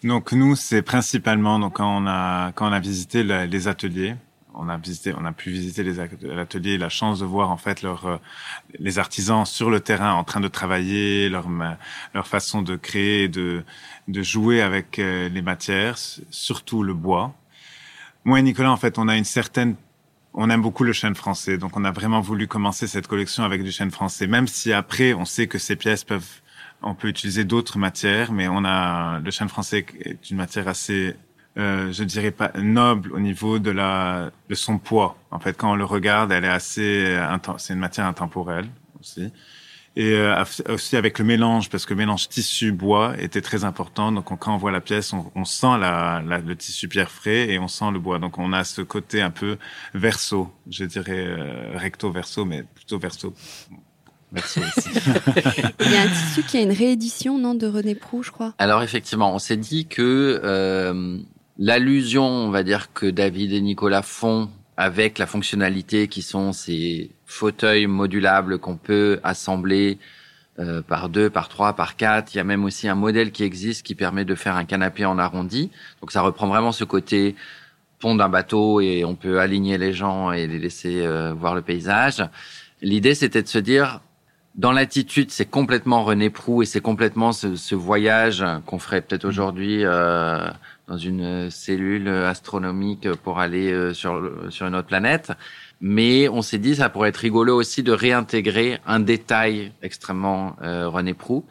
donc 0.04 0.32
nous, 0.32 0.56
c'est 0.56 0.82
principalement 0.82 1.61
donc 1.61 1.74
quand 1.74 2.02
on 2.02 2.06
a 2.08 2.50
quand 2.52 2.68
on 2.68 2.72
a 2.72 2.80
visité 2.80 3.22
les 3.22 3.68
ateliers, 3.68 4.16
on 4.54 4.68
a 4.68 4.76
visité, 4.76 5.14
on 5.16 5.24
a 5.24 5.32
pu 5.32 5.50
visiter 5.50 5.85
les 5.85 6.00
ateliers, 6.00 6.76
la 6.76 6.88
chance 6.88 7.20
de 7.20 7.24
voir 7.24 7.50
en 7.50 7.56
fait 7.56 7.85
euh, 7.85 8.18
les 8.78 8.98
artisans 8.98 9.44
sur 9.46 9.70
le 9.70 9.78
terrain 9.78 10.12
en 10.14 10.24
train 10.24 10.40
de 10.40 10.48
travailler, 10.48 11.28
leur 11.28 11.46
leur 12.14 12.26
façon 12.26 12.62
de 12.62 12.74
créer, 12.76 13.28
de 13.28 13.64
de 14.08 14.22
jouer 14.22 14.61
avec 14.61 14.98
euh, 14.98 15.28
les 15.28 15.42
matières, 15.42 15.98
surtout 16.30 16.82
le 16.82 16.94
bois. 16.94 17.35
Moi 18.24 18.40
et 18.40 18.42
Nicolas, 18.42 18.70
en 18.70 18.76
fait, 18.76 18.98
on 18.98 19.08
a 19.08 19.16
une 19.16 19.24
certaine 19.24 19.76
on 20.34 20.50
aime 20.50 20.62
beaucoup 20.62 20.84
le 20.84 20.92
chêne 20.92 21.14
français, 21.14 21.58
donc 21.58 21.76
on 21.76 21.84
a 21.84 21.90
vraiment 21.90 22.20
voulu 22.20 22.46
commencer 22.46 22.86
cette 22.86 23.06
collection 23.06 23.44
avec 23.44 23.62
du 23.62 23.72
chêne 23.72 23.90
français, 23.90 24.26
même 24.26 24.46
si 24.46 24.72
après 24.72 25.14
on 25.14 25.24
sait 25.24 25.46
que 25.46 25.58
ces 25.58 25.76
pièces 25.76 26.04
peuvent 26.04 26.40
on 26.84 26.94
peut 26.94 27.08
utiliser 27.08 27.44
d'autres 27.44 27.78
matières, 27.78 28.32
mais 28.32 28.48
on 28.48 28.64
a 28.64 29.20
le 29.20 29.30
chêne 29.30 29.48
français 29.48 29.86
est 30.00 30.30
une 30.30 30.36
matière 30.36 30.66
assez, 30.66 31.14
euh, 31.56 31.92
je 31.92 32.02
dirais 32.02 32.32
pas 32.32 32.50
noble 32.58 33.12
au 33.12 33.20
niveau 33.20 33.60
de 33.60 33.70
la 33.70 34.30
de 34.48 34.54
son 34.54 34.78
poids. 34.78 35.16
En 35.30 35.38
fait, 35.38 35.56
quand 35.56 35.72
on 35.72 35.76
le 35.76 35.84
regarde, 35.84 36.32
elle 36.32 36.44
est 36.44 36.48
assez, 36.48 37.16
c'est 37.58 37.74
une 37.74 37.78
matière 37.78 38.06
intemporelle 38.06 38.66
aussi. 39.00 39.32
Et 39.94 40.14
euh, 40.14 40.42
aussi 40.70 40.96
avec 40.96 41.18
le 41.18 41.24
mélange, 41.24 41.68
parce 41.68 41.85
que 41.85 41.92
le 41.92 41.98
mélange 41.98 42.28
tissu-bois 42.28 43.14
était 43.18 43.42
très 43.42 43.64
important. 43.64 44.11
Donc 44.11 44.26
quand 44.38 44.55
on 44.55 44.57
voit 44.57 44.72
la 44.72 44.81
pièce, 44.81 45.12
on, 45.35 45.44
sent 45.44 45.78
la, 45.78 46.22
le 46.22 46.57
tissu 46.57 46.88
pierre 46.88 47.11
frais 47.11 47.50
et 47.50 47.59
on 47.59 47.68
sent 47.68 47.90
le 47.92 47.98
bois. 47.98 48.18
Donc 48.18 48.38
on 48.38 48.55
a 48.55 48.64
ce 48.64 48.81
côté 48.81 49.20
un 49.20 49.31
peu 49.31 49.59
verso, 49.92 50.50
je 50.70 50.85
dirais 50.85 51.26
euh, 51.26 51.76
recto 51.76 52.11
verso, 52.11 52.44
mais 52.46 52.62
plutôt 52.74 52.98
verso 52.98 53.35
Merci 54.33 54.61
Il 55.81 55.92
y 55.92 55.96
a 55.96 56.02
un 56.02 56.09
tissu 56.09 56.42
qui 56.42 56.57
a 56.57 56.62
une 56.62 56.72
réédition, 56.72 57.38
non, 57.38 57.55
de 57.55 57.66
René 57.66 57.94
Prou, 57.94 58.22
je 58.22 58.31
crois? 58.31 58.55
Alors 58.57 58.83
effectivement, 58.83 59.35
on 59.35 59.38
s'est 59.38 59.59
dit 59.59 59.87
que 59.87 60.40
euh, 60.42 61.18
l'allusion, 61.59 62.24
on 62.24 62.50
va 62.50 62.62
dire 62.62 62.94
que 62.94 63.05
David 63.05 63.52
et 63.52 63.61
Nicolas 63.61 64.00
font 64.00 64.48
avec 64.78 65.18
la 65.18 65.26
fonctionnalité 65.26 66.09
qui 66.09 66.22
sont 66.22 66.52
ces 66.52 67.11
fauteuils 67.32 67.86
modulables 67.86 68.58
qu'on 68.58 68.76
peut 68.76 69.18
assembler 69.24 69.98
euh, 70.58 70.82
par 70.82 71.08
deux, 71.08 71.30
par 71.30 71.48
trois, 71.48 71.72
par 71.72 71.96
quatre. 71.96 72.34
Il 72.34 72.36
y 72.36 72.40
a 72.40 72.44
même 72.44 72.64
aussi 72.64 72.88
un 72.88 72.94
modèle 72.94 73.32
qui 73.32 73.42
existe 73.42 73.84
qui 73.84 73.94
permet 73.94 74.24
de 74.24 74.34
faire 74.34 74.54
un 74.54 74.64
canapé 74.64 75.06
en 75.06 75.18
arrondi. 75.18 75.70
Donc 76.00 76.12
ça 76.12 76.20
reprend 76.20 76.46
vraiment 76.46 76.72
ce 76.72 76.84
côté 76.84 77.34
pont 78.00 78.14
d'un 78.14 78.28
bateau 78.28 78.80
et 78.80 79.04
on 79.04 79.14
peut 79.14 79.40
aligner 79.40 79.78
les 79.78 79.94
gens 79.94 80.32
et 80.32 80.46
les 80.46 80.58
laisser 80.58 81.00
euh, 81.06 81.32
voir 81.32 81.54
le 81.54 81.62
paysage. 81.62 82.22
L'idée, 82.82 83.14
c'était 83.14 83.42
de 83.42 83.48
se 83.48 83.58
dire, 83.58 84.00
dans 84.54 84.72
l'attitude, 84.72 85.30
c'est 85.30 85.48
complètement 85.48 86.04
René 86.04 86.28
Prou 86.28 86.62
et 86.62 86.66
c'est 86.66 86.80
complètement 86.82 87.32
ce, 87.32 87.56
ce 87.56 87.74
voyage 87.74 88.44
qu'on 88.66 88.78
ferait 88.78 89.00
peut-être 89.00 89.24
aujourd'hui 89.24 89.84
euh, 89.84 90.46
dans 90.88 90.98
une 90.98 91.48
cellule 91.48 92.08
astronomique 92.08 93.10
pour 93.24 93.38
aller 93.38 93.72
euh, 93.72 93.94
sur, 93.94 94.30
sur 94.50 94.66
une 94.66 94.74
autre 94.74 94.88
planète. 94.88 95.32
Mais 95.82 96.28
on 96.28 96.40
s'est 96.40 96.58
dit, 96.58 96.76
ça 96.76 96.88
pourrait 96.88 97.10
être 97.10 97.18
rigolo 97.18 97.54
aussi 97.54 97.82
de 97.82 97.92
réintégrer 97.92 98.78
un 98.86 99.00
détail 99.00 99.72
extrêmement 99.82 100.56
euh, 100.62 100.88
René 100.88 101.12
Prou. 101.12 101.44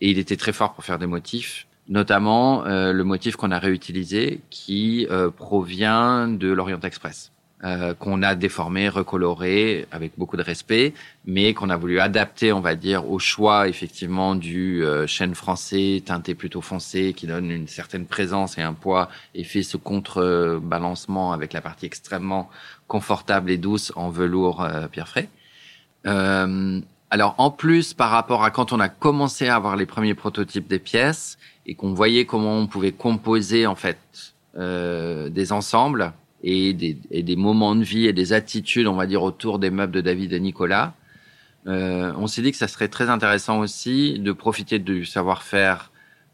Et 0.00 0.10
il 0.10 0.18
était 0.18 0.36
très 0.36 0.52
fort 0.52 0.74
pour 0.74 0.84
faire 0.84 0.98
des 0.98 1.06
motifs, 1.06 1.66
notamment 1.88 2.66
euh, 2.66 2.92
le 2.92 3.04
motif 3.04 3.36
qu'on 3.36 3.52
a 3.52 3.58
réutilisé 3.58 4.40
qui 4.50 5.06
provient 5.36 6.26
de 6.26 6.48
l'Orient 6.48 6.80
Express. 6.80 7.30
Euh, 7.64 7.94
qu'on 7.94 8.22
a 8.22 8.34
déformé, 8.34 8.90
recoloré 8.90 9.86
avec 9.90 10.12
beaucoup 10.18 10.36
de 10.36 10.42
respect, 10.42 10.92
mais 11.24 11.54
qu'on 11.54 11.70
a 11.70 11.78
voulu 11.78 11.98
adapter, 11.98 12.52
on 12.52 12.60
va 12.60 12.74
dire, 12.74 13.10
au 13.10 13.18
choix 13.18 13.68
effectivement 13.68 14.34
du 14.34 14.84
euh, 14.84 15.06
chêne 15.06 15.34
français 15.34 16.02
teinté 16.04 16.34
plutôt 16.34 16.60
foncé, 16.60 17.14
qui 17.14 17.26
donne 17.26 17.50
une 17.50 17.66
certaine 17.66 18.04
présence 18.04 18.58
et 18.58 18.60
un 18.60 18.74
poids, 18.74 19.08
et 19.34 19.44
fait 19.44 19.62
ce 19.62 19.78
contrebalancement 19.78 21.32
avec 21.32 21.54
la 21.54 21.62
partie 21.62 21.86
extrêmement 21.86 22.50
confortable 22.86 23.50
et 23.50 23.58
douce 23.58 23.92
en 23.96 24.10
velours 24.10 24.62
euh, 24.62 24.86
pierre 24.88 25.08
frais. 25.08 25.28
Euh, 26.06 26.80
alors 27.10 27.34
en 27.38 27.50
plus, 27.50 27.94
par 27.94 28.10
rapport 28.10 28.44
à 28.44 28.50
quand 28.50 28.72
on 28.72 28.80
a 28.80 28.88
commencé 28.88 29.48
à 29.48 29.56
avoir 29.56 29.76
les 29.76 29.86
premiers 29.86 30.14
prototypes 30.14 30.68
des 30.68 30.78
pièces 30.78 31.38
et 31.66 31.74
qu'on 31.74 31.94
voyait 31.94 32.24
comment 32.24 32.58
on 32.58 32.66
pouvait 32.66 32.92
composer 32.92 33.66
en 33.66 33.74
fait 33.74 33.98
des 34.56 35.50
ensembles 35.50 36.12
et 36.44 36.74
des, 36.74 36.98
et 37.10 37.22
des, 37.22 37.36
moments 37.36 37.74
de 37.74 37.82
vie 37.82 38.06
et 38.06 38.12
des 38.12 38.34
attitudes, 38.34 38.86
on 38.86 38.94
va 38.94 39.06
dire, 39.06 39.22
autour 39.22 39.58
des 39.58 39.70
meubles 39.70 39.92
de 39.92 40.02
David 40.02 40.32
et 40.34 40.40
Nicolas. 40.40 40.94
Euh, 41.66 42.12
on 42.18 42.26
s'est 42.26 42.42
dit 42.42 42.50
que 42.50 42.58
ça 42.58 42.68
serait 42.68 42.88
très 42.88 43.08
intéressant 43.08 43.60
aussi 43.60 44.18
de 44.18 44.32
profiter 44.32 44.78
du 44.78 45.06
savoir-faire 45.06 45.90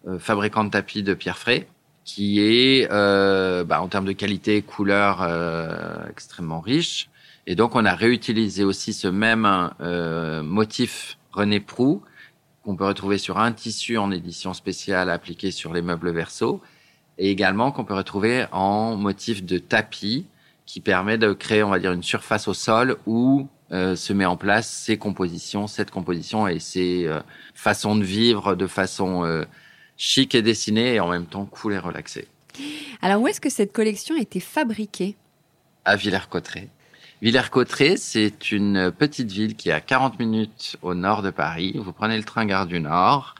euh, 0.08 0.18
fabricant 0.18 0.64
de 0.64 0.70
tapis 0.70 1.04
de 1.04 1.14
Pierre 1.14 1.38
Frey, 1.38 1.68
qui 2.14 2.40
est, 2.40 2.88
euh, 2.90 3.62
bah, 3.62 3.80
en 3.80 3.86
termes 3.86 4.04
de 4.04 4.12
qualité, 4.12 4.62
couleur, 4.62 5.22
euh, 5.22 5.96
extrêmement 6.10 6.58
riche. 6.58 7.08
Et 7.46 7.54
donc, 7.54 7.76
on 7.76 7.84
a 7.84 7.94
réutilisé 7.94 8.64
aussi 8.64 8.92
ce 8.92 9.06
même 9.06 9.70
euh, 9.80 10.42
motif 10.42 11.18
René 11.30 11.60
Prou, 11.60 12.02
qu'on 12.64 12.74
peut 12.74 12.84
retrouver 12.84 13.16
sur 13.16 13.38
un 13.38 13.52
tissu 13.52 13.96
en 13.96 14.10
édition 14.10 14.54
spéciale 14.54 15.08
appliqué 15.08 15.52
sur 15.52 15.72
les 15.72 15.82
meubles 15.82 16.10
verso 16.10 16.60
et 17.16 17.30
également 17.30 17.70
qu'on 17.70 17.84
peut 17.84 17.94
retrouver 17.94 18.46
en 18.50 18.96
motif 18.96 19.44
de 19.44 19.58
tapis 19.58 20.26
qui 20.66 20.80
permet 20.80 21.16
de 21.16 21.32
créer, 21.32 21.62
on 21.62 21.70
va 21.70 21.78
dire, 21.78 21.92
une 21.92 22.02
surface 22.02 22.48
au 22.48 22.54
sol 22.54 22.96
où 23.06 23.48
euh, 23.70 23.94
se 23.94 24.12
met 24.12 24.26
en 24.26 24.36
place 24.36 24.68
ces 24.68 24.98
compositions, 24.98 25.68
cette 25.68 25.92
composition 25.92 26.48
et 26.48 26.58
ces 26.58 27.06
euh, 27.06 27.20
façons 27.54 27.94
de 27.94 28.02
vivre 28.02 28.56
de 28.56 28.66
façon 28.66 29.24
euh, 29.24 29.44
chic 30.00 30.34
et 30.34 30.40
dessinée 30.40 30.94
et 30.94 31.00
en 31.00 31.08
même 31.08 31.26
temps 31.26 31.44
cool 31.44 31.74
et 31.74 31.78
relaxée. 31.78 32.26
Alors 33.02 33.20
où 33.20 33.28
est-ce 33.28 33.40
que 33.40 33.50
cette 33.50 33.72
collection 33.72 34.16
a 34.16 34.20
été 34.20 34.40
fabriquée? 34.40 35.14
À 35.84 35.94
Villers-Cotterêts. 35.94 36.68
Villers-Cotterêts, 37.20 37.98
c'est 37.98 38.50
une 38.50 38.90
petite 38.92 39.30
ville 39.30 39.56
qui 39.56 39.68
est 39.68 39.72
à 39.72 39.80
40 39.82 40.18
minutes 40.18 40.76
au 40.80 40.94
nord 40.94 41.20
de 41.20 41.28
Paris. 41.28 41.74
Vous 41.76 41.92
prenez 41.92 42.16
le 42.16 42.24
train 42.24 42.46
Gare 42.46 42.66
du 42.66 42.80
Nord, 42.80 43.34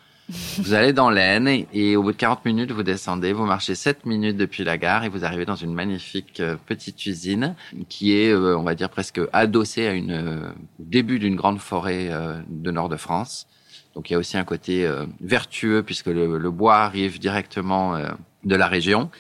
vous 0.59 0.75
allez 0.75 0.93
dans 0.93 1.11
l'Aisne 1.11 1.65
et 1.73 1.97
au 1.97 2.03
bout 2.03 2.13
de 2.13 2.17
40 2.17 2.45
minutes, 2.45 2.73
vous 2.73 2.83
descendez, 2.83 3.33
vous 3.33 3.47
marchez 3.47 3.75
7 3.75 4.05
minutes 4.05 4.37
depuis 4.37 4.63
la 4.63 4.77
gare 4.77 5.05
et 5.05 5.09
vous 5.09 5.25
arrivez 5.25 5.47
dans 5.47 5.57
une 5.57 5.73
magnifique 5.73 6.41
euh, 6.41 6.57
petite 6.67 7.05
usine 7.07 7.57
qui 7.89 8.13
est, 8.13 8.31
euh, 8.31 8.57
on 8.57 8.63
va 8.63 8.75
dire, 8.75 8.91
presque 8.91 9.21
adossée 9.33 9.87
à 9.87 9.93
une, 9.93 10.13
euh, 10.13 10.51
au 10.79 10.85
début 10.85 11.19
d'une 11.19 11.37
grande 11.37 11.59
forêt 11.59 12.11
de 12.49 12.71
nord 12.71 12.91
de 12.91 12.97
France. 12.97 13.47
Donc 13.95 14.11
il 14.11 14.13
y 14.13 14.17
a 14.17 14.19
aussi 14.19 14.37
un 14.37 14.45
côté 14.45 14.89
vertueux 15.21 15.83
puisque 15.83 16.07
le, 16.07 16.39
le, 16.39 16.51
bois 16.51 16.77
arrive 16.77 17.19
directement 17.19 17.99
de 18.45 18.55
la 18.55 18.69
région. 18.69 19.11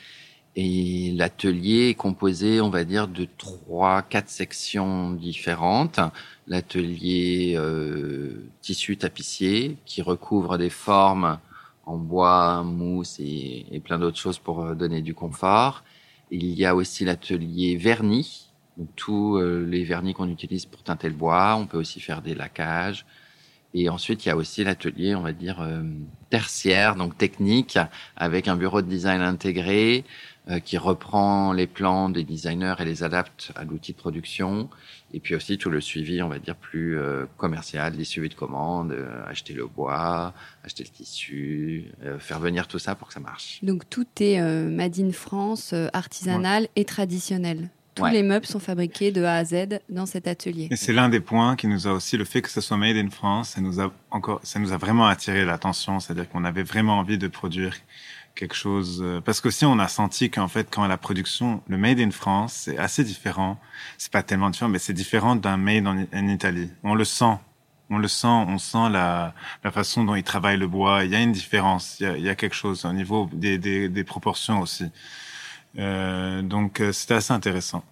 Et 0.56 1.12
l'atelier 1.16 1.90
est 1.90 1.94
composé, 1.94 2.60
on 2.60 2.70
va 2.70 2.84
dire, 2.84 3.06
de 3.06 3.26
trois, 3.38 4.02
quatre 4.02 4.28
sections 4.28 5.12
différentes. 5.12 6.00
L'atelier 6.48 7.54
euh, 7.56 8.50
tissu 8.60 8.96
tapissier 8.96 9.76
qui 9.86 10.02
recouvre 10.02 10.58
des 10.58 10.70
formes 10.70 11.38
en 11.86 11.96
bois, 11.96 12.62
mousse 12.64 13.20
et, 13.20 13.80
plein 13.84 13.98
d'autres 13.98 14.18
choses 14.18 14.38
pour 14.38 14.62
euh, 14.62 14.74
donner 14.74 15.02
du 15.02 15.14
confort. 15.14 15.84
Il 16.32 16.46
y 16.58 16.66
a 16.66 16.74
aussi 16.74 17.04
l'atelier 17.04 17.76
vernis, 17.76 18.50
donc 18.76 18.88
tous 18.96 19.36
euh, 19.36 19.64
les 19.64 19.84
vernis 19.84 20.14
qu'on 20.14 20.28
utilise 20.28 20.66
pour 20.66 20.82
teinter 20.82 21.08
le 21.08 21.14
bois. 21.14 21.56
On 21.56 21.66
peut 21.66 21.78
aussi 21.78 22.00
faire 22.00 22.22
des 22.22 22.34
lacages. 22.34 23.06
Et 23.72 23.88
ensuite, 23.88 24.24
il 24.24 24.28
y 24.28 24.32
a 24.32 24.36
aussi 24.36 24.64
l'atelier, 24.64 25.14
on 25.14 25.22
va 25.22 25.32
dire, 25.32 25.60
euh, 25.60 25.82
tertiaire, 26.28 26.96
donc 26.96 27.16
technique, 27.16 27.78
avec 28.16 28.48
un 28.48 28.56
bureau 28.56 28.82
de 28.82 28.88
design 28.88 29.20
intégré, 29.20 30.04
euh, 30.50 30.58
qui 30.58 30.78
reprend 30.78 31.52
les 31.52 31.66
plans 31.66 32.08
des 32.08 32.24
designers 32.24 32.74
et 32.80 32.84
les 32.84 33.04
adapte 33.04 33.52
à 33.56 33.64
l'outil 33.64 33.92
de 33.92 33.98
production. 33.98 34.68
Et 35.12 35.20
puis 35.20 35.34
aussi 35.34 35.58
tout 35.58 35.70
le 35.70 35.80
suivi, 35.80 36.22
on 36.22 36.28
va 36.28 36.38
dire, 36.38 36.56
plus 36.56 36.98
euh, 36.98 37.26
commercial, 37.36 37.94
les 37.94 38.04
suivis 38.04 38.30
de 38.30 38.34
commandes, 38.34 38.90
euh, 38.90 39.22
acheter 39.28 39.52
le 39.52 39.66
bois, 39.66 40.32
acheter 40.64 40.82
le 40.82 40.88
tissu, 40.88 41.92
faire 42.18 42.40
venir 42.40 42.66
tout 42.66 42.78
ça 42.78 42.94
pour 42.94 43.08
que 43.08 43.14
ça 43.14 43.20
marche. 43.20 43.60
Donc 43.62 43.88
tout 43.90 44.06
est 44.18 44.40
made 44.40 44.98
in 44.98 45.12
France, 45.12 45.74
artisanal 45.92 46.68
et 46.74 46.84
traditionnel. 46.84 47.68
Tous 48.08 48.12
les 48.12 48.22
meubles 48.22 48.46
sont 48.46 48.58
fabriqués 48.58 49.12
de 49.12 49.22
A 49.24 49.34
à 49.34 49.44
Z 49.44 49.80
dans 49.88 50.06
cet 50.06 50.26
atelier. 50.26 50.68
Et 50.70 50.76
c'est 50.76 50.92
l'un 50.92 51.08
des 51.08 51.20
points 51.20 51.56
qui 51.56 51.66
nous 51.66 51.86
a 51.86 51.92
aussi 51.92 52.16
le 52.16 52.24
fait 52.24 52.42
que 52.42 52.50
ce 52.50 52.60
soit 52.60 52.76
made 52.76 52.96
in 52.96 53.10
France, 53.10 53.50
ça 53.50 53.60
nous 53.60 53.80
a 53.80 53.92
encore, 54.10 54.40
ça 54.42 54.58
nous 54.58 54.72
a 54.72 54.76
vraiment 54.76 55.06
attiré 55.06 55.44
l'attention, 55.44 56.00
c'est-à-dire 56.00 56.28
qu'on 56.28 56.44
avait 56.44 56.62
vraiment 56.62 56.98
envie 56.98 57.18
de 57.18 57.28
produire 57.28 57.74
quelque 58.34 58.54
chose 58.54 59.02
euh, 59.04 59.20
parce 59.20 59.40
qu'aussi 59.40 59.66
on 59.66 59.78
a 59.78 59.88
senti 59.88 60.30
qu'en 60.30 60.48
fait 60.48 60.68
quand 60.70 60.86
la 60.86 60.96
production 60.96 61.62
le 61.68 61.76
made 61.76 61.98
in 61.98 62.10
France 62.10 62.52
c'est 62.64 62.78
assez 62.78 63.04
différent. 63.04 63.58
C'est 63.98 64.12
pas 64.12 64.22
tellement 64.22 64.50
différent 64.50 64.70
mais 64.70 64.78
c'est 64.78 64.92
différent 64.92 65.36
d'un 65.36 65.56
made 65.56 65.86
en, 65.86 66.28
Italie. 66.28 66.70
On 66.82 66.94
le 66.94 67.04
sent. 67.04 67.36
On 67.90 67.98
le 67.98 68.08
sent 68.08 68.26
on 68.26 68.58
sent 68.58 68.88
la, 68.90 69.34
la 69.64 69.70
façon 69.70 70.04
dont 70.04 70.14
ils 70.14 70.22
travaillent 70.22 70.58
le 70.58 70.68
bois. 70.68 71.04
Il 71.04 71.10
y 71.10 71.16
a 71.16 71.20
une 71.20 71.32
différence. 71.32 71.98
Il 72.00 72.04
y 72.04 72.06
a, 72.06 72.16
il 72.16 72.24
y 72.24 72.28
a 72.28 72.34
quelque 72.34 72.54
chose 72.54 72.84
au 72.84 72.92
niveau 72.92 73.28
des, 73.32 73.58
des, 73.58 73.88
des 73.88 74.04
proportions 74.04 74.60
aussi 74.60 74.90
euh, 75.78 76.42
donc 76.42 76.80
euh, 76.80 76.92
c'était 76.92 77.14
assez 77.14 77.32
intéressant. 77.32 77.84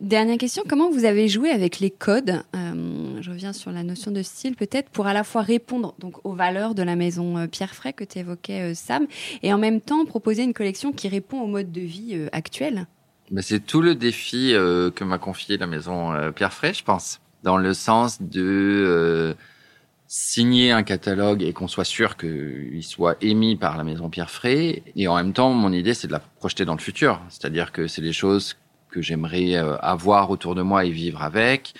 Dernière 0.00 0.38
question, 0.38 0.62
comment 0.68 0.90
vous 0.90 1.04
avez 1.04 1.28
joué 1.28 1.50
avec 1.50 1.80
les 1.80 1.90
codes 1.90 2.42
euh, 2.54 3.20
Je 3.20 3.30
reviens 3.30 3.52
sur 3.52 3.72
la 3.72 3.82
notion 3.82 4.10
de 4.10 4.22
style 4.22 4.54
peut-être 4.54 4.88
pour 4.90 5.06
à 5.06 5.12
la 5.12 5.24
fois 5.24 5.42
répondre 5.42 5.94
donc 5.98 6.24
aux 6.24 6.34
valeurs 6.34 6.74
de 6.74 6.82
la 6.82 6.94
maison 6.94 7.46
Pierre 7.48 7.74
Fray 7.74 7.92
que 7.92 8.04
tu 8.04 8.18
évoquais 8.18 8.74
Sam 8.74 9.06
et 9.42 9.52
en 9.52 9.58
même 9.58 9.80
temps 9.80 10.04
proposer 10.04 10.44
une 10.44 10.54
collection 10.54 10.92
qui 10.92 11.08
répond 11.08 11.40
au 11.40 11.46
mode 11.46 11.72
de 11.72 11.80
vie 11.80 12.28
actuel? 12.32 12.86
Mais 13.30 13.42
c'est 13.42 13.60
tout 13.60 13.80
le 13.80 13.94
défi 13.94 14.52
que 14.52 15.04
m'a 15.04 15.18
confié 15.18 15.56
la 15.56 15.66
maison 15.66 16.12
Pierre 16.34 16.52
Fray, 16.52 16.74
je 16.74 16.84
pense, 16.84 17.20
dans 17.42 17.56
le 17.56 17.72
sens 17.74 18.20
de 18.20 19.34
signer 20.14 20.72
un 20.72 20.82
catalogue 20.82 21.42
et 21.42 21.54
qu'on 21.54 21.68
soit 21.68 21.86
sûr 21.86 22.18
qu'il 22.18 22.82
soit 22.82 23.16
émis 23.22 23.56
par 23.56 23.78
la 23.78 23.82
maison 23.82 24.10
Pierre. 24.10 24.28
Et 24.44 25.08
en 25.08 25.16
même 25.16 25.32
temps, 25.32 25.54
mon 25.54 25.72
idée, 25.72 25.94
c'est 25.94 26.06
de 26.06 26.12
la 26.12 26.18
projeter 26.18 26.66
dans 26.66 26.74
le 26.74 26.82
futur. 26.82 27.18
C'est-à-dire 27.30 27.72
que 27.72 27.86
c'est 27.86 28.02
des 28.02 28.12
choses 28.12 28.58
que 28.90 29.00
j'aimerais 29.00 29.54
euh, 29.54 29.78
avoir 29.78 30.28
autour 30.28 30.54
de 30.54 30.60
moi 30.60 30.84
et 30.84 30.90
vivre 30.90 31.22
avec. 31.22 31.72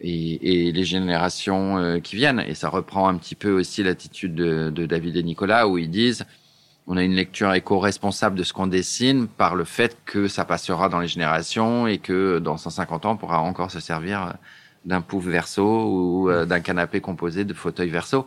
Et, 0.00 0.72
les 0.72 0.84
générations 0.84 1.76
euh, 1.76 1.98
qui 1.98 2.16
viennent. 2.16 2.42
Et 2.48 2.54
ça 2.54 2.70
reprend 2.70 3.06
un 3.06 3.18
petit 3.18 3.34
peu 3.34 3.52
aussi 3.52 3.82
l'attitude 3.82 4.34
de, 4.34 4.70
de 4.70 4.86
David 4.86 5.18
et 5.18 5.22
Nicolas 5.22 5.68
où 5.68 5.76
ils 5.76 5.90
disent 5.90 6.24
on 6.86 6.96
a 6.96 7.02
une 7.02 7.14
lecture 7.14 7.52
éco-responsable 7.52 8.36
de 8.36 8.44
ce 8.44 8.54
qu'on 8.54 8.66
dessine 8.66 9.26
par 9.28 9.56
le 9.56 9.64
fait 9.64 9.98
que 10.06 10.26
ça 10.26 10.46
passera 10.46 10.88
dans 10.88 11.00
les 11.00 11.08
générations 11.08 11.86
et 11.86 11.98
que 11.98 12.38
dans 12.38 12.56
150 12.56 13.04
ans, 13.04 13.12
on 13.12 13.16
pourra 13.18 13.40
encore 13.40 13.70
se 13.70 13.80
servir 13.80 14.32
d'un 14.84 15.00
pouf 15.00 15.24
verso 15.24 15.64
ou 15.64 16.30
euh, 16.30 16.44
d'un 16.46 16.60
canapé 16.60 17.00
composé 17.00 17.44
de 17.44 17.54
fauteuils 17.54 17.90
verso. 17.90 18.26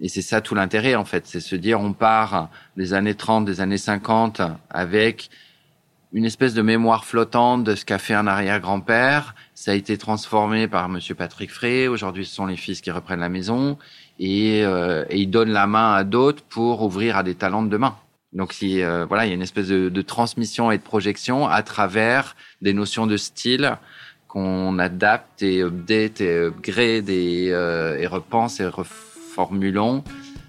Et 0.00 0.08
c'est 0.08 0.22
ça 0.22 0.40
tout 0.40 0.54
l'intérêt 0.54 0.94
en 0.94 1.04
fait, 1.04 1.26
c'est 1.26 1.40
se 1.40 1.54
dire 1.54 1.80
on 1.80 1.92
part 1.92 2.48
des 2.76 2.94
années 2.94 3.14
30, 3.14 3.44
des 3.44 3.60
années 3.60 3.78
50 3.78 4.42
avec 4.70 5.30
une 6.12 6.24
espèce 6.24 6.54
de 6.54 6.62
mémoire 6.62 7.04
flottante 7.04 7.64
de 7.64 7.74
ce 7.74 7.84
qu'a 7.84 7.98
fait 7.98 8.14
un 8.14 8.26
arrière-grand-père. 8.26 9.34
Ça 9.54 9.70
a 9.70 9.74
été 9.74 9.96
transformé 9.96 10.68
par 10.68 10.88
Monsieur 10.88 11.14
Patrick 11.14 11.50
Frey. 11.50 11.88
Aujourd'hui, 11.88 12.26
ce 12.26 12.34
sont 12.34 12.46
les 12.46 12.56
fils 12.56 12.80
qui 12.80 12.90
reprennent 12.90 13.20
la 13.20 13.30
maison 13.30 13.78
et, 14.18 14.62
euh, 14.64 15.04
et 15.08 15.20
ils 15.20 15.30
donnent 15.30 15.52
la 15.52 15.66
main 15.66 15.94
à 15.94 16.04
d'autres 16.04 16.42
pour 16.42 16.82
ouvrir 16.82 17.16
à 17.16 17.22
des 17.22 17.34
talents 17.34 17.62
de 17.62 17.70
demain. 17.70 17.96
Donc, 18.32 18.52
si, 18.52 18.82
euh, 18.82 19.04
voilà, 19.06 19.24
il 19.26 19.28
y 19.28 19.32
a 19.32 19.34
une 19.34 19.42
espèce 19.42 19.68
de, 19.68 19.88
de, 19.88 20.02
transmission 20.02 20.70
et 20.70 20.78
de 20.78 20.82
projection 20.82 21.48
à 21.48 21.62
travers 21.62 22.34
des 22.62 22.72
notions 22.72 23.06
de 23.06 23.16
style 23.16 23.76
qu'on 24.32 24.78
adapte 24.78 25.42
et 25.42 25.60
update 25.62 26.22
et 26.22 26.46
upgrade 26.46 27.10
et, 27.10 27.50
euh, 27.50 27.98
et 27.98 28.06
repense 28.06 28.60
et 28.60 28.66
reformulons 28.66 30.02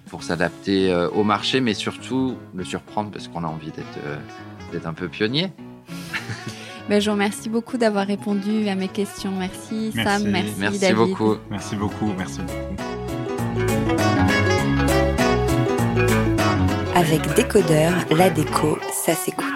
pour 0.08 0.22
s'adapter 0.22 0.90
euh, 0.90 1.10
au 1.10 1.22
marché, 1.22 1.60
mais 1.60 1.74
surtout 1.74 2.38
le 2.54 2.64
surprendre 2.64 3.10
parce 3.10 3.28
qu'on 3.28 3.44
a 3.44 3.46
envie 3.46 3.72
d'être 3.72 3.98
euh, 4.06 4.16
d'être 4.72 4.86
un 4.86 4.94
peu 4.94 5.08
pionnier. 5.08 5.52
Ben, 6.86 7.00
je 7.00 7.08
vous 7.08 7.14
remercie 7.14 7.48
beaucoup 7.48 7.78
d'avoir 7.78 8.06
répondu 8.06 8.68
à 8.68 8.74
mes 8.74 8.88
questions. 8.88 9.30
Merci, 9.30 9.90
Sam, 9.92 10.24
merci, 10.24 10.52
merci 10.58 10.78
David. 10.80 10.96
beaucoup. 10.96 11.36
Merci 11.50 11.76
beaucoup, 11.76 12.12
merci 12.18 12.40
beaucoup. 12.42 12.84
Avec 16.94 17.22
Décodeur, 17.34 17.94
la 18.10 18.28
déco, 18.28 18.78
ça 18.92 19.14
s'écoute. 19.14 19.46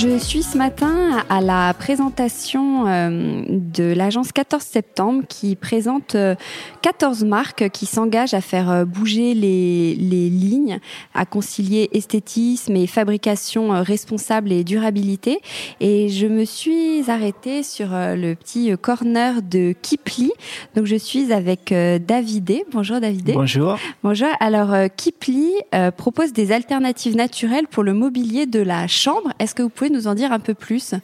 Je 0.00 0.16
suis 0.16 0.44
ce 0.44 0.56
matin 0.56 1.24
à 1.28 1.40
la 1.40 1.74
présentation 1.74 2.86
euh, 2.86 3.42
de 3.48 3.92
l'agence 3.92 4.30
14 4.30 4.62
septembre 4.62 5.24
qui 5.28 5.56
présente 5.56 6.16
14 6.82 7.24
euh, 7.24 7.26
marques 7.26 7.68
qui 7.70 7.84
s'engagent 7.84 8.32
à 8.32 8.40
faire 8.40 8.70
euh, 8.70 8.84
bouger 8.84 9.34
les, 9.34 9.96
les, 9.96 10.30
lignes, 10.30 10.78
à 11.14 11.26
concilier 11.26 11.88
esthétisme 11.90 12.76
et 12.76 12.86
fabrication 12.86 13.70
responsable 13.82 14.52
et 14.52 14.62
durabilité. 14.62 15.40
Et 15.80 16.08
je 16.10 16.28
me 16.28 16.44
suis 16.44 17.10
arrêtée 17.10 17.64
sur 17.64 17.88
le 17.90 18.34
petit 18.34 18.70
corner 18.80 19.42
de 19.42 19.74
Kipli. 19.82 20.30
Donc 20.76 20.86
je 20.86 20.94
suis 20.94 21.32
avec 21.32 21.74
Davidé. 22.06 22.64
Bonjour 22.70 23.00
Davidé. 23.00 23.32
Bonjour. 23.32 23.76
Bonjour. 24.04 24.28
Alors 24.38 24.76
Kipli 24.96 25.54
propose 25.96 26.32
des 26.32 26.52
alternatives 26.52 27.16
naturelles 27.16 27.66
pour 27.66 27.82
le 27.82 27.94
mobilier 27.94 28.46
de 28.46 28.60
la 28.60 28.86
chambre. 28.86 29.32
Est-ce 29.40 29.56
que 29.56 29.62
vous 29.62 29.68
pouvez 29.68 29.87
nous 29.90 30.06
en 30.06 30.14
dire 30.14 30.32
un 30.32 30.40
peu 30.40 30.54
plus? 30.54 30.94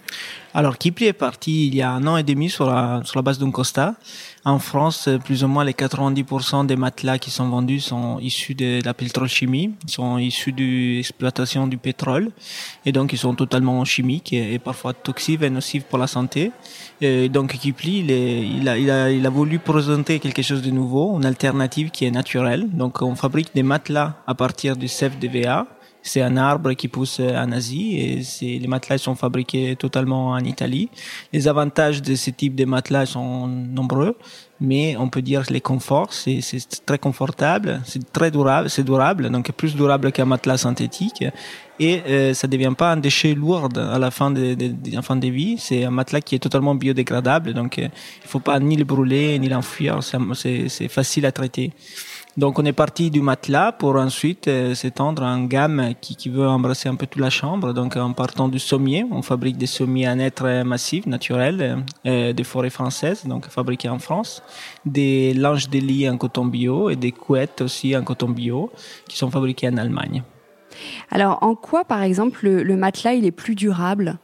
Alors, 0.53 0.79
Kipli 0.79 1.07
est 1.07 1.13
parti 1.13 1.67
il 1.67 1.75
y 1.75 1.83
a 1.83 1.91
un 1.91 2.07
an 2.07 2.17
et 2.17 2.23
demi 2.23 2.49
sur 2.49 2.67
la, 2.67 3.03
sur 3.05 3.19
la 3.19 3.23
base 3.23 3.39
d'un 3.39 3.51
constat. 3.51 3.97
En 4.45 4.59
France, 4.59 5.09
plus 5.25 5.43
ou 5.43 5.49
moins 5.49 5.65
les 5.65 5.73
90% 5.73 6.67
des 6.67 6.77
matelas 6.77 7.19
qui 7.19 7.31
sont 7.31 7.49
vendus 7.49 7.81
sont 7.81 8.19
issus 8.21 8.55
de 8.55 8.81
la 8.85 8.93
pétrochimie, 8.93 9.75
sont 9.87 10.19
issus 10.19 10.53
de 10.53 10.97
l'exploitation 10.97 11.67
du 11.67 11.79
pétrole, 11.79 12.31
et 12.85 12.93
donc 12.93 13.15
ils 13.15 13.19
sont 13.19 13.35
totalement 13.35 13.83
chimiques 13.87 14.35
et, 14.35 14.59
parfois 14.59 14.93
toxiques 14.93 15.43
et 15.43 15.49
nocifs 15.49 15.85
pour 15.85 15.99
la 15.99 16.07
santé. 16.07 16.53
Et 17.01 17.31
donc 17.31 17.55
Kipli, 17.55 18.01
il, 18.01 18.69
a, 18.69 18.77
il, 18.77 18.91
a, 18.91 19.11
il 19.11 19.27
a 19.27 19.31
voulu 19.31 19.59
présenter 19.59 20.21
quelque 20.21 20.43
chose 20.43 20.61
de 20.61 20.71
nouveau, 20.71 21.17
une 21.17 21.25
alternative 21.25 21.91
qui 21.91 22.05
est 22.05 22.11
naturelle. 22.11 22.69
Donc 22.71 23.01
on 23.01 23.15
fabrique 23.15 23.55
des 23.55 23.63
matelas 23.63 24.19
à 24.27 24.35
partir 24.35 24.77
du 24.77 24.89
CFDVA, 24.89 25.67
c'est 26.05 26.21
un 26.21 26.37
arbre 26.37 26.75
qui 26.75 26.87
pousse 26.87 27.19
en 27.19 27.51
Asie 27.51 27.97
et 27.99 28.23
c'est, 28.23 28.59
les 28.59 28.69
matelas 28.69 28.99
sont 28.99 29.15
fabriqués 29.15 29.75
totalement 29.75 30.29
en 30.29 30.45
Italie. 30.45 30.91
Les 31.33 31.49
avantages 31.49 32.03
de 32.03 32.15
ce 32.15 32.31
type 32.31 32.55
de 32.55 32.67
matelas 32.67 33.07
sont 33.07 33.49
nombreux, 33.49 34.17
mais 34.61 34.97
on 34.99 35.09
peut 35.09 35.23
dire 35.23 35.45
les 35.49 35.63
conforts, 35.63 36.13
c'est, 36.13 36.43
c'est 36.43 36.85
très 36.85 36.99
confortable, 36.99 37.81
c'est 37.87 38.13
très 38.13 38.31
durable, 38.31 38.69
c'est 38.69 38.85
durable, 38.85 39.31
donc 39.31 39.51
plus 39.53 39.75
durable 39.75 40.13
qu'un 40.13 40.27
matelas 40.27 40.59
synthétique 40.59 41.25
et 41.81 42.03
euh, 42.07 42.35
ça 42.35 42.47
devient 42.47 42.75
pas 42.77 42.93
un 42.93 42.99
déchet 42.99 43.35
lourd 43.35 43.69
à 43.77 43.99
la 43.99 44.11
fin 44.11 44.31
de, 44.31 44.55
de, 44.55 44.69
de, 44.69 45.01
fin 45.01 45.17
de 45.17 45.29
vie. 45.29 45.57
C'est 45.59 45.85
un 45.85 45.91
matelas 45.91 46.21
qui 46.21 46.35
est 46.35 46.39
totalement 46.39 46.75
biodégradable, 46.75 47.55
donc 47.55 47.79
euh, 47.79 47.89
il 48.23 48.29
faut 48.29 48.41
pas 48.41 48.61
ni 48.61 48.77
le 48.77 48.85
brûler 48.85 49.39
ni 49.39 49.49
l'enfuir, 49.49 50.01
c'est 50.03 50.89
facile 50.89 51.27
à 51.27 51.33
traiter. 51.33 51.73
Donc 52.37 52.59
on 52.59 52.65
est 52.65 52.73
parti 52.73 53.13
du 53.13 53.21
matelas 53.21 53.71
pour 53.71 53.95
ensuite 53.95 54.49
euh, 54.49 54.75
s'étendre 54.75 55.23
en 55.23 55.45
gamme 55.45 55.95
qui, 56.01 56.17
qui 56.17 56.29
veut 56.29 56.49
embrasser 56.49 56.89
un 56.89 56.97
peu 56.97 57.07
toute 57.07 57.23
la 57.23 57.31
chambre. 57.31 57.73
Donc 57.73 57.97
en 57.97 58.13
partant 58.13 58.49
du 58.49 58.59
sommier, 58.59 59.07
on 59.09 59.23
fabrique 59.23 59.57
des 59.57 59.67
sommiers 59.67 60.09
à 60.09 60.17
être 60.17 60.65
massifs, 60.65 61.07
naturels, 61.07 61.85
euh, 62.07 62.33
des 62.33 62.45
forêts 62.45 62.71
françaises, 62.71 63.25
donc 63.25 63.47
fabriqués 63.47 63.89
en 63.89 64.01
France, 64.01 64.43
des 64.85 65.33
linges 65.33 65.69
de 65.69 65.79
lit 65.79 66.09
en 66.09 66.17
coton 66.19 66.47
bio 66.47 66.91
et 66.91 66.97
des 66.97 67.13
couettes 67.13 67.61
aussi 67.61 67.97
en 67.97 68.03
coton 68.03 68.31
bio 68.31 68.73
qui 69.09 69.17
sont 69.17 69.31
fabriqués 69.31 69.69
en 69.69 69.77
Allemagne. 69.77 70.25
Alors 71.13 71.39
en 71.43 71.55
quoi 71.55 71.85
par 71.85 72.03
exemple 72.03 72.41
le, 72.43 72.65
le 72.65 72.77
matelas 72.77 73.15
il 73.15 73.27
est 73.27 73.31
plus 73.31 73.55
durable? 73.55 74.19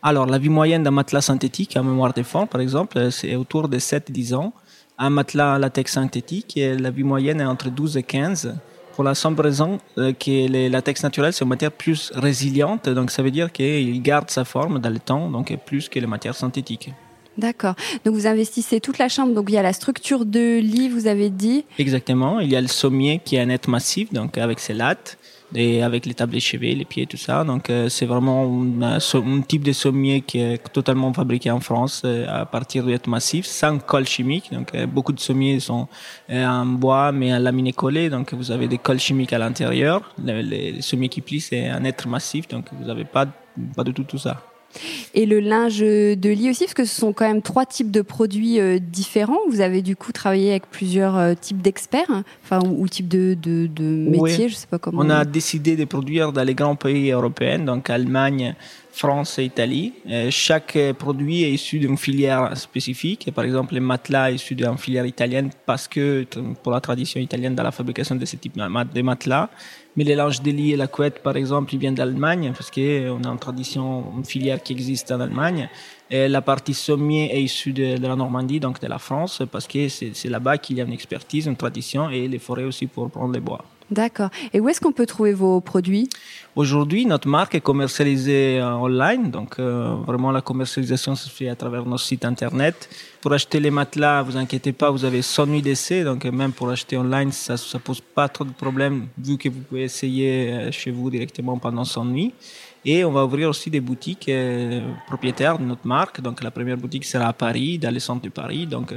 Alors, 0.00 0.26
la 0.26 0.38
vie 0.38 0.48
moyenne 0.48 0.84
d'un 0.84 0.92
matelas 0.92 1.22
synthétique 1.22 1.76
à 1.76 1.82
mémoire 1.82 2.12
des 2.12 2.22
formes, 2.22 2.46
par 2.46 2.60
exemple, 2.60 3.10
c'est 3.10 3.34
autour 3.34 3.68
de 3.68 3.78
7-10 3.78 4.36
ans 4.36 4.52
un 4.98 5.10
matelas 5.10 5.58
latex 5.58 5.92
synthétique 5.92 6.56
et 6.56 6.76
la 6.76 6.90
vie 6.90 7.04
moyenne 7.04 7.40
est 7.40 7.44
entre 7.44 7.70
12 7.70 7.96
et 7.96 8.02
15 8.02 8.54
pour 8.94 9.04
la 9.04 9.14
simple 9.14 9.42
raison 9.42 9.78
euh, 9.98 10.12
que 10.12 10.48
les 10.48 10.68
latex 10.68 11.04
naturels 11.04 11.32
sont 11.32 11.44
une 11.44 11.50
matière 11.50 11.70
plus 11.70 12.10
résiliente, 12.16 12.88
donc 12.88 13.12
ça 13.12 13.22
veut 13.22 13.30
dire 13.30 13.52
qu'il 13.52 14.02
garde 14.02 14.28
sa 14.28 14.44
forme 14.44 14.80
dans 14.80 14.90
le 14.90 14.98
temps, 14.98 15.30
donc 15.30 15.56
plus 15.64 15.88
que 15.88 16.00
les 16.00 16.06
matières 16.06 16.34
synthétiques. 16.34 16.90
D'accord. 17.36 17.76
Donc 18.04 18.14
vous 18.14 18.26
investissez 18.26 18.80
toute 18.80 18.98
la 18.98 19.08
chambre. 19.08 19.32
Donc 19.32 19.46
il 19.48 19.54
y 19.54 19.58
a 19.58 19.62
la 19.62 19.72
structure 19.72 20.26
de 20.26 20.58
lit, 20.58 20.88
vous 20.88 21.06
avez 21.06 21.30
dit. 21.30 21.64
Exactement. 21.78 22.40
Il 22.40 22.50
y 22.50 22.56
a 22.56 22.60
le 22.60 22.66
sommier 22.66 23.20
qui 23.24 23.36
est 23.36 23.40
un 23.40 23.46
net 23.46 23.68
massif, 23.68 24.12
donc 24.12 24.36
avec 24.36 24.58
ses 24.58 24.74
lattes 24.74 25.17
et 25.54 25.82
avec 25.82 26.06
les 26.06 26.14
tables 26.14 26.34
de 26.34 26.38
chevet, 26.38 26.74
les 26.74 26.84
pieds, 26.84 27.06
tout 27.06 27.16
ça. 27.16 27.44
Donc 27.44 27.70
euh, 27.70 27.88
c'est 27.88 28.06
vraiment 28.06 28.64
un, 28.82 29.40
type 29.40 29.62
de 29.62 29.72
sommier 29.72 30.20
qui 30.22 30.40
est 30.40 30.58
totalement 30.72 31.12
fabriqué 31.12 31.50
en 31.50 31.60
France 31.60 32.02
euh, 32.04 32.26
à 32.28 32.46
partir 32.46 32.84
de 32.84 32.98
massif, 33.06 33.46
sans 33.46 33.78
colle 33.78 34.06
chimique. 34.06 34.52
Donc 34.52 34.74
euh, 34.74 34.86
beaucoup 34.86 35.12
de 35.12 35.20
sommiers 35.20 35.60
sont 35.60 35.88
en 36.30 36.66
bois 36.66 37.12
mais 37.12 37.32
en 37.32 37.38
laminé 37.38 37.72
collé, 37.72 38.10
donc 38.10 38.34
vous 38.34 38.50
avez 38.50 38.68
des 38.68 38.78
colles 38.78 39.00
chimiques 39.00 39.32
à 39.32 39.38
l'intérieur. 39.38 40.14
Les, 40.22 40.42
les, 40.42 40.82
sommiers 40.82 41.08
qui 41.08 41.20
plient 41.20 41.40
c'est 41.40 41.68
un 41.68 41.84
être 41.84 42.08
massif, 42.08 42.48
donc 42.48 42.66
vous 42.72 42.86
n'avez 42.86 43.04
pas 43.04 43.26
pas 43.74 43.84
du 43.84 43.92
tout 43.92 44.04
tout 44.04 44.18
ça. 44.18 44.47
Et 45.14 45.26
le 45.26 45.40
linge 45.40 45.80
de 45.80 46.28
lit 46.28 46.50
aussi, 46.50 46.64
parce 46.64 46.74
que 46.74 46.84
ce 46.84 46.94
sont 46.94 47.12
quand 47.12 47.26
même 47.26 47.42
trois 47.42 47.66
types 47.66 47.90
de 47.90 48.02
produits 48.02 48.60
euh, 48.60 48.78
différents. 48.78 49.38
Vous 49.48 49.60
avez 49.60 49.82
du 49.82 49.96
coup 49.96 50.12
travaillé 50.12 50.50
avec 50.50 50.70
plusieurs 50.70 51.16
euh, 51.16 51.34
types 51.34 51.62
d'experts, 51.62 52.22
enfin 52.44 52.60
ou, 52.64 52.86
types 52.88 53.08
de, 53.08 53.34
de, 53.34 53.66
de 53.66 53.84
métiers, 53.84 54.48
je 54.48 54.54
sais 54.54 54.66
pas 54.66 54.78
comment. 54.78 55.02
On 55.02 55.10
a 55.10 55.24
décidé 55.24 55.76
de 55.76 55.84
produire 55.84 56.32
dans 56.32 56.44
les 56.44 56.54
grands 56.54 56.76
pays 56.76 57.10
européens, 57.10 57.58
donc 57.60 57.90
Allemagne, 57.90 58.54
France 58.92 59.38
et 59.38 59.44
Italie. 59.44 59.92
Euh, 60.08 60.28
chaque 60.30 60.76
produit 60.98 61.44
est 61.44 61.52
issu 61.52 61.78
d'une 61.78 61.96
filière 61.96 62.56
spécifique. 62.56 63.30
Par 63.34 63.44
exemple, 63.44 63.74
les 63.74 63.80
matelas 63.80 64.30
issus 64.32 64.54
d'une 64.54 64.76
filière 64.76 65.06
italienne 65.06 65.50
parce 65.66 65.86
que 65.86 66.26
pour 66.62 66.72
la 66.72 66.80
tradition 66.80 67.20
italienne 67.20 67.54
dans 67.54 67.62
la 67.62 67.70
fabrication 67.72 68.16
de 68.16 68.24
ce 68.24 68.36
type 68.36 68.56
de 68.56 69.02
matelas. 69.02 69.50
Mais 69.98 70.04
les 70.04 70.14
linges 70.14 70.42
de 70.42 70.52
lit 70.52 70.74
et 70.74 70.76
la 70.76 70.86
couette, 70.86 71.24
par 71.24 71.36
exemple, 71.36 71.74
ils 71.74 71.80
viennent 71.80 71.96
d'Allemagne 71.96 72.52
parce 72.56 72.70
qu'on 72.70 73.24
a 73.24 73.28
une 73.28 73.38
tradition, 73.40 74.04
une 74.16 74.24
filière 74.24 74.62
qui 74.62 74.72
existe 74.72 75.10
en 75.10 75.18
Allemagne. 75.18 75.68
Et 76.08 76.28
la 76.28 76.40
partie 76.40 76.72
sommier 76.72 77.36
est 77.36 77.42
issue 77.42 77.72
de, 77.72 78.00
la 78.00 78.14
Normandie, 78.14 78.60
donc 78.60 78.80
de 78.80 78.86
la 78.86 79.00
France, 79.00 79.42
parce 79.50 79.66
que 79.66 79.88
c'est 79.88 80.28
là-bas 80.28 80.58
qu'il 80.58 80.76
y 80.76 80.80
a 80.80 80.84
une 80.84 80.92
expertise, 80.92 81.46
une 81.46 81.56
tradition 81.56 82.10
et 82.10 82.28
les 82.28 82.38
forêts 82.38 82.62
aussi 82.62 82.86
pour 82.86 83.10
prendre 83.10 83.34
les 83.34 83.40
bois. 83.40 83.64
D'accord. 83.90 84.30
Et 84.52 84.60
où 84.60 84.68
est-ce 84.68 84.80
qu'on 84.80 84.92
peut 84.92 85.06
trouver 85.06 85.32
vos 85.32 85.60
produits? 85.60 86.08
Aujourd'hui, 86.58 87.06
notre 87.06 87.28
marque 87.28 87.54
est 87.54 87.60
commercialisée 87.60 88.60
en 88.60 88.82
online, 88.82 89.30
donc 89.30 89.60
euh, 89.60 89.94
vraiment 90.04 90.32
la 90.32 90.40
commercialisation 90.40 91.14
se 91.14 91.28
fait 91.28 91.48
à 91.48 91.54
travers 91.54 91.86
nos 91.86 91.98
sites 91.98 92.24
internet. 92.24 92.88
Pour 93.20 93.32
acheter 93.32 93.60
les 93.60 93.70
matelas, 93.70 94.22
vous 94.22 94.36
inquiétez 94.36 94.72
pas, 94.72 94.90
vous 94.90 95.04
avez 95.04 95.22
100 95.22 95.46
nuits 95.46 95.62
d'essai, 95.62 96.02
donc 96.02 96.24
même 96.24 96.50
pour 96.50 96.68
acheter 96.68 96.96
online, 96.96 97.30
ça 97.30 97.54
ne 97.54 97.78
pose 97.78 98.00
pas 98.00 98.28
trop 98.28 98.44
de 98.44 98.50
problèmes 98.50 99.06
vu 99.18 99.38
que 99.38 99.48
vous 99.48 99.60
pouvez 99.60 99.84
essayer 99.84 100.52
euh, 100.52 100.72
chez 100.72 100.90
vous 100.90 101.10
directement 101.10 101.58
pendant 101.58 101.84
100 101.84 102.04
nuits. 102.06 102.34
Et 102.90 103.04
on 103.04 103.12
va 103.12 103.22
ouvrir 103.22 103.50
aussi 103.50 103.68
des 103.68 103.82
boutiques 103.82 104.30
euh, 104.30 104.80
propriétaires 105.06 105.58
de 105.58 105.64
notre 105.64 105.86
marque. 105.86 106.22
Donc 106.22 106.42
la 106.42 106.50
première 106.50 106.78
boutique 106.78 107.04
sera 107.04 107.26
à 107.26 107.34
Paris, 107.34 107.78
dans 107.78 107.92
le 107.92 108.00
centre 108.00 108.22
de 108.22 108.30
Paris. 108.30 108.66
Donc 108.66 108.94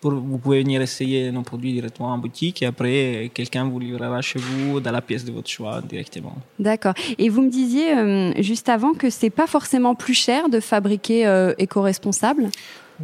vous 0.00 0.38
pouvez 0.38 0.62
venir 0.62 0.80
essayer 0.80 1.30
nos 1.30 1.42
produits 1.42 1.74
directement 1.74 2.08
en 2.08 2.16
boutique 2.16 2.62
et 2.62 2.66
après, 2.66 3.30
quelqu'un 3.34 3.64
vous 3.64 3.78
livrera 3.78 4.22
chez 4.22 4.38
vous 4.38 4.80
dans 4.80 4.92
la 4.92 5.02
pièce 5.02 5.26
de 5.26 5.32
votre 5.32 5.50
choix 5.50 5.82
directement. 5.82 6.36
D'accord. 6.58 6.94
Et 7.18 7.28
vous 7.28 7.42
me 7.42 7.50
disiez 7.50 7.92
euh, 7.92 8.32
juste 8.40 8.70
avant 8.70 8.94
que 8.94 9.10
c'est 9.10 9.28
pas 9.28 9.46
forcément 9.46 9.94
plus 9.94 10.14
cher 10.14 10.48
de 10.48 10.60
fabriquer 10.60 11.26
euh, 11.26 11.52
éco-responsable? 11.58 12.48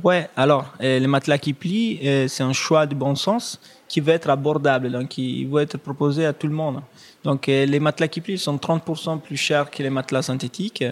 Ouais, 0.03 0.31
alors, 0.37 0.73
les 0.81 1.07
matelas 1.07 1.37
qui 1.37 1.53
plient, 1.53 1.99
c'est 2.29 2.45
un 2.45 2.53
choix 2.55 2.87
de 2.87 2.95
bon 2.95 3.15
sens 3.15 3.61
qui 3.89 4.01
va 4.01 4.13
être 4.13 4.31
abordable, 4.31 4.91
donc 4.91 5.09
qui 5.09 5.45
va 5.45 5.63
être 5.63 5.77
proposé 5.77 6.25
à 6.25 6.33
tout 6.33 6.47
le 6.47 6.55
monde. 6.55 6.81
Donc, 7.25 7.47
les 7.47 7.81
matelas 7.81 8.09
qui 8.09 8.21
plient 8.21 8.39
sont 8.39 8.57
30% 8.57 9.21
plus 9.21 9.37
chers 9.37 9.71
que 9.71 9.83
les 9.83 9.91
matelas 9.91 10.23
synthétiques 10.23 10.85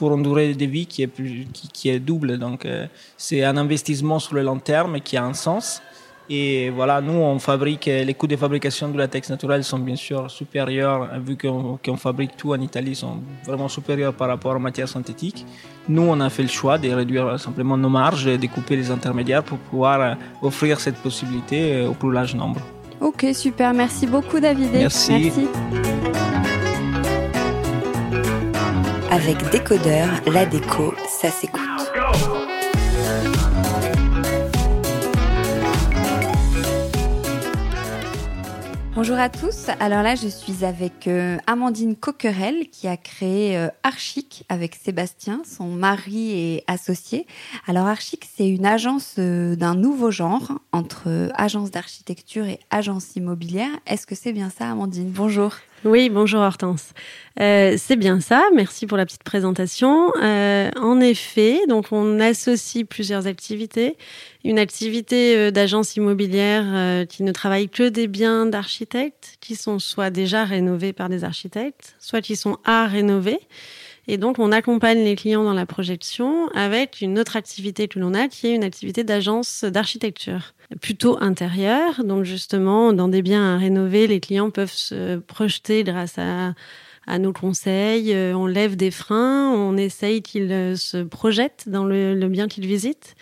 pour 0.00 0.14
une 0.14 0.22
durée 0.22 0.54
de 0.54 0.64
vie 0.64 0.86
qui 0.86 1.02
est, 1.02 1.06
plus, 1.06 1.46
qui, 1.52 1.90
est 1.90 2.00
double. 2.00 2.38
Donc, 2.38 2.64
euh, 2.64 2.86
c'est 3.18 3.44
un 3.44 3.58
investissement 3.58 4.18
sur 4.18 4.34
le 4.34 4.42
long 4.42 4.58
terme 4.58 4.98
qui 5.00 5.18
a 5.18 5.24
un 5.24 5.34
sens. 5.34 5.82
Et 6.30 6.70
voilà, 6.70 7.02
nous, 7.02 7.12
on 7.12 7.38
fabrique, 7.38 7.84
les 7.86 8.14
coûts 8.14 8.28
de 8.28 8.36
fabrication 8.36 8.88
de 8.88 8.96
latex 8.96 9.28
naturel 9.28 9.62
sont 9.62 9.80
bien 9.80 9.96
sûr 9.96 10.30
supérieurs, 10.30 11.08
vu 11.18 11.36
qu'on 11.36 11.96
fabrique 11.96 12.36
tout 12.36 12.52
en 12.52 12.60
Italie, 12.60 12.94
sont 12.94 13.18
vraiment 13.44 13.68
supérieurs 13.68 14.14
par 14.14 14.28
rapport 14.28 14.54
aux 14.54 14.60
matières 14.60 14.88
synthétiques. 14.88 15.44
Nous, 15.88 16.02
on 16.02 16.18
a 16.20 16.30
fait 16.30 16.44
le 16.44 16.48
choix 16.48 16.78
de 16.78 16.88
réduire 16.88 17.38
simplement 17.38 17.76
nos 17.76 17.88
marges 17.88 18.28
et 18.28 18.38
de 18.38 18.46
couper 18.46 18.76
les 18.76 18.90
intermédiaires 18.92 19.42
pour 19.42 19.58
pouvoir 19.58 20.00
euh, 20.00 20.14
offrir 20.40 20.78
cette 20.78 20.96
possibilité 20.96 21.74
euh, 21.74 21.88
au 21.88 21.94
plus 21.94 22.12
large 22.12 22.34
nombre. 22.34 22.60
Ok, 23.00 23.26
super. 23.32 23.72
Merci 23.72 24.06
beaucoup, 24.06 24.40
David. 24.40 24.70
Merci. 24.72 25.12
Merci. 25.12 25.48
Avec 29.10 29.36
Décodeur, 29.50 30.08
la 30.26 30.46
déco, 30.46 30.94
ça 31.08 31.30
s'écoute. 31.30 31.60
Bonjour 38.92 39.18
à 39.18 39.28
tous. 39.28 39.68
Alors 39.78 40.02
là, 40.02 40.16
je 40.16 40.26
suis 40.26 40.64
avec 40.64 41.06
euh, 41.06 41.38
Amandine 41.46 41.94
Coquerel 41.94 42.68
qui 42.70 42.88
a 42.88 42.96
créé 42.96 43.56
euh, 43.56 43.68
Archic 43.84 44.44
avec 44.48 44.74
Sébastien, 44.74 45.42
son 45.44 45.68
mari 45.68 46.32
et 46.32 46.64
associé. 46.66 47.24
Alors 47.68 47.86
Archic, 47.86 48.28
c'est 48.36 48.48
une 48.48 48.66
agence 48.66 49.14
euh, 49.20 49.54
d'un 49.54 49.76
nouveau 49.76 50.10
genre 50.10 50.60
entre 50.72 51.30
agence 51.34 51.70
d'architecture 51.70 52.46
et 52.46 52.58
agence 52.70 53.14
immobilière. 53.14 53.70
Est-ce 53.86 54.08
que 54.08 54.16
c'est 54.16 54.32
bien 54.32 54.50
ça, 54.50 54.72
Amandine? 54.72 55.10
Bonjour. 55.10 55.54
Oui, 55.84 56.10
bonjour 56.10 56.40
Hortense. 56.40 56.92
Euh, 57.40 57.76
c'est 57.78 57.96
bien 57.96 58.20
ça, 58.20 58.44
merci 58.54 58.86
pour 58.86 58.98
la 58.98 59.06
petite 59.06 59.22
présentation. 59.22 60.12
Euh, 60.22 60.70
en 60.78 61.00
effet, 61.00 61.60
donc 61.68 61.86
on 61.90 62.20
associe 62.20 62.84
plusieurs 62.86 63.26
activités. 63.26 63.96
Une 64.44 64.58
activité 64.58 65.38
euh, 65.38 65.50
d'agence 65.50 65.96
immobilière 65.96 67.06
qui 67.06 67.22
ne 67.22 67.32
travaille 67.32 67.70
que 67.70 67.88
des 67.88 68.08
biens 68.08 68.44
d'architectes, 68.44 69.38
qui 69.40 69.56
sont 69.56 69.78
soit 69.78 70.10
déjà 70.10 70.44
rénovés 70.44 70.92
par 70.92 71.08
des 71.08 71.24
architectes, 71.24 71.96
soit 71.98 72.20
qui 72.20 72.36
sont 72.36 72.58
à 72.66 72.86
rénover. 72.86 73.38
Et 74.08 74.16
donc, 74.16 74.38
on 74.38 74.50
accompagne 74.50 75.04
les 75.04 75.14
clients 75.14 75.44
dans 75.44 75.54
la 75.54 75.66
projection 75.66 76.48
avec 76.54 77.00
une 77.00 77.18
autre 77.18 77.36
activité 77.36 77.86
que 77.86 77.98
l'on 77.98 78.14
a, 78.14 78.28
qui 78.28 78.48
est 78.48 78.54
une 78.54 78.64
activité 78.64 79.04
d'agence 79.04 79.64
d'architecture 79.64 80.54
plutôt 80.80 81.18
intérieure. 81.20 82.04
Donc, 82.04 82.24
justement, 82.24 82.92
dans 82.92 83.08
des 83.08 83.22
biens 83.22 83.54
à 83.54 83.58
rénover, 83.58 84.06
les 84.06 84.20
clients 84.20 84.50
peuvent 84.50 84.72
se 84.72 85.18
projeter 85.18 85.84
grâce 85.84 86.18
à, 86.18 86.54
nos 87.18 87.32
conseils. 87.32 88.14
Euh, 88.14 88.34
on 88.34 88.46
lève 88.46 88.76
des 88.76 88.92
freins, 88.92 89.50
on 89.52 89.76
essaye 89.76 90.22
qu'ils 90.22 90.52
euh, 90.52 90.76
se 90.76 90.98
projettent 91.02 91.64
dans 91.66 91.84
le, 91.84 92.14
bien 92.28 92.46
qu'ils 92.46 92.66
visitent. 92.66 93.16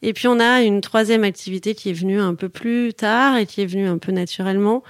Et 0.00 0.14
puis, 0.14 0.28
on 0.28 0.40
a 0.40 0.62
une 0.62 0.80
troisième 0.80 1.24
activité 1.24 1.74
qui 1.74 1.90
est 1.90 1.92
venue 1.92 2.20
un 2.20 2.34
peu 2.34 2.48
plus 2.48 2.94
tard 2.94 3.36
et 3.36 3.44
qui 3.44 3.60
est 3.60 3.66
venue 3.66 3.86
un 3.86 3.98
peu 3.98 4.12
naturellement, 4.12 4.82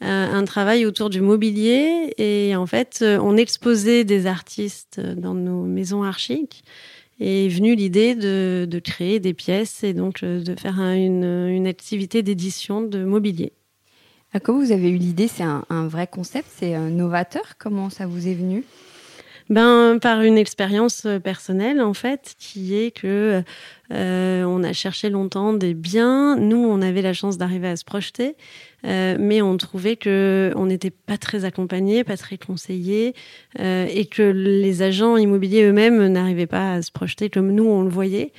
un 0.00 0.44
travail 0.44 0.86
autour 0.86 1.10
du 1.10 1.20
mobilier. 1.20 2.14
Et 2.18 2.54
en 2.56 2.66
fait, 2.66 3.00
euh, 3.02 3.18
on 3.20 3.36
exposait 3.36 4.04
des 4.04 4.26
artistes 4.26 5.00
dans 5.00 5.34
nos 5.34 5.62
maisons 5.64 6.02
archiques. 6.02 6.64
Et 7.18 7.46
est 7.46 7.48
venue 7.48 7.74
l'idée 7.74 8.14
de, 8.14 8.80
créer 8.84 9.20
des 9.20 9.32
pièces 9.32 9.82
et 9.82 9.94
donc 9.94 10.22
euh, 10.22 10.42
de 10.42 10.54
faire 10.54 10.78
un, 10.78 10.94
une, 10.94 11.66
activité 11.66 12.22
d'édition 12.22 12.82
de 12.82 13.04
mobilier. 13.04 13.52
Comment 14.42 14.58
vous 14.58 14.72
avez 14.72 14.90
eu 14.90 14.96
l'idée? 14.96 15.28
C'est 15.28 15.44
un, 15.44 15.64
un, 15.70 15.88
vrai 15.88 16.06
concept, 16.06 16.48
c'est 16.54 16.78
novateur? 16.78 17.56
Comment 17.58 17.88
ça 17.88 18.06
vous 18.06 18.28
est 18.28 18.34
venu? 18.34 18.64
Ben, 19.48 19.98
par 20.00 20.22
une 20.22 20.38
expérience 20.38 21.06
personnelle, 21.22 21.80
en 21.80 21.94
fait, 21.94 22.34
qui 22.38 22.74
est 22.74 22.90
que 22.90 23.42
euh, 23.92 24.44
on 24.44 24.64
a 24.64 24.72
cherché 24.72 25.08
longtemps 25.08 25.52
des 25.52 25.74
biens. 25.74 26.36
Nous, 26.36 26.56
on 26.56 26.82
avait 26.82 27.02
la 27.02 27.12
chance 27.12 27.38
d'arriver 27.38 27.68
à 27.68 27.76
se 27.76 27.84
projeter, 27.84 28.34
euh, 28.84 29.16
mais 29.20 29.42
on 29.42 29.56
trouvait 29.56 29.96
que 29.96 30.52
on 30.56 30.66
n'était 30.66 30.90
pas 30.90 31.16
très 31.16 31.44
accompagnés, 31.44 32.02
pas 32.02 32.16
très 32.16 32.38
conseillés, 32.38 33.14
euh, 33.60 33.86
et 33.88 34.06
que 34.06 34.22
les 34.22 34.82
agents 34.82 35.16
immobiliers 35.16 35.62
eux-mêmes 35.64 36.08
n'arrivaient 36.08 36.46
pas 36.46 36.74
à 36.74 36.82
se 36.82 36.90
projeter 36.90 37.30
comme 37.30 37.52
nous 37.52 37.66
on 37.66 37.82
le 37.82 37.90
voyait. 37.90 38.32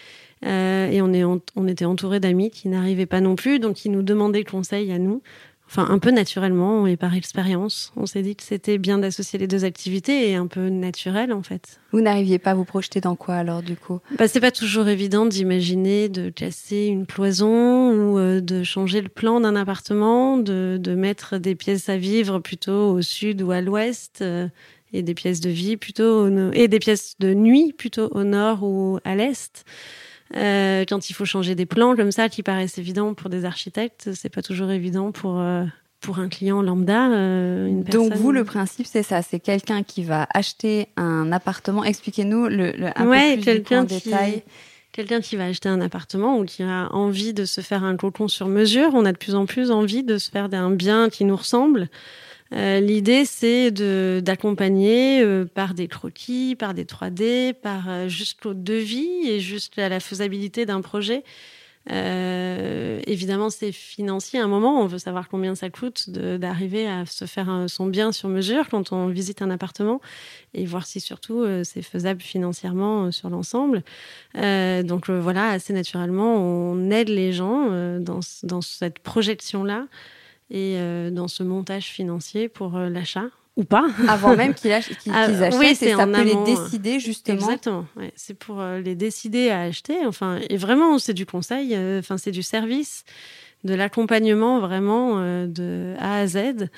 Euh, 0.46 0.90
et 0.92 1.02
on, 1.02 1.14
est, 1.14 1.24
on 1.24 1.68
était 1.68 1.86
entouré 1.86 2.20
d'amis 2.20 2.52
qui 2.52 2.68
n'arrivaient 2.70 3.08
pas 3.08 3.22
non 3.22 3.36
plus, 3.36 3.60
donc 3.60 3.76
qui 3.78 3.90
nous 3.90 4.04
demandaient 4.04 4.44
conseil 4.44 4.92
à 4.92 5.00
nous 5.00 5.22
enfin 5.68 5.88
un 5.90 6.00
peu 6.00 6.12
naturellement 6.12 6.88
et 6.88 6.98
par 6.98 7.14
expérience. 7.14 7.92
On 7.96 8.06
s'est 8.06 8.22
dit 8.22 8.36
que 8.36 8.44
c'était 8.44 8.78
bien 8.78 8.98
d'associer 8.98 9.38
les 9.38 9.48
deux 9.48 9.66
activités 9.66 10.30
et 10.30 10.36
un 10.36 10.48
peu 10.48 10.70
naturel 10.70 11.34
en 11.34 11.44
fait. 11.44 11.80
Vous 11.92 12.02
n'arriviez 12.02 12.40
pas 12.40 12.52
à 12.52 12.54
vous 12.56 12.66
projeter 12.66 13.02
dans 13.02 13.16
quoi 13.16 13.36
alors 13.36 13.62
du 13.62 13.76
coup? 13.76 14.00
Bah, 14.18 14.28
C'est 14.28 14.40
pas 14.40 14.52
toujours 14.52 14.88
évident 14.88 15.26
d'imaginer 15.26 16.10
de 16.10 16.30
casser 16.30 16.86
une 16.86 17.06
cloison 17.06 17.92
ou 17.92 18.18
euh, 18.18 18.42
de 18.42 18.64
changer 18.64 19.02
le 19.02 19.10
plan 19.10 19.42
d'un 19.42 19.56
appartement, 19.56 20.38
de, 20.38 20.78
de, 20.82 20.96
mettre 20.96 21.38
des 21.38 21.56
pièces 21.56 21.90
à 21.90 21.98
vivre 21.98 22.40
plutôt 22.40 22.92
au 22.92 23.02
sud 23.02 23.42
ou 23.42 23.52
à 23.52 23.62
l'ouest. 23.62 24.20
Euh, 24.22 24.48
et 24.94 25.04
des 25.04 25.14
pièces 25.14 25.42
de 25.42 25.50
vie 25.50 25.76
plutôt 25.76 26.28
au 26.28 26.52
et 26.54 26.70
des 26.70 26.80
pièces 26.80 27.16
de 27.20 27.34
nuit 27.34 27.74
plutôt 27.78 28.08
au 28.12 28.24
nord 28.24 28.64
ou 28.64 29.00
à 29.04 29.16
l'est. 29.16 29.66
Euh, 30.36 30.84
quand 30.88 31.10
il 31.10 31.14
faut 31.14 31.26
changer 31.26 31.56
des 31.56 31.66
plans 31.66 31.96
comme 31.96 32.12
ça, 32.12 32.30
qui 32.30 32.44
paraissent 32.44 32.78
évidents 32.78 33.14
pour 33.14 33.30
des 33.30 33.46
architectes, 33.46 34.10
c'est 34.14 34.30
pas 34.30 34.42
toujours 34.42 34.72
évident 34.72 35.12
pour 35.12 35.40
euh, 35.40 35.64
pour 36.02 36.20
un 36.20 36.30
client 36.30 36.62
lambda. 36.62 37.12
Euh, 37.12 37.68
une 37.68 37.84
Donc 37.84 38.14
vous, 38.14 38.32
le 38.32 38.44
principe, 38.44 38.88
c'est 38.88 39.04
ça, 39.04 39.22
c'est 39.22 39.40
quelqu'un 39.40 39.84
qui 39.84 40.04
va 40.04 40.28
acheter 40.34 40.88
un 40.98 41.32
appartement. 41.32 41.84
Expliquez-nous 41.84 42.48
le, 42.48 42.72
le 42.72 42.90
un 42.96 43.08
ouais, 43.08 43.36
peu 43.36 43.42
plus 43.42 43.46
quelqu'un 43.46 43.84
en 43.84 43.86
qui, 43.86 44.04
détail. 44.04 44.44
Quelqu'un 44.92 45.22
qui 45.22 45.36
va 45.36 45.46
acheter 45.46 45.70
un 45.70 45.80
appartement 45.82 46.40
ou 46.40 46.46
qui 46.46 46.64
a 46.64 46.90
envie 46.92 47.34
de 47.34 47.46
se 47.46 47.62
faire 47.62 47.84
un 47.84 47.96
cocon 47.96 48.28
sur 48.28 48.48
mesure. 48.48 48.92
On 48.94 49.06
a 49.06 49.12
de 49.12 49.18
plus 49.18 49.36
en 49.36 49.46
plus 49.46 49.70
envie 49.70 50.04
de 50.04 50.18
se 50.18 50.32
faire 50.32 50.50
un 50.52 50.72
bien 50.72 51.10
qui 51.10 51.24
nous 51.24 51.36
ressemble. 51.36 51.88
Euh, 52.54 52.80
L'idée, 52.80 53.26
c'est 53.26 53.72
de 53.72 54.22
d'accompagner 54.24 55.22
euh, 55.22 55.46
par 55.46 55.74
des 55.74 55.88
croquis, 55.88 56.56
par 56.56 56.74
des 56.74 56.86
3D, 56.86 57.54
par 57.54 57.90
euh, 57.90 58.08
jusqu'au 58.08 58.54
devis 58.54 59.28
et 59.28 59.40
jusqu'à 59.40 59.90
la 59.90 60.00
faisabilité 60.00 60.66
d'un 60.66 60.82
projet. 60.82 61.24
Euh, 61.90 63.00
évidemment, 63.08 63.50
c'est 63.50 63.72
financier. 63.72 64.40
À 64.40 64.44
un 64.44 64.48
moment, 64.48 64.82
on 64.82 64.88
veut 64.88 64.98
savoir 64.98 65.30
combien 65.30 65.56
ça 65.56 65.70
coûte 65.70 66.10
d'arriver 66.10 66.86
à 66.88 67.06
se 67.06 67.26
faire 67.26 67.66
son 67.68 67.86
bien 67.86 68.12
sur 68.12 68.28
mesure 68.28 68.68
quand 68.70 68.92
on 68.92 69.08
visite 69.08 69.42
un 69.42 69.50
appartement 69.50 70.02
et 70.54 70.66
voir 70.66 70.86
si 70.86 71.00
surtout 71.00 71.44
euh, 71.44 71.64
c'est 71.64 71.82
faisable 71.82 72.22
financièrement 72.22 73.12
sur 73.12 73.30
l'ensemble. 73.30 73.84
donc 74.36 75.10
voilà, 75.10 75.50
assez 75.50 75.72
naturellement, 75.72 76.36
on 76.36 76.92
aide 76.92 77.10
les 77.10 77.32
gens 77.32 77.70
dans 78.00 78.62
cette 78.62 79.00
projection-là 79.00 79.88
et 80.50 80.76
euh, 80.78 81.10
dans 81.12 81.28
ce 81.28 81.44
montage 81.44 81.86
financier 81.88 82.48
pour 82.50 82.76
euh, 82.78 82.90
l'achat 82.90 83.26
ou 83.56 83.64
pas. 83.64 83.86
Avant 84.08 84.36
même 84.36 84.54
qu'ils 84.54 84.72
qu'ils 85.04 85.12
Ah, 85.14 85.24
achètent, 85.24 85.56
oui, 85.60 85.76
c'est 85.76 85.94
ça 85.96 86.06
peut 86.06 86.24
les 86.24 86.36
décider 86.46 87.00
justement. 87.00 87.36
Exactement. 87.38 87.86
Ouais, 87.96 88.12
c'est 88.16 88.34
pour 88.38 88.62
euh, 88.62 88.80
les 88.80 88.96
décider 88.96 89.50
à 89.50 89.62
acheter. 89.62 90.06
Enfin, 90.06 90.40
et 90.50 90.58
vraiment, 90.58 91.00
c'est 91.00 91.14
du 91.14 91.26
conseil. 91.26 91.74
euh, 91.76 92.00
Enfin, 92.00 92.18
c'est 92.18 92.32
du 92.32 92.44
service, 92.44 93.04
de 93.64 93.74
l'accompagnement 93.74 94.60
vraiment 94.60 95.16
euh, 95.18 95.48
de 95.48 95.96
A 96.00 96.20
à 96.20 96.28
Z. 96.28 96.70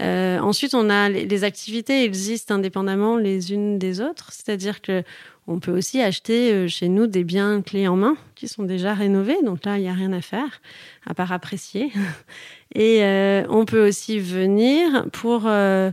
Euh, 0.00 0.38
ensuite, 0.38 0.72
on 0.74 0.88
a 0.88 1.08
les, 1.08 1.26
les 1.26 1.44
activités 1.44 2.04
existent 2.04 2.54
indépendamment 2.54 3.16
les 3.16 3.52
unes 3.52 3.78
des 3.78 4.00
autres. 4.00 4.30
C'est-à-dire 4.32 4.80
que 4.80 5.02
on 5.46 5.58
peut 5.58 5.76
aussi 5.76 6.00
acheter 6.00 6.52
euh, 6.52 6.68
chez 6.68 6.88
nous 6.88 7.06
des 7.06 7.24
biens 7.24 7.62
clés 7.62 7.88
en 7.88 7.96
main 7.96 8.16
qui 8.34 8.48
sont 8.48 8.62
déjà 8.62 8.94
rénovés. 8.94 9.38
Donc 9.44 9.64
là, 9.64 9.78
il 9.78 9.82
n'y 9.82 9.88
a 9.88 9.92
rien 9.92 10.12
à 10.12 10.20
faire 10.20 10.60
à 11.06 11.14
part 11.14 11.32
apprécier. 11.32 11.92
Et 12.74 13.02
euh, 13.02 13.44
on 13.48 13.64
peut 13.64 13.86
aussi 13.86 14.20
venir 14.20 15.06
pour 15.12 15.42
euh, 15.46 15.90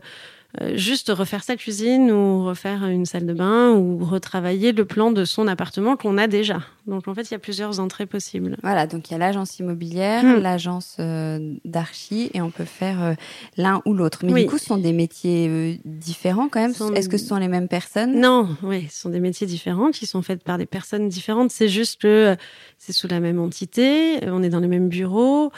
juste 0.75 1.09
refaire 1.09 1.43
sa 1.43 1.55
cuisine 1.55 2.11
ou 2.11 2.43
refaire 2.45 2.85
une 2.87 3.05
salle 3.05 3.25
de 3.25 3.33
bain 3.33 3.71
ou 3.71 3.97
retravailler 4.03 4.71
le 4.71 4.85
plan 4.85 5.11
de 5.11 5.25
son 5.25 5.47
appartement 5.47 5.95
qu'on 5.95 6.17
a 6.17 6.27
déjà. 6.27 6.61
Donc 6.87 7.07
en 7.07 7.13
fait, 7.13 7.23
il 7.23 7.31
y 7.31 7.35
a 7.35 7.39
plusieurs 7.39 7.79
entrées 7.79 8.05
possibles. 8.05 8.57
Voilà, 8.63 8.87
donc 8.87 9.09
il 9.09 9.11
y 9.11 9.15
a 9.15 9.17
l'agence 9.17 9.59
immobilière, 9.59 10.23
Hmm. 10.23 10.39
l'agence 10.41 10.95
euh, 10.99 11.53
d'archi, 11.65 12.31
et 12.33 12.41
on 12.41 12.49
peut 12.49 12.63
faire 12.65 13.03
euh, 13.03 13.13
l'un 13.57 13.81
ou 13.85 13.93
l'autre. 13.93 14.19
Mais 14.23 14.31
Oui. 14.33 14.43
du 14.45 14.49
coup, 14.49 14.57
ce 14.57 14.65
sont 14.65 14.77
des 14.77 14.93
métiers 14.93 15.47
euh, 15.49 15.75
différents 15.85 16.47
quand 16.47 16.61
même. 16.61 16.73
Sont- 16.73 16.93
Est-ce 16.93 17.09
que 17.09 17.17
ce 17.17 17.25
sont 17.27 17.35
les 17.37 17.49
mêmes 17.49 17.67
personnes? 17.67 18.19
Non, 18.19 18.47
oui, 18.63 18.87
ce 18.89 19.01
sont 19.01 19.09
des 19.09 19.19
métiers 19.19 19.45
différents 19.47 19.91
qui 19.91 20.05
sont 20.05 20.21
faits 20.21 20.43
par 20.43 20.57
des 20.57 20.65
personnes 20.65 21.09
différentes. 21.09 21.51
C'est 21.51 21.67
juste 21.67 22.01
que 22.01 22.07
euh, 22.07 22.35
c'est 22.77 22.93
sous 22.93 23.07
la 23.07 23.19
même 23.19 23.39
entité, 23.39 24.23
euh, 24.25 24.29
on 24.31 24.41
est 24.41 24.49
dans 24.49 24.59
les 24.61 24.67
mêmes 24.67 24.87
bureaux, 24.89 25.45
euh, 25.47 25.49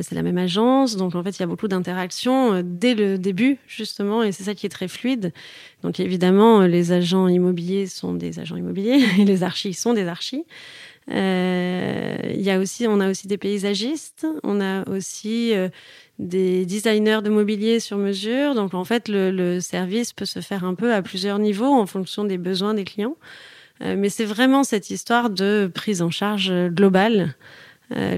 c'est 0.00 0.14
la 0.14 0.22
même 0.22 0.38
agence. 0.38 0.96
Donc 0.96 1.14
en 1.14 1.22
fait, 1.22 1.30
il 1.30 1.40
y 1.40 1.42
a 1.42 1.46
beaucoup 1.46 1.68
d'interactions 1.68 2.54
euh, 2.54 2.62
dès 2.64 2.94
le 2.94 3.18
début, 3.18 3.58
justement, 3.66 4.22
et 4.22 4.32
c'est 4.32 4.44
ça 4.44 4.54
qui 4.54 4.66
est 4.66 4.70
très 4.70 4.88
fluide. 4.88 5.32
Donc 5.82 6.00
évidemment, 6.00 6.62
euh, 6.62 6.66
les 6.66 6.92
agents 6.92 7.28
immobiliers 7.28 7.86
sont 7.86 8.14
des 8.14 8.38
agents 8.38 8.56
immobiliers 8.56 9.04
et 9.18 9.24
les 9.24 9.42
archis 9.42 9.74
sont 9.74 9.92
des 9.94 10.06
archis. 10.06 10.44
Euh, 11.10 12.16
y 12.34 12.50
a 12.50 12.58
aussi, 12.58 12.86
on 12.88 13.00
a 13.00 13.10
aussi 13.10 13.26
des 13.26 13.36
paysagistes, 13.36 14.26
on 14.42 14.60
a 14.60 14.88
aussi 14.88 15.54
euh, 15.54 15.68
des 16.18 16.64
designers 16.64 17.20
de 17.22 17.28
mobilier 17.28 17.80
sur 17.80 17.98
mesure. 17.98 18.54
Donc 18.54 18.74
en 18.74 18.84
fait, 18.84 19.08
le, 19.08 19.60
service 19.60 20.12
peut 20.12 20.24
se 20.24 20.40
faire 20.40 20.64
un 20.64 20.74
peu 20.74 20.92
à 20.94 21.02
plusieurs 21.02 21.38
niveaux 21.38 21.72
en 21.72 21.86
fonction 21.86 22.24
des 22.24 22.38
besoins 22.38 22.74
des 22.74 22.84
clients. 22.84 23.16
Euh, 23.82 23.96
mais 23.98 24.08
c'est 24.08 24.24
vraiment 24.24 24.64
cette 24.64 24.90
histoire 24.90 25.30
de 25.30 25.70
prise 25.72 26.00
en 26.00 26.10
charge 26.10 26.52
globale 26.68 27.20
euh, 27.20 27.63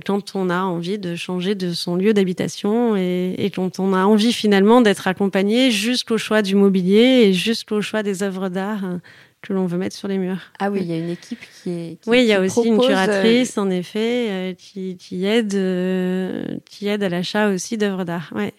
quand 0.04 0.34
on 0.36 0.48
a 0.48 0.60
envie 0.62 0.98
de 0.98 1.16
changer 1.16 1.54
de 1.54 1.72
son 1.72 1.96
lieu 1.96 2.14
d'habitation 2.14 2.96
et, 2.96 3.34
et 3.38 3.50
quand 3.50 3.78
on 3.80 3.92
a 3.94 4.04
envie 4.04 4.32
finalement 4.32 4.80
d'être 4.80 5.08
accompagné 5.08 5.70
jusqu'au 5.70 6.18
choix 6.18 6.42
du 6.42 6.54
mobilier 6.54 7.24
et 7.26 7.32
jusqu'au 7.32 7.80
choix 7.82 8.02
des 8.02 8.22
œuvres 8.22 8.48
d'art 8.48 8.84
euh, 8.84 8.98
que 9.42 9.52
l'on 9.52 9.66
veut 9.66 9.78
mettre 9.78 9.94
sur 9.94 10.08
les 10.08 10.18
murs. 10.18 10.40
Ah 10.58 10.70
oui, 10.70 10.80
il 10.82 10.86
y 10.86 10.92
a 10.92 10.96
une 10.98 11.10
équipe 11.10 11.38
qui 11.62 11.70
est. 11.70 11.98
qui- 12.02 12.08
Oui, 12.10 12.20
il 12.22 12.26
y 12.26 12.32
a 12.32 12.40
aussi 12.40 12.60
une 12.66 12.76
propose, 12.76 12.90
euh, 12.96 13.04
curatrice, 13.04 13.58
en 13.58 13.70
effet, 13.70 14.26
euh, 14.30 14.54
qui, 14.54 14.96
qui 14.96 15.24
aide, 15.26 15.54
euh, 15.54 16.44
qui 16.68 16.88
aide 16.88 17.02
à 17.02 17.08
l'achat 17.08 17.48
aussi 17.50 17.76
d'œuvres 17.76 18.04
d'art. 18.04 18.32
Ouais. 18.34 18.52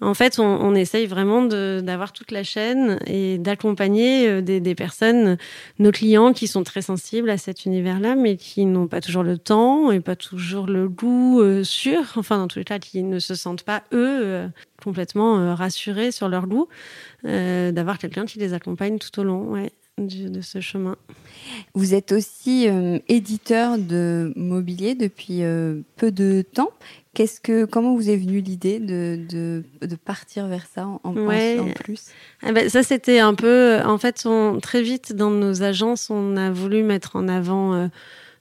En 0.00 0.14
fait, 0.14 0.38
on, 0.38 0.44
on 0.44 0.74
essaye 0.74 1.06
vraiment 1.06 1.42
d'avoir 1.42 2.12
toute 2.12 2.30
la 2.30 2.44
chaîne 2.44 2.98
et 3.06 3.38
d'accompagner 3.38 4.28
euh, 4.28 4.40
des, 4.42 4.60
des 4.60 4.74
personnes, 4.74 5.36
nos 5.78 5.90
clients 5.90 6.32
qui 6.32 6.46
sont 6.46 6.62
très 6.62 6.82
sensibles 6.82 7.30
à 7.30 7.38
cet 7.38 7.64
univers-là, 7.64 8.14
mais 8.14 8.36
qui 8.36 8.64
n'ont 8.64 8.86
pas 8.86 9.00
toujours 9.00 9.22
le 9.24 9.38
temps 9.38 9.90
et 9.90 10.00
pas 10.00 10.16
toujours 10.16 10.66
le 10.66 10.88
goût 10.88 11.40
euh, 11.40 11.64
sûr. 11.64 12.00
Enfin, 12.16 12.38
dans 12.38 12.48
tous 12.48 12.58
les 12.60 12.64
cas, 12.64 12.78
qui 12.78 13.02
ne 13.02 13.18
se 13.18 13.34
sentent 13.34 13.64
pas 13.64 13.82
eux 13.92 14.20
euh, 14.24 14.48
complètement 14.82 15.54
rassurés 15.54 16.12
sur 16.12 16.28
leur 16.28 16.46
goût, 16.46 16.68
d'avoir 17.24 17.98
quelqu'un 17.98 18.26
qui 18.26 18.38
les 18.38 18.52
accompagne 18.52 18.98
tout 18.98 19.20
au 19.20 19.24
long. 19.24 19.42
Ouais. 19.50 19.72
De 20.06 20.40
ce 20.40 20.60
chemin. 20.60 20.96
Vous 21.74 21.94
êtes 21.94 22.12
aussi 22.12 22.68
euh, 22.68 22.98
éditeur 23.08 23.78
de 23.78 24.32
mobilier 24.36 24.94
depuis 24.94 25.42
euh, 25.42 25.80
peu 25.96 26.10
de 26.12 26.42
temps. 26.54 26.70
Qu'est-ce 27.14 27.40
que, 27.40 27.64
comment 27.64 27.94
vous 27.94 28.10
est 28.10 28.16
venue 28.16 28.40
l'idée 28.40 28.78
de, 28.78 29.18
de, 29.28 29.64
de 29.86 29.96
partir 29.96 30.46
vers 30.46 30.66
ça 30.66 30.86
en, 30.86 31.00
en- 31.04 31.14
Ouais. 31.26 31.58
en 31.58 31.70
plus? 31.70 32.06
Ah 32.42 32.52
ben, 32.52 32.68
ça, 32.68 32.82
c'était 32.82 33.18
un 33.18 33.34
peu. 33.34 33.80
En 33.84 33.98
fait, 33.98 34.22
on, 34.24 34.60
très 34.60 34.82
vite, 34.82 35.12
dans 35.14 35.30
nos 35.30 35.62
agences, 35.62 36.10
on 36.10 36.36
a 36.36 36.50
voulu 36.50 36.82
mettre 36.84 37.16
en 37.16 37.26
avant 37.26 37.74
euh, 37.74 37.88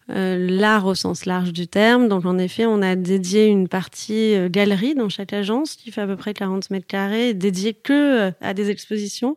euh, 0.10 0.38
l'art 0.50 0.86
au 0.86 0.94
sens 0.96 1.26
large 1.26 1.54
du 1.54 1.68
terme. 1.68 2.08
Donc, 2.08 2.26
en 2.26 2.38
effet, 2.38 2.66
on 2.66 2.82
a 2.82 2.96
dédié 2.96 3.48
une 3.48 3.68
partie 3.68 4.36
euh, 4.36 4.48
galerie 4.50 4.94
dans 4.96 5.10
chaque 5.10 5.34
agence 5.34 5.76
qui 5.76 5.92
fait 5.92 6.02
à 6.02 6.08
peu 6.08 6.16
près 6.16 6.34
40 6.34 6.70
mètres 6.70 6.88
carrés, 6.88 7.34
dédiée 7.34 7.74
que 7.74 8.28
euh, 8.28 8.32
à 8.42 8.54
des 8.54 8.70
expositions 8.70 9.36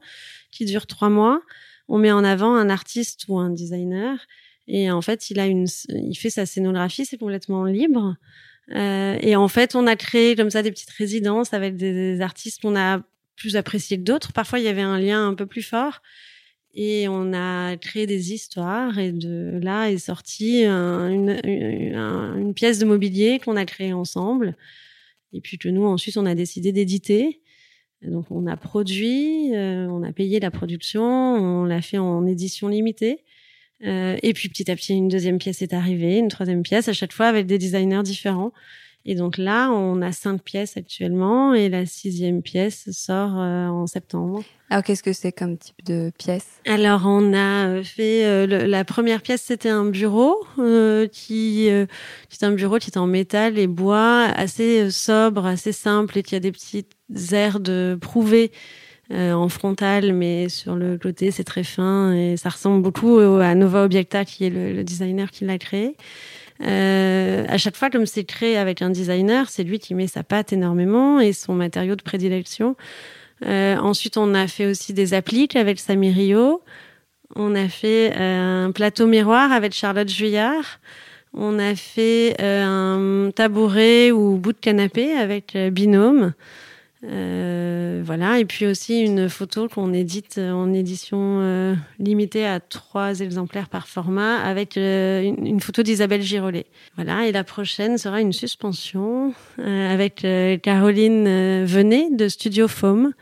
qui 0.50 0.64
durent 0.66 0.86
trois 0.86 1.08
mois. 1.08 1.40
On 1.90 1.98
met 1.98 2.12
en 2.12 2.22
avant 2.24 2.54
un 2.54 2.70
artiste 2.70 3.24
ou 3.28 3.38
un 3.38 3.50
designer. 3.50 4.16
Et 4.68 4.90
en 4.90 5.02
fait, 5.02 5.28
il 5.30 5.40
a 5.40 5.46
une, 5.46 5.66
il 5.88 6.14
fait 6.14 6.30
sa 6.30 6.46
scénographie, 6.46 7.04
c'est 7.04 7.18
complètement 7.18 7.64
libre. 7.64 8.16
Euh, 8.72 9.18
et 9.20 9.34
en 9.34 9.48
fait, 9.48 9.74
on 9.74 9.86
a 9.88 9.96
créé 9.96 10.36
comme 10.36 10.50
ça 10.50 10.62
des 10.62 10.70
petites 10.70 10.90
résidences 10.90 11.52
avec 11.52 11.76
des, 11.76 12.20
artistes 12.20 12.62
qu'on 12.62 12.76
a 12.76 13.02
plus 13.34 13.56
appréciés 13.56 13.96
que 13.98 14.04
d'autres. 14.04 14.32
Parfois, 14.32 14.60
il 14.60 14.64
y 14.64 14.68
avait 14.68 14.80
un 14.82 15.00
lien 15.00 15.26
un 15.26 15.34
peu 15.34 15.46
plus 15.46 15.62
fort. 15.62 16.00
Et 16.72 17.08
on 17.08 17.32
a 17.32 17.76
créé 17.76 18.06
des 18.06 18.32
histoires 18.32 18.96
et 19.00 19.10
de 19.10 19.58
là 19.60 19.90
est 19.90 19.98
sortie 19.98 20.64
un- 20.64 21.08
une, 21.08 21.40
une, 21.42 21.96
un- 21.96 22.36
une 22.38 22.54
pièce 22.54 22.78
de 22.78 22.84
mobilier 22.84 23.40
qu'on 23.40 23.56
a 23.56 23.64
créée 23.64 23.92
ensemble. 23.92 24.56
Et 25.32 25.40
puis 25.40 25.58
que 25.58 25.68
nous, 25.68 25.84
ensuite, 25.84 26.16
on 26.16 26.26
a 26.26 26.36
décidé 26.36 26.70
d'éditer. 26.70 27.40
Donc, 28.02 28.26
on 28.30 28.46
a 28.46 28.56
produit, 28.56 29.54
euh, 29.54 29.86
on 29.88 30.02
a 30.02 30.12
payé 30.12 30.40
la 30.40 30.50
production, 30.50 31.02
on 31.02 31.64
l'a 31.64 31.82
fait 31.82 31.98
en 31.98 32.26
édition 32.26 32.68
limitée. 32.68 33.24
Euh, 33.84 34.16
et 34.22 34.32
puis, 34.32 34.48
petit 34.48 34.70
à 34.70 34.76
petit, 34.76 34.94
une 34.94 35.08
deuxième 35.08 35.38
pièce 35.38 35.62
est 35.62 35.74
arrivée, 35.74 36.18
une 36.18 36.28
troisième 36.28 36.62
pièce, 36.62 36.88
à 36.88 36.92
chaque 36.92 37.12
fois 37.12 37.26
avec 37.26 37.46
des 37.46 37.58
designers 37.58 38.02
différents. 38.02 38.52
Et 39.06 39.14
donc 39.14 39.38
là, 39.38 39.70
on 39.70 40.02
a 40.02 40.12
cinq 40.12 40.42
pièces 40.42 40.76
actuellement 40.76 41.54
et 41.54 41.68
la 41.68 41.86
sixième 41.86 42.42
pièce 42.42 42.90
sort 42.92 43.38
euh, 43.38 43.66
en 43.68 43.86
septembre. 43.86 44.42
Alors, 44.68 44.84
qu'est-ce 44.84 45.02
que 45.02 45.12
c'est 45.12 45.32
comme 45.32 45.56
type 45.58 45.84
de 45.84 46.12
pièce? 46.18 46.46
Alors, 46.66 47.02
on 47.06 47.32
a 47.32 47.66
euh, 47.68 47.82
fait 47.82 48.24
euh, 48.24 48.46
le- 48.46 48.66
la 48.66 48.84
première 48.84 49.22
pièce, 49.22 49.42
c'était 49.42 49.68
un 49.70 49.86
bureau 49.86 50.36
euh, 50.58 51.08
qui, 51.08 51.68
qui 52.28 52.38
est 52.40 52.44
un 52.44 52.52
bureau 52.52 52.78
qui 52.78 52.90
est 52.90 52.98
en 52.98 53.06
métal 53.06 53.58
et 53.58 53.66
bois, 53.66 54.24
assez 54.36 54.90
sobre, 54.90 55.46
assez 55.46 55.72
simple 55.72 56.18
et 56.18 56.22
qui 56.22 56.36
a 56.36 56.40
des 56.40 56.52
petites 56.52 56.92
aires 57.32 57.58
de 57.58 57.98
prouvé 58.00 58.52
euh, 59.12 59.32
en 59.32 59.48
frontal, 59.48 60.12
mais 60.12 60.48
sur 60.48 60.76
le 60.76 60.96
côté, 60.98 61.32
c'est 61.32 61.42
très 61.42 61.64
fin 61.64 62.12
et 62.12 62.36
ça 62.36 62.50
ressemble 62.50 62.80
beaucoup 62.80 63.16
au- 63.16 63.40
à 63.40 63.56
Nova 63.56 63.82
Objecta, 63.84 64.24
qui 64.24 64.44
est 64.44 64.50
le, 64.50 64.72
le 64.72 64.84
designer 64.84 65.32
qui 65.32 65.44
l'a 65.44 65.58
créé. 65.58 65.96
Euh, 66.62 67.44
à 67.48 67.58
chaque 67.58 67.76
fois, 67.76 67.90
comme 67.90 68.06
c'est 68.06 68.24
créé 68.24 68.56
avec 68.56 68.82
un 68.82 68.90
designer, 68.90 69.48
c'est 69.48 69.64
lui 69.64 69.78
qui 69.78 69.94
met 69.94 70.06
sa 70.06 70.22
patte 70.22 70.52
énormément 70.52 71.20
et 71.20 71.32
son 71.32 71.54
matériau 71.54 71.96
de 71.96 72.02
prédilection. 72.02 72.76
Euh, 73.46 73.76
ensuite, 73.76 74.16
on 74.16 74.34
a 74.34 74.46
fait 74.46 74.66
aussi 74.66 74.92
des 74.92 75.14
appliques 75.14 75.56
avec 75.56 75.78
Samy 75.78 76.10
Rio. 76.10 76.62
On 77.36 77.54
a 77.54 77.68
fait 77.68 78.12
euh, 78.16 78.66
un 78.66 78.72
plateau 78.72 79.06
miroir 79.06 79.52
avec 79.52 79.72
Charlotte 79.72 80.08
Juillard. 80.08 80.80
On 81.32 81.58
a 81.58 81.76
fait 81.76 82.36
euh, 82.40 83.26
un 83.26 83.30
tabouret 83.30 84.10
ou 84.10 84.36
bout 84.36 84.52
de 84.52 84.58
canapé 84.58 85.12
avec 85.12 85.56
Binôme. 85.56 86.32
Euh, 87.02 88.02
voilà, 88.04 88.38
et 88.40 88.44
puis 88.44 88.66
aussi 88.66 89.00
une 89.00 89.30
photo 89.30 89.68
qu'on 89.68 89.94
édite 89.94 90.36
en 90.38 90.72
édition 90.74 91.40
euh, 91.40 91.74
limitée 91.98 92.46
à 92.46 92.60
trois 92.60 93.20
exemplaires 93.20 93.70
par 93.70 93.88
format 93.88 94.36
avec 94.36 94.76
euh, 94.76 95.22
une, 95.22 95.60
photo 95.60 95.82
d'Isabelle 95.82 96.20
Girolet. 96.20 96.66
Voilà, 96.96 97.26
et 97.26 97.32
la 97.32 97.42
prochaine 97.42 97.96
sera 97.96 98.20
une 98.20 98.34
suspension 98.34 99.32
euh, 99.58 99.92
avec 99.94 100.24
euh, 100.26 100.58
Caroline 100.58 101.64
Venet 101.64 102.10
de 102.10 102.28
Studio 102.28 102.68
Foam 102.68 103.14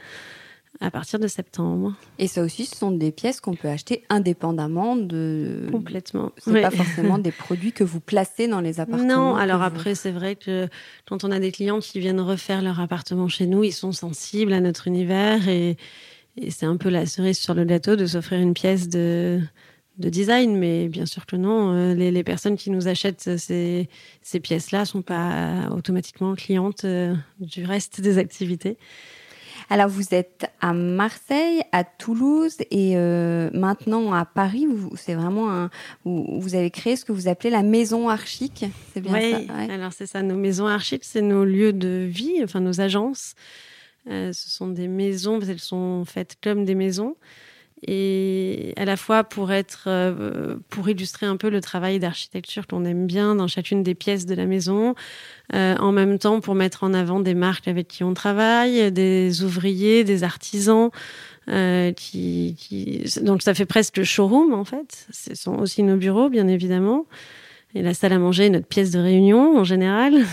à 0.81 0.91
partir 0.93 1.19
de 1.19 1.27
septembre. 1.27 1.95
Et 2.21 2.29
ça 2.29 2.43
aussi, 2.43 2.65
ce 2.65 2.77
sont 2.77 2.93
des 2.93 3.11
pièces 3.11 3.41
qu'on 3.41 3.55
peut 3.55 3.69
acheter 3.69 4.05
indépendamment 4.11 4.95
de. 4.95 5.67
Complètement. 5.73 6.31
C'est 6.39 6.53
Oui. 6.53 6.63
pas 6.63 6.71
forcément 6.71 7.19
des 7.29 7.33
produits 7.33 7.73
que 7.73 7.83
vous 7.85 7.99
placez 8.01 8.47
dans 8.47 8.61
les 8.61 8.79
appartements. 8.79 9.33
Non, 9.33 9.37
alors 9.37 9.59
vous- 9.59 9.65
après, 9.65 9.95
c'est 9.97 10.13
vrai 10.13 10.37
que 10.37 10.69
quand 11.09 11.25
on 11.25 11.31
a 11.33 11.41
des 11.41 11.51
clients 11.53 11.81
qui 11.81 11.99
viennent 11.99 12.21
refaire 12.21 12.63
leur 12.63 12.79
appartement 12.81 13.27
chez 13.29 13.47
nous, 13.47 13.65
ils 13.65 13.73
sont 13.73 13.93
sensibles 13.93 14.53
à 14.53 14.61
notre 14.61 14.87
univers 14.87 15.49
et, 15.49 15.77
et 16.37 16.51
c'est 16.53 16.67
un 16.67 16.77
peu 16.77 16.91
la 16.91 17.07
cerise 17.07 17.39
sur 17.39 17.55
le 17.55 17.65
gâteau 17.65 17.97
de 17.97 18.07
s'offrir 18.07 18.39
une 18.39 18.55
pièce 18.55 18.89
de, 18.89 19.41
de 19.99 20.09
design. 20.09 20.57
Mais 20.57 20.87
bien 20.89 21.07
sûr 21.07 21.27
que 21.27 21.35
non, 21.35 21.73
euh, 21.73 21.95
les, 21.95 22.13
les 22.13 22.23
personnes 22.23 22.57
qui 22.57 22.71
nous 22.71 22.87
achètent 22.87 23.37
ces, 23.37 23.89
ces 24.23 24.39
pièces-là 24.39 24.85
sont 24.85 25.03
pas 25.03 25.69
automatiquement 25.73 26.37
clientes 26.37 26.85
euh, 26.85 27.17
du 27.41 27.65
reste 27.65 28.01
des 28.01 28.19
activités. 28.19 28.77
Alors, 29.71 29.89
vous 29.89 30.15
êtes 30.15 30.47
à 30.61 30.73
Marseille, 30.73 31.61
à 31.73 31.85
Toulouse 31.85 32.57
et 32.71 32.97
euh, 32.97 33.51
maintenant 33.53 34.13
à 34.15 34.25
Paris. 34.25 34.67
C'est 34.97 35.15
vraiment 35.15 35.51
un. 35.53 35.71
Vous, 36.05 36.41
vous 36.41 36.55
avez 36.55 36.71
créé 36.71 36.97
ce 36.97 37.05
que 37.05 37.13
vous 37.13 37.29
appelez 37.29 37.51
la 37.51 37.63
maison 37.63 38.09
archique. 38.09 38.65
C'est 38.95 39.01
bien 39.01 39.13
Oui, 39.13 39.31
ça. 39.33 39.39
ouais. 39.55 39.71
alors 39.71 39.93
c'est 39.93 40.07
ça. 40.07 40.23
Nos 40.23 40.37
maisons 40.37 40.67
archives, 40.67 41.01
c'est 41.03 41.21
nos 41.23 41.45
lieux 41.45 41.73
de 41.75 42.07
vie, 42.11 42.41
enfin 42.43 42.61
nos 42.61 42.81
agences. 42.81 43.35
Euh, 44.09 44.33
ce 44.33 44.49
sont 44.49 44.69
des 44.69 44.89
maisons, 44.89 45.39
qu'elles 45.39 45.59
sont 45.59 46.05
faites 46.07 46.37
comme 46.43 46.65
des 46.65 46.75
maisons. 46.75 47.17
Et 47.87 48.73
à 48.77 48.85
la 48.85 48.97
fois 48.97 49.23
pour 49.25 49.53
être, 49.53 49.85
euh, 49.87 50.57
pour 50.69 50.89
illustrer 50.89 51.27
un 51.27 51.37
peu 51.37 51.49
le 51.49 51.61
travail 51.61 52.01
d'architecture 52.01 52.67
qu'on 52.67 52.85
aime 52.85 53.07
bien 53.07 53.37
dans 53.37 53.47
chacune 53.47 53.83
des 53.83 53.95
pièces 53.95 54.27
de 54.27 54.35
la 54.35 54.47
maison, 54.47 54.95
euh, 55.55 55.77
en 55.77 55.93
même 55.93 56.19
temps 56.19 56.41
pour 56.41 56.55
mettre 56.55 56.83
en 56.83 56.93
avant 56.93 57.21
des 57.21 57.35
marques 57.35 57.69
avec 57.69 57.87
qui 57.87 58.03
on 58.03 58.15
travaille, 58.15 58.91
des 58.91 59.45
ouvriers, 59.45 60.03
des 60.03 60.25
artisans, 60.25 60.91
euh, 61.49 61.93
donc 63.23 63.43
ça 63.43 63.55
fait 63.55 63.65
presque 63.65 63.97
le 63.97 64.05
showroom 64.05 64.53
en 64.53 64.65
fait. 64.65 65.07
Ce 65.11 65.35
sont 65.35 65.57
aussi 65.59 65.83
nos 65.83 65.97
bureaux, 65.97 66.29
bien 66.29 66.49
évidemment. 66.49 67.07
Et 67.75 67.83
la 67.83 67.95
salle 67.95 68.13
à 68.13 68.19
manger 68.19 68.47
est 68.47 68.51
notre 68.51 68.67
pièce 68.67 68.91
de 68.91 68.99
réunion 68.99 69.57
en 69.57 69.65
général. 69.65 70.15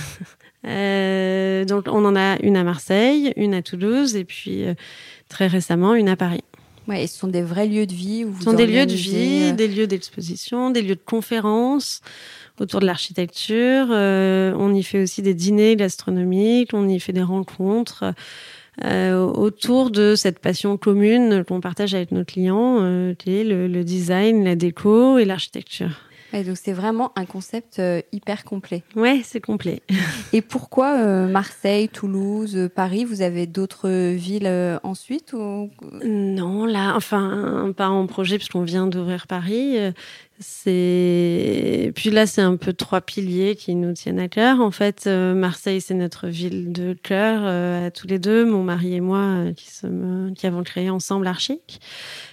Donc 0.63 1.85
on 1.87 2.03
en 2.05 2.15
a 2.15 2.41
une 2.41 2.57
à 2.57 2.63
Marseille, 2.63 3.31
une 3.35 3.53
à 3.53 3.61
Toulouse 3.61 4.15
et 4.15 4.25
puis 4.25 4.65
très 5.29 5.45
récemment 5.45 5.93
une 5.93 6.09
à 6.09 6.15
Paris. 6.15 6.43
Ouais, 6.87 7.03
et 7.03 7.07
ce 7.07 7.17
sont 7.17 7.27
des 7.27 7.41
vrais 7.41 7.67
lieux 7.67 7.87
de 7.87 7.93
vie 7.93 8.25
où 8.25 8.31
vous 8.31 8.39
Ce 8.39 8.45
sont 8.45 8.53
des 8.53 8.67
lieux 8.67 8.85
de 8.85 8.93
vie, 8.93 9.49
euh, 9.51 9.51
des 9.53 9.67
lieux 9.67 9.87
d'exposition, 9.87 10.69
des 10.69 10.81
lieux 10.81 10.95
de 10.95 11.03
conférences 11.03 12.01
autour 12.59 12.79
de 12.79 12.85
l'architecture. 12.85 13.87
Euh, 13.89 14.53
on 14.57 14.73
y 14.73 14.83
fait 14.83 15.01
aussi 15.01 15.21
des 15.21 15.33
dîners 15.33 15.75
gastronomiques, 15.75 16.71
on 16.73 16.87
y 16.87 16.99
fait 16.99 17.13
des 17.13 17.23
rencontres 17.23 18.13
euh, 18.83 19.23
autour 19.23 19.89
de 19.89 20.15
cette 20.15 20.39
passion 20.39 20.77
commune 20.77 21.43
qu'on 21.45 21.61
partage 21.61 21.93
avec 21.93 22.11
nos 22.11 22.25
clients, 22.25 22.79
euh, 22.81 23.13
qui 23.15 23.37
est 23.37 23.43
le, 23.43 23.67
le 23.67 23.83
design, 23.83 24.43
la 24.43 24.55
déco 24.55 25.17
et 25.17 25.25
l'architecture. 25.25 26.01
Donc 26.43 26.57
c'est 26.57 26.73
vraiment 26.73 27.11
un 27.15 27.25
concept 27.25 27.79
euh, 27.79 28.01
hyper 28.11 28.43
complet. 28.43 28.83
Ouais, 28.95 29.21
c'est 29.23 29.39
complet. 29.39 29.81
Et 30.33 30.41
pourquoi 30.41 30.97
euh, 30.97 31.27
Marseille, 31.27 31.89
Toulouse, 31.89 32.69
Paris 32.75 33.05
Vous 33.05 33.21
avez 33.21 33.47
d'autres 33.47 34.13
villes 34.13 34.47
euh, 34.47 34.77
ensuite 34.83 35.33
ou... 35.33 35.69
Non, 36.03 36.65
là, 36.65 36.93
enfin, 36.95 37.73
pas 37.75 37.89
en 37.89 38.05
projet 38.07 38.37
puisqu'on 38.37 38.63
vient 38.63 38.87
d'ouvrir 38.87 39.27
Paris. 39.27 39.77
C'est 40.39 41.93
puis 41.95 42.09
là, 42.09 42.25
c'est 42.25 42.41
un 42.41 42.57
peu 42.57 42.73
trois 42.73 42.99
piliers 42.99 43.55
qui 43.55 43.73
nous 43.73 43.93
tiennent 43.93 44.19
à 44.19 44.27
cœur. 44.27 44.59
En 44.59 44.71
fait, 44.71 45.05
euh, 45.07 45.33
Marseille, 45.33 45.79
c'est 45.79 45.93
notre 45.93 46.27
ville 46.27 46.73
de 46.73 46.93
cœur 46.93 47.41
euh, 47.43 47.87
à 47.87 47.91
tous 47.91 48.05
les 48.05 48.19
deux, 48.19 48.45
mon 48.45 48.63
mari 48.63 48.95
et 48.95 48.99
moi, 48.99 49.19
euh, 49.19 49.53
qui 49.53 49.71
sommes, 49.71 50.33
qui 50.35 50.45
avons 50.45 50.63
créé 50.63 50.89
ensemble 50.89 51.27
Archic. 51.27 51.79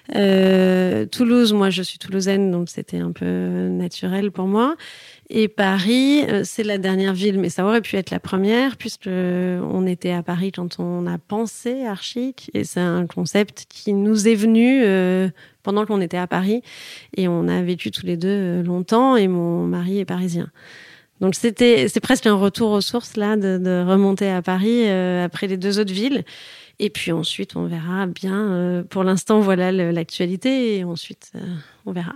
Toulouse, 0.09 1.53
moi, 1.53 1.70
je 1.70 1.82
suis 1.82 1.98
toulousaine, 1.98 2.50
donc 2.50 2.68
c'était 2.70 2.98
un 2.98 3.12
peu 3.12 3.68
naturel 3.68 4.32
pour 4.32 4.46
moi. 4.46 4.74
Et 5.30 5.48
Paris, 5.48 6.26
c'est 6.44 6.64
la 6.64 6.76
dernière 6.76 7.14
ville, 7.14 7.38
mais 7.38 7.48
ça 7.48 7.64
aurait 7.64 7.80
pu 7.80 7.96
être 7.96 8.11
la 8.11 8.20
première 8.20 8.76
puisque 8.76 9.07
on 9.07 9.86
était 9.86 10.11
à 10.11 10.22
Paris 10.22 10.53
quand 10.53 10.78
on 10.78 11.07
a 11.07 11.16
pensé 11.16 11.86
Archic 11.86 12.50
et 12.53 12.64
c'est 12.64 12.80
un 12.80 13.07
concept 13.07 13.64
qui 13.70 13.94
nous 13.94 14.28
est 14.28 14.34
venu 14.34 14.84
pendant 15.62 15.86
qu'on 15.86 16.00
était 16.00 16.16
à 16.18 16.26
Paris 16.26 16.62
et 17.16 17.28
on 17.28 17.48
a 17.48 17.62
vécu 17.62 17.90
tous 17.90 18.06
les 18.06 18.16
deux 18.16 18.28
euh, 18.28 18.62
longtemps 18.62 19.16
et 19.16 19.28
mon 19.28 19.64
mari 19.66 19.98
est 19.98 20.04
parisien. 20.04 20.50
Donc 21.20 21.36
c'était 21.36 21.86
c'est 21.88 22.00
presque 22.00 22.26
un 22.26 22.34
retour 22.34 22.72
aux 22.72 22.80
sources 22.80 23.16
là 23.16 23.36
de, 23.36 23.56
de 23.56 23.84
remonter 23.86 24.28
à 24.28 24.42
Paris 24.42 24.88
euh, 24.88 25.24
après 25.24 25.46
les 25.46 25.56
deux 25.56 25.78
autres 25.78 25.92
villes. 25.92 26.24
Et 26.78 26.90
puis 26.90 27.12
ensuite, 27.12 27.54
on 27.54 27.66
verra 27.66 28.06
bien. 28.06 28.34
euh, 28.34 28.82
pour 28.82 29.04
l'instant, 29.04 29.38
voilà 29.40 29.70
l'actualité. 29.70 30.78
Et 30.78 30.84
ensuite, 30.84 31.30
euh, 31.36 31.40
on 31.86 31.92
verra. 31.92 32.14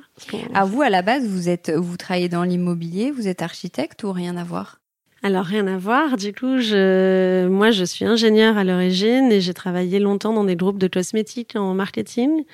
À 0.55 0.65
vous, 0.65 0.83
à 0.83 0.91
la 0.91 1.03
base, 1.03 1.25
vous 1.25 1.49
êtes, 1.49 1.71
vous 1.71 1.97
travaillez 1.97 2.29
dans 2.29 2.43
l'immobilier, 2.43 3.13
vous 3.13 3.29
êtes 3.29 3.43
architecte 3.43 4.03
ou 4.03 4.11
rien 4.11 4.37
à 4.37 4.43
voir? 4.43 4.81
Alors 5.27 5.45
rien 5.45 5.67
à 5.67 5.77
voir. 5.77 6.17
Du 6.17 6.33
coup, 6.33 6.61
je, 6.61 7.49
moi, 7.49 7.73
je 7.73 7.83
suis 7.83 8.05
ingénieure 8.05 8.57
à 8.57 8.63
l'origine 8.63 9.33
et 9.33 9.41
j'ai 9.41 9.55
travaillé 9.55 9.99
longtemps 9.99 10.33
dans 10.33 10.45
des 10.45 10.55
groupes 10.55 10.79
de 10.79 10.87
cosmétiques 10.87 11.57
en 11.57 11.75
marketing. 11.75 12.45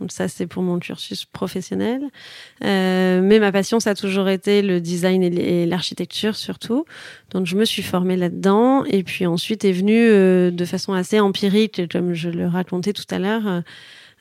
Donc 0.00 0.10
ça, 0.10 0.26
c'est 0.26 0.48
pour 0.48 0.64
mon 0.64 0.80
cursus 0.80 1.24
professionnel. 1.24 2.02
Euh, 2.64 3.20
mais 3.22 3.38
ma 3.38 3.52
passion, 3.52 3.78
ça 3.78 3.90
a 3.90 3.94
toujours 3.94 4.28
été 4.28 4.60
le 4.60 4.80
design 4.80 5.22
et 5.22 5.66
l'architecture 5.66 6.34
surtout. 6.34 6.84
Donc 7.30 7.46
je 7.46 7.54
me 7.54 7.64
suis 7.64 7.84
formée 7.84 8.16
là-dedans. 8.16 8.84
Et 8.86 9.04
puis 9.04 9.24
ensuite 9.24 9.64
est 9.64 9.70
venue 9.70 10.08
euh, 10.10 10.50
de 10.50 10.64
façon 10.64 10.94
assez 10.94 11.20
empirique, 11.20 11.82
comme 11.92 12.12
je 12.12 12.28
le 12.28 12.48
racontais 12.48 12.92
tout 12.92 13.06
à 13.08 13.20
l'heure. 13.20 13.62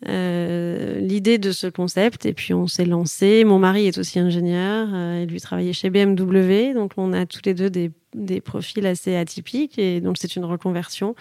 Euh, 0.08 1.00
l'idée 1.00 1.38
de 1.38 1.52
ce 1.52 1.68
concept 1.68 2.26
et 2.26 2.34
puis 2.34 2.54
on 2.54 2.68
s'est 2.68 2.86
lancé. 2.86 3.44
Mon 3.46 3.60
mari 3.60 3.88
est 3.88 3.98
aussi 3.98 4.20
ingénieur, 4.20 4.90
euh, 4.94 5.22
il 5.24 5.32
lui 5.32 5.40
travaillait 5.42 5.74
chez 5.74 5.90
BMW, 5.90 6.74
donc 6.74 6.92
on 6.98 7.14
a 7.14 7.26
tous 7.26 7.42
les 7.46 7.54
deux 7.54 7.70
des, 7.70 7.92
des 8.14 8.42
profils 8.42 8.86
assez 8.86 9.16
atypiques 9.16 9.80
et 9.80 10.02
donc 10.02 10.18
c'est 10.20 10.36
une 10.36 10.46
reconversion. 10.46 11.16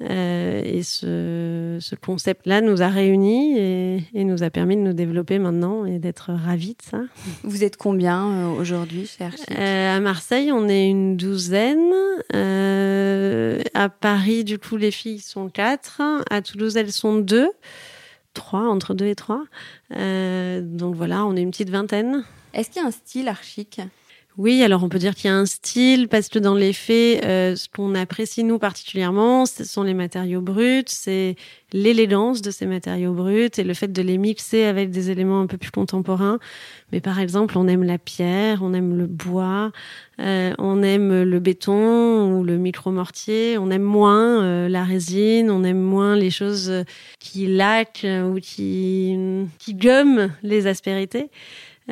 Euh, 0.00 0.62
et 0.64 0.82
ce, 0.82 1.78
ce 1.80 1.94
concept-là 1.94 2.60
nous 2.60 2.82
a 2.82 2.88
réunis 2.88 3.56
et, 3.56 4.02
et 4.14 4.24
nous 4.24 4.42
a 4.42 4.50
permis 4.50 4.74
de 4.74 4.80
nous 4.80 4.94
développer 4.94 5.38
maintenant 5.38 5.84
et 5.84 6.00
d'être 6.00 6.32
ravis 6.32 6.74
de 6.74 6.82
ça. 6.82 7.02
Vous 7.44 7.62
êtes 7.62 7.76
combien 7.76 8.26
euh, 8.26 8.48
aujourd'hui 8.48 9.08
Archic? 9.20 9.46
Euh, 9.52 9.96
à 9.96 10.00
Marseille, 10.00 10.50
on 10.50 10.68
est 10.68 10.88
une 10.88 11.16
douzaine. 11.16 11.92
Euh, 12.34 13.62
à 13.74 13.88
Paris, 13.90 14.42
du 14.42 14.58
coup, 14.58 14.76
les 14.76 14.90
filles 14.90 15.20
sont 15.20 15.48
quatre. 15.48 16.02
À 16.30 16.42
Toulouse, 16.42 16.76
elles 16.76 16.92
sont 16.92 17.16
deux. 17.16 17.50
Trois, 18.34 18.68
entre 18.68 18.94
deux 18.94 19.06
et 19.06 19.14
trois. 19.14 19.44
Euh, 19.92 20.60
donc 20.62 20.94
voilà, 20.94 21.24
on 21.26 21.36
est 21.36 21.42
une 21.42 21.50
petite 21.50 21.70
vingtaine. 21.70 22.24
Est-ce 22.54 22.70
qu'il 22.70 22.82
y 22.82 22.84
a 22.84 22.88
un 22.88 22.92
style 22.92 23.28
archic 23.28 23.80
Oui, 24.38 24.62
alors 24.62 24.82
on 24.82 24.88
peut 24.88 24.98
dire 24.98 25.14
qu'il 25.14 25.28
y 25.28 25.32
a 25.32 25.36
un 25.36 25.44
style 25.44 26.08
parce 26.08 26.30
que 26.30 26.38
dans 26.38 26.54
les 26.54 26.72
faits, 26.72 27.22
euh, 27.22 27.54
ce 27.54 27.68
qu'on 27.68 27.94
apprécie 27.94 28.44
nous 28.44 28.58
particulièrement, 28.58 29.44
ce 29.44 29.62
sont 29.64 29.82
les 29.82 29.92
matériaux 29.92 30.40
bruts, 30.40 30.84
c'est 30.86 31.36
l'élégance 31.74 32.40
de 32.40 32.50
ces 32.50 32.64
matériaux 32.64 33.12
bruts 33.12 33.50
et 33.58 33.62
le 33.62 33.74
fait 33.74 33.92
de 33.92 34.00
les 34.00 34.16
mixer 34.16 34.64
avec 34.64 34.90
des 34.90 35.10
éléments 35.10 35.42
un 35.42 35.46
peu 35.46 35.58
plus 35.58 35.70
contemporains. 35.70 36.38
Mais 36.92 37.00
par 37.02 37.20
exemple, 37.20 37.58
on 37.58 37.68
aime 37.68 37.82
la 37.82 37.98
pierre, 37.98 38.62
on 38.62 38.72
aime 38.72 38.96
le 38.96 39.06
bois, 39.06 39.70
euh, 40.18 40.54
on 40.58 40.82
aime 40.82 41.24
le 41.24 41.38
béton 41.38 42.32
ou 42.32 42.42
le 42.42 42.56
micro-mortier, 42.56 43.58
on 43.58 43.70
aime 43.70 43.82
moins 43.82 44.42
euh, 44.42 44.66
la 44.66 44.84
résine, 44.84 45.50
on 45.50 45.62
aime 45.62 45.80
moins 45.80 46.16
les 46.16 46.30
choses 46.30 46.72
qui 47.18 47.48
laquent 47.48 48.06
ou 48.06 48.40
qui, 48.40 49.14
qui 49.58 49.74
gomment 49.74 50.30
les 50.42 50.66
aspérités. 50.66 51.28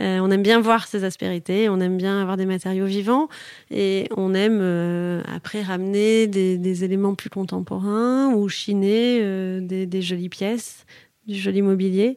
Euh, 0.00 0.18
on 0.20 0.30
aime 0.30 0.42
bien 0.42 0.60
voir 0.60 0.86
ces 0.86 1.04
aspérités, 1.04 1.68
on 1.68 1.78
aime 1.80 1.98
bien 1.98 2.20
avoir 2.20 2.38
des 2.38 2.46
matériaux 2.46 2.86
vivants 2.86 3.28
et 3.70 4.08
on 4.16 4.34
aime 4.34 4.60
euh, 4.62 5.22
après 5.26 5.62
ramener 5.62 6.26
des, 6.26 6.84
éléments 6.84 7.14
plus 7.14 7.28
contemporains 7.28 8.32
ou 8.32 8.48
chiner 8.48 9.18
euh, 9.20 9.60
des, 9.60 10.02
jolies 10.02 10.30
pièces. 10.30 10.86
du 11.26 11.34
joli 11.34 11.60
mobilier. 11.60 12.16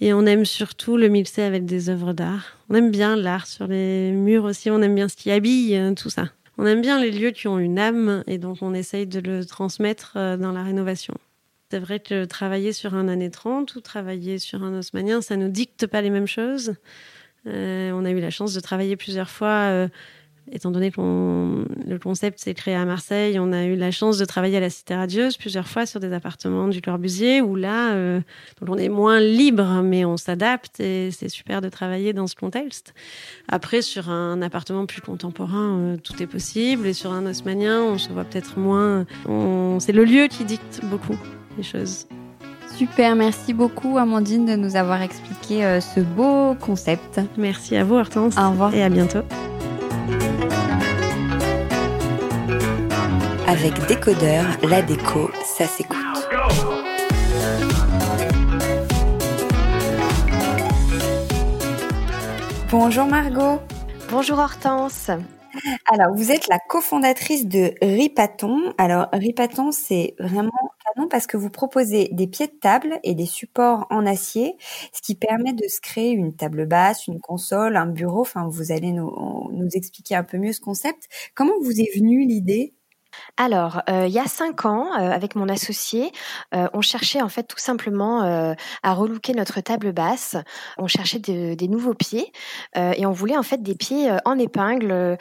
Et 0.00 0.12
on 0.12 0.26
aime 0.26 0.44
surtout 0.44 0.96
le 0.96 1.08
mixer 1.08 1.42
avec 1.42 1.64
des 1.64 1.88
œuvres 1.88 2.12
d'art. 2.12 2.58
On 2.68 2.74
aime 2.74 2.90
bien 2.90 3.16
l'art 3.16 3.46
sur 3.46 3.66
les 3.66 4.10
murs 4.10 4.44
aussi, 4.44 4.70
on 4.70 4.82
aime 4.82 4.94
bien 4.94 5.08
ce 5.08 5.16
qui 5.16 5.30
habille, 5.30 5.76
euh, 5.76 5.94
tout 5.94 6.10
ça. 6.10 6.28
On 6.58 6.66
aime 6.66 6.82
bien 6.82 7.00
les 7.00 7.10
lieux 7.10 7.30
qui 7.30 7.48
ont 7.48 7.58
une 7.58 7.78
âme 7.78 8.24
et 8.26 8.36
donc 8.36 8.58
on 8.60 8.74
essaye 8.74 9.06
de 9.06 9.20
le 9.20 9.46
transmettre 9.46 10.14
dans 10.14 10.52
la 10.52 10.62
rénovation. 10.62 11.14
C'est 11.70 11.78
vrai 11.78 11.98
que 12.00 12.26
travailler 12.26 12.74
sur 12.74 12.94
un 12.94 13.08
année 13.08 13.30
30 13.30 13.74
ou 13.76 13.80
travailler 13.80 14.38
sur 14.38 14.62
un 14.62 14.78
haussmanien, 14.78 15.22
ça 15.22 15.38
ne 15.38 15.48
dicte 15.48 15.86
pas 15.86 16.02
les 16.02 16.10
mêmes 16.10 16.26
choses. 16.26 16.74
Euh, 17.46 17.92
on 17.92 18.04
a 18.04 18.10
eu 18.10 18.20
la 18.20 18.30
chance 18.30 18.54
de 18.54 18.60
travailler 18.60 18.96
plusieurs 18.96 19.30
fois 19.30 19.88
étant 20.50 20.70
donné 20.70 20.90
que 20.90 21.00
le 21.00 21.98
concept 21.98 22.40
s'est 22.40 22.54
créé 22.54 22.74
à 22.74 22.84
Marseille, 22.84 23.38
on 23.38 23.52
a 23.52 23.64
eu 23.64 23.76
la 23.76 23.90
chance 23.90 24.18
de 24.18 24.24
travailler 24.24 24.56
à 24.56 24.60
la 24.60 24.70
Cité 24.70 24.94
Radieuse 24.94 25.36
plusieurs 25.36 25.68
fois 25.68 25.86
sur 25.86 26.00
des 26.00 26.12
appartements 26.12 26.68
du 26.68 26.82
Corbusier, 26.82 27.40
où 27.40 27.54
là, 27.54 27.92
euh, 27.92 28.20
on 28.66 28.76
est 28.76 28.88
moins 28.88 29.20
libre, 29.20 29.82
mais 29.82 30.04
on 30.04 30.16
s'adapte 30.16 30.80
et 30.80 31.10
c'est 31.10 31.28
super 31.28 31.60
de 31.60 31.68
travailler 31.68 32.12
dans 32.12 32.26
ce 32.26 32.34
contexte. 32.34 32.94
Après, 33.48 33.82
sur 33.82 34.10
un 34.10 34.42
appartement 34.42 34.86
plus 34.86 35.00
contemporain, 35.00 35.78
euh, 35.78 35.96
tout 35.96 36.20
est 36.22 36.26
possible, 36.26 36.86
et 36.86 36.92
sur 36.92 37.12
un 37.12 37.26
haussmanien, 37.26 37.80
on 37.82 37.98
se 37.98 38.10
voit 38.10 38.24
peut-être 38.24 38.58
moins. 38.58 39.06
C'est 39.78 39.92
le 39.92 40.04
lieu 40.04 40.26
qui 40.26 40.44
dicte 40.44 40.80
beaucoup 40.84 41.16
les 41.56 41.62
choses. 41.62 42.06
Super, 42.76 43.14
merci 43.14 43.52
beaucoup 43.52 43.98
Amandine 43.98 44.46
de 44.46 44.56
nous 44.56 44.76
avoir 44.76 45.02
expliqué 45.02 45.64
euh, 45.64 45.80
ce 45.80 46.00
beau 46.00 46.54
concept. 46.54 47.20
Merci 47.36 47.76
à 47.76 47.84
vous 47.84 47.96
Hortense. 47.96 48.36
Au 48.38 48.50
revoir. 48.50 48.74
Et 48.74 48.82
à 48.82 48.88
bientôt. 48.88 49.20
Avec 53.46 53.86
Décodeur, 53.86 54.44
la 54.62 54.80
déco, 54.82 55.30
ça 55.44 55.66
s'écoute. 55.66 55.98
Bonjour 62.70 63.06
Margot. 63.06 63.60
Bonjour 64.10 64.38
Hortense. 64.38 65.10
Alors, 65.90 66.14
vous 66.14 66.30
êtes 66.30 66.48
la 66.48 66.58
cofondatrice 66.58 67.46
de 67.46 67.74
Ripaton. 67.82 68.72
Alors, 68.78 69.08
Ripaton, 69.12 69.70
c'est 69.72 70.14
vraiment 70.18 70.50
canon 70.94 71.08
parce 71.08 71.26
que 71.26 71.36
vous 71.36 71.50
proposez 71.50 72.08
des 72.12 72.26
pieds 72.26 72.46
de 72.48 72.52
table 72.60 72.98
et 73.04 73.14
des 73.14 73.26
supports 73.26 73.86
en 73.90 74.06
acier, 74.06 74.56
ce 74.92 75.00
qui 75.02 75.14
permet 75.14 75.52
de 75.52 75.66
se 75.68 75.80
créer 75.80 76.10
une 76.10 76.34
table 76.34 76.66
basse, 76.66 77.06
une 77.06 77.20
console, 77.20 77.76
un 77.76 77.86
bureau. 77.86 78.20
Enfin, 78.22 78.48
vous 78.48 78.72
allez 78.72 78.92
nous, 78.92 79.10
nous 79.52 79.68
expliquer 79.74 80.14
un 80.16 80.24
peu 80.24 80.38
mieux 80.38 80.52
ce 80.52 80.60
concept. 80.60 81.08
Comment 81.34 81.54
vous 81.62 81.80
est 81.80 81.90
venue 81.96 82.26
l'idée? 82.26 82.74
Alors, 83.36 83.82
euh, 83.88 84.06
il 84.06 84.12
y 84.12 84.18
a 84.18 84.26
cinq 84.26 84.64
ans, 84.64 84.92
euh, 84.92 85.10
avec 85.10 85.36
mon 85.36 85.48
associé, 85.48 86.12
euh, 86.54 86.68
on 86.72 86.80
cherchait 86.80 87.22
en 87.22 87.28
fait 87.28 87.44
tout 87.44 87.58
simplement 87.58 88.22
à 88.82 88.94
relooker 88.94 89.34
notre 89.34 89.60
table 89.60 89.92
basse. 89.92 90.36
On 90.78 90.86
cherchait 90.86 91.18
des 91.18 91.68
nouveaux 91.68 91.94
pieds 91.94 92.32
et 92.74 93.06
on 93.06 93.12
voulait 93.12 93.36
en 93.36 93.42
fait 93.42 93.62
des 93.62 93.74
pieds 93.74 94.10
en 94.24 94.38
épingle 94.38 95.16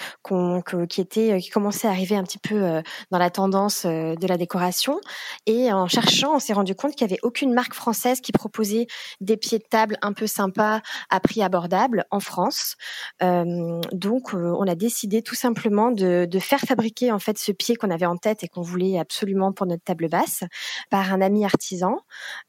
qui 0.89 1.01
étaient, 1.01 1.39
qui 1.39 1.49
commençaient 1.49 1.87
à 1.87 1.91
arriver 1.91 2.15
un 2.15 2.23
petit 2.23 2.37
peu 2.37 2.81
dans 3.11 3.17
la 3.17 3.29
tendance 3.29 3.85
de 3.85 4.27
la 4.27 4.37
décoration. 4.37 4.99
Et 5.45 5.71
en 5.71 5.87
cherchant, 5.87 6.35
on 6.35 6.39
s'est 6.39 6.53
rendu 6.53 6.75
compte 6.75 6.95
qu'il 6.95 7.07
n'y 7.07 7.13
avait 7.13 7.21
aucune 7.23 7.53
marque 7.53 7.73
française 7.73 8.21
qui 8.21 8.31
proposait 8.31 8.87
des 9.19 9.37
pieds 9.37 9.59
de 9.59 9.65
table 9.69 9.97
un 10.01 10.13
peu 10.13 10.27
sympas 10.27 10.81
à 11.09 11.19
prix 11.19 11.43
abordable 11.43 12.05
en 12.11 12.19
France. 12.19 12.75
donc, 13.21 14.33
on 14.33 14.67
a 14.67 14.75
décidé 14.75 15.21
tout 15.21 15.35
simplement 15.35 15.91
de 15.91 16.39
faire 16.39 16.59
fabriquer 16.59 17.11
en 17.11 17.19
fait 17.19 17.37
ce 17.37 17.51
pied 17.51 17.75
qu'on 17.81 17.89
avait 17.89 18.05
en 18.05 18.17
tête 18.17 18.43
et 18.43 18.47
qu'on 18.47 18.61
voulait 18.61 18.97
absolument 18.97 19.51
pour 19.51 19.65
notre 19.65 19.83
table 19.83 20.07
basse 20.07 20.43
par 20.89 21.11
un 21.13 21.21
ami 21.21 21.43
artisan. 21.43 21.97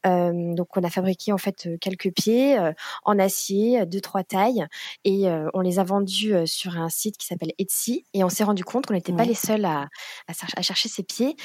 Euh, 0.05 0.53
donc 0.53 0.77
on 0.77 0.83
a 0.83 0.89
fabriqué 0.89 1.31
en 1.31 1.37
fait 1.37 1.65
euh, 1.65 1.77
quelques 1.79 2.11
pieds 2.13 2.57
euh, 2.57 2.71
en 3.03 3.19
acier, 3.19 3.85
deux 3.85 4.01
trois 4.01 4.23
tailles. 4.23 4.65
Et 5.03 5.25
on 5.53 5.61
les 5.61 5.79
a 5.79 5.83
vendus 5.83 6.33
sur 6.45 6.77
un 6.77 6.89
site 6.89 7.17
qui 7.17 7.25
s'appelle 7.25 7.51
Etsy. 7.57 8.05
Et 8.13 8.23
on 8.23 8.29
s'est 8.29 8.43
rendu 8.43 8.63
compte 8.63 8.85
qu'on 8.85 8.93
n'était 8.93 9.13
pas 9.13 9.25
les 9.25 9.33
seuls 9.33 9.65
à, 9.65 9.87
à, 10.27 10.61
chercher 10.61 10.89
ces 10.89 11.03
pieds. 11.03 11.35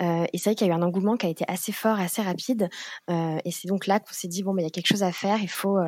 Et 0.00 0.38
c'est 0.38 0.50
vrai 0.50 0.54
qu'il 0.54 0.66
y 0.66 0.70
a 0.70 0.72
eu 0.72 0.76
un 0.76 0.82
engouement 0.82 1.16
qui 1.16 1.26
a 1.26 1.28
été 1.28 1.44
assez 1.48 1.72
fort, 1.72 1.98
assez 1.98 2.22
rapide. 2.22 2.68
Et 3.08 3.50
c'est 3.50 3.68
donc 3.68 3.86
là 3.86 4.00
qu'on 4.00 4.12
s'est 4.12 4.28
dit 4.28 4.42
bon 4.42 4.52
mais 4.52 4.62
il 4.62 4.66
y 4.66 4.68
a 4.68 4.70
quelque 4.70 4.86
chose 4.86 5.02
à 5.02 5.12
faire, 5.12 5.40
il 5.40 5.50
faut 5.50 5.78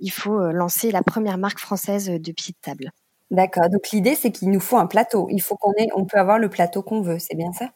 il 0.00 0.10
faut 0.10 0.38
lancer 0.52 0.90
la 0.90 1.02
première 1.02 1.38
marque 1.38 1.58
française 1.58 2.08
de 2.08 2.32
pieds 2.32 2.52
de 2.52 2.58
table. 2.60 2.90
D'accord. 3.34 3.68
Donc 3.70 3.90
l'idée, 3.92 4.14
c'est 4.14 4.30
qu'il 4.32 4.50
nous 4.50 4.60
faut 4.60 4.76
un 4.78 4.86
plateau. 4.86 5.28
Il 5.30 5.40
faut 5.42 5.56
qu'on 5.56 5.72
ait, 5.74 5.88
on 5.96 6.04
peut 6.06 6.18
avoir 6.18 6.38
le 6.38 6.48
plateau 6.50 6.82
qu'on 6.82 7.02
veut. 7.02 7.18
C'est 7.18 7.34
bien 7.36 7.52
ça? 7.52 7.70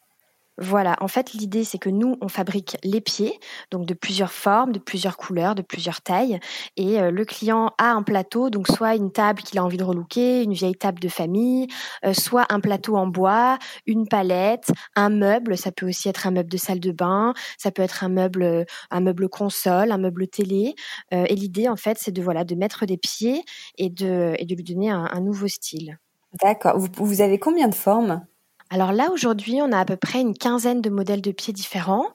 Voilà, 0.61 0.97
en 1.01 1.09
fait, 1.09 1.33
l'idée, 1.35 1.63
c'est 1.63 1.79
que 1.79 1.89
nous, 1.89 2.17
on 2.21 2.29
fabrique 2.29 2.77
les 2.83 3.01
pieds, 3.01 3.39
donc 3.71 3.87
de 3.87 3.95
plusieurs 3.95 4.33
formes, 4.33 4.73
de 4.73 4.81
plusieurs 4.81 5.17
couleurs, 5.17 5.55
de 5.55 5.63
plusieurs 5.63 6.01
tailles. 6.01 6.41
Et 6.77 7.01
euh, 7.01 7.13
le 7.13 7.25
client 7.25 7.73
a 7.79 7.93
un 7.93 8.03
plateau, 8.03 8.51
donc 8.51 8.67
soit 8.67 8.97
une 8.97 9.13
table 9.13 9.43
qu'il 9.43 9.59
a 9.59 9.65
envie 9.65 9.77
de 9.77 9.85
relooker, 9.85 10.43
une 10.43 10.53
vieille 10.53 10.75
table 10.75 10.99
de 10.99 11.09
famille, 11.09 11.69
euh, 12.05 12.13
soit 12.13 12.47
un 12.51 12.59
plateau 12.59 12.97
en 12.97 13.07
bois, 13.07 13.59
une 13.87 14.09
palette, 14.09 14.73
un 14.97 15.11
meuble. 15.11 15.57
Ça 15.57 15.71
peut 15.71 15.87
aussi 15.87 16.09
être 16.09 16.27
un 16.27 16.33
meuble 16.33 16.51
de 16.51 16.57
salle 16.57 16.81
de 16.81 16.91
bain, 16.91 17.35
ça 17.57 17.71
peut 17.71 17.83
être 17.83 18.03
un 18.03 18.09
meuble, 18.09 18.67
un 18.91 19.01
meuble 19.01 19.29
console, 19.29 19.93
un 19.93 19.99
meuble 19.99 20.27
télé. 20.27 20.75
Euh, 21.15 21.25
et 21.29 21.37
l'idée, 21.37 21.69
en 21.69 21.77
fait, 21.77 21.99
c'est 22.01 22.13
de 22.13 22.23
voilà, 22.23 22.43
de 22.43 22.57
mettre 22.57 22.85
des 22.85 22.97
pieds 22.97 23.45
et 23.77 23.91
de, 23.91 24.35
lui 24.41 24.65
donner 24.65 24.91
un, 24.91 25.21
nouveau 25.21 25.47
style. 25.47 25.99
D'accord. 26.43 26.79
Vous 26.79 27.21
avez 27.21 27.39
combien 27.39 27.69
de 27.69 27.75
formes? 27.75 28.25
Alors 28.71 28.93
là, 28.93 29.11
aujourd'hui, 29.13 29.61
on 29.63 29.73
a 29.73 29.79
à 29.79 29.85
peu 29.85 29.97
près 29.97 30.21
une 30.21 30.37
quinzaine 30.37 30.83
de 30.83 30.91
modèles 30.91 31.23
de 31.23 31.33
pieds 31.33 31.55
différents, 31.55 32.07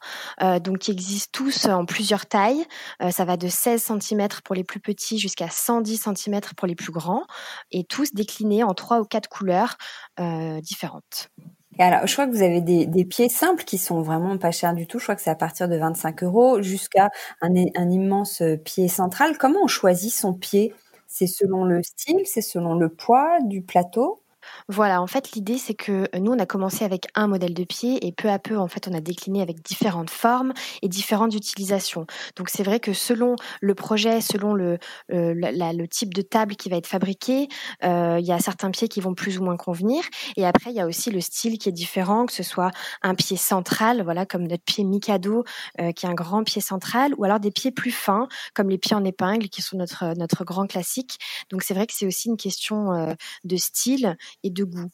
euh, 0.42 0.60
donc 0.60 0.80
qui 0.80 0.92
existent 0.92 1.32
tous 1.32 1.66
en 1.66 1.86
plusieurs 1.86 2.28
tailles. 2.28 2.64
Euh, 3.02 3.10
ça 3.10 3.26
va 3.26 3.38
de 3.38 3.48
16 3.48 3.82
cm 4.00 4.28
pour 4.44 4.54
les 4.54 4.64
plus 4.64 4.80
petits 4.80 5.18
jusqu'à 5.18 5.50
110 5.50 6.10
cm 6.16 6.42
pour 6.56 6.68
les 6.68 6.76
plus 6.76 6.92
grands, 6.92 7.24
et 7.72 7.84
tous 7.84 8.14
déclinés 8.14 8.64
en 8.64 8.74
trois 8.74 9.00
ou 9.00 9.06
quatre 9.06 9.30
couleurs 9.30 9.78
euh, 10.20 10.62
différentes. 10.62 11.30
alors, 11.80 12.06
je 12.06 12.14
crois 12.14 12.28
que 12.28 12.32
vous 12.32 12.44
avez 12.44 12.62
des, 12.62 13.06
pieds 13.06 13.30
simples 13.30 13.64
qui 13.64 13.80
sont 13.80 14.04
vraiment 14.04 14.38
pas 14.38 14.52
chers 14.52 14.76
du 14.76 14.86
tout. 14.86 15.00
Je 15.00 15.06
crois 15.06 15.16
que 15.16 15.24
c'est 15.24 15.32
à 15.32 15.36
partir 15.36 15.68
de 15.68 15.76
25 15.76 16.22
euros 16.22 16.62
jusqu'à 16.62 17.10
un 17.42 17.90
immense 17.90 18.44
pied 18.64 18.88
central. 18.88 19.40
Comment 19.40 19.64
on 19.64 19.68
choisit 19.68 20.14
son 20.14 20.36
pied? 20.36 20.76
C'est 21.08 21.28
selon 21.28 21.64
le 21.64 21.82
style, 21.82 22.22
c'est 22.26 22.42
selon 22.42 22.76
le 22.76 22.90
poids 22.90 23.40
du 23.42 23.64
plateau? 23.64 24.23
Voilà, 24.70 25.02
en 25.02 25.08
fait, 25.08 25.32
l'idée, 25.34 25.58
c'est 25.58 25.74
que 25.74 26.08
nous, 26.18 26.32
on 26.32 26.40
a 26.40 26.46
commencé 26.46 26.86
avec 26.86 27.08
un 27.16 27.28
modèle 27.28 27.54
de 27.54 27.64
pied 27.64 28.06
et 28.06 28.12
peu 28.12 28.30
à 28.30 28.40
peu, 28.40 28.58
en 28.58 28.68
fait, 28.68 28.88
on 28.88 28.94
a 28.94 29.02
décliné 29.02 29.42
avec 29.42 29.62
différentes 29.62 30.10
formes 30.10 30.54
et 30.82 30.88
différentes 30.88 31.34
utilisations. 31.36 32.06
Donc, 32.36 32.50
c'est 32.50 32.64
vrai 32.64 32.80
que 32.80 32.94
selon 32.94 33.36
le 33.62 33.76
projet, 33.76 34.22
selon 34.22 34.54
le, 34.54 34.78
euh, 35.12 35.88
type 35.90 36.14
de 36.14 36.22
table 36.22 36.56
qui 36.56 36.70
va 36.70 36.78
être 36.78 36.88
fabriqué, 36.88 37.48
euh, 37.84 38.18
il 38.20 38.26
y 38.26 38.32
a 38.32 38.40
certains 38.40 38.72
pieds 38.72 38.88
qui 38.88 39.02
vont 39.02 39.14
plus 39.14 39.38
ou 39.38 39.44
moins 39.44 39.58
convenir. 39.58 40.04
Et 40.38 40.46
après, 40.46 40.72
il 40.72 40.76
y 40.76 40.80
a 40.80 40.88
aussi 40.88 41.12
le 41.12 41.22
style 41.22 41.58
qui 41.58 41.70
est 41.70 41.74
différent, 41.74 42.26
que 42.26 42.34
ce 42.34 42.44
soit 42.44 42.72
un 43.02 43.16
pied 43.16 43.38
central, 43.38 44.02
voilà, 44.04 44.26
comme 44.26 44.48
notre 44.48 44.64
pied 44.64 44.84
Mikado, 44.84 45.44
euh, 45.80 45.92
qui 45.92 46.06
est 46.06 46.10
un 46.10 46.14
grand 46.14 46.44
pied 46.44 46.62
central, 46.62 47.14
ou 47.18 47.24
alors 47.26 47.40
des 47.40 47.52
pieds 47.52 47.72
plus 47.72 47.92
fins, 47.92 48.28
comme 48.54 48.70
les 48.70 48.78
pieds 48.78 48.96
en 48.96 49.04
épingle, 49.04 49.50
qui 49.50 49.62
sont 49.62 49.78
notre, 49.78 50.16
notre 50.18 50.44
grand 50.44 50.68
classique. 50.68 51.20
Donc, 51.50 51.64
c'est 51.64 51.74
vrai 51.74 51.86
que 51.86 51.94
c'est 51.94 52.08
aussi 52.08 52.30
une 52.30 52.38
question 52.38 53.16
de 53.44 53.58
style 53.58 54.18
et 54.44 54.50
de 54.52 54.64
goût. 54.64 54.90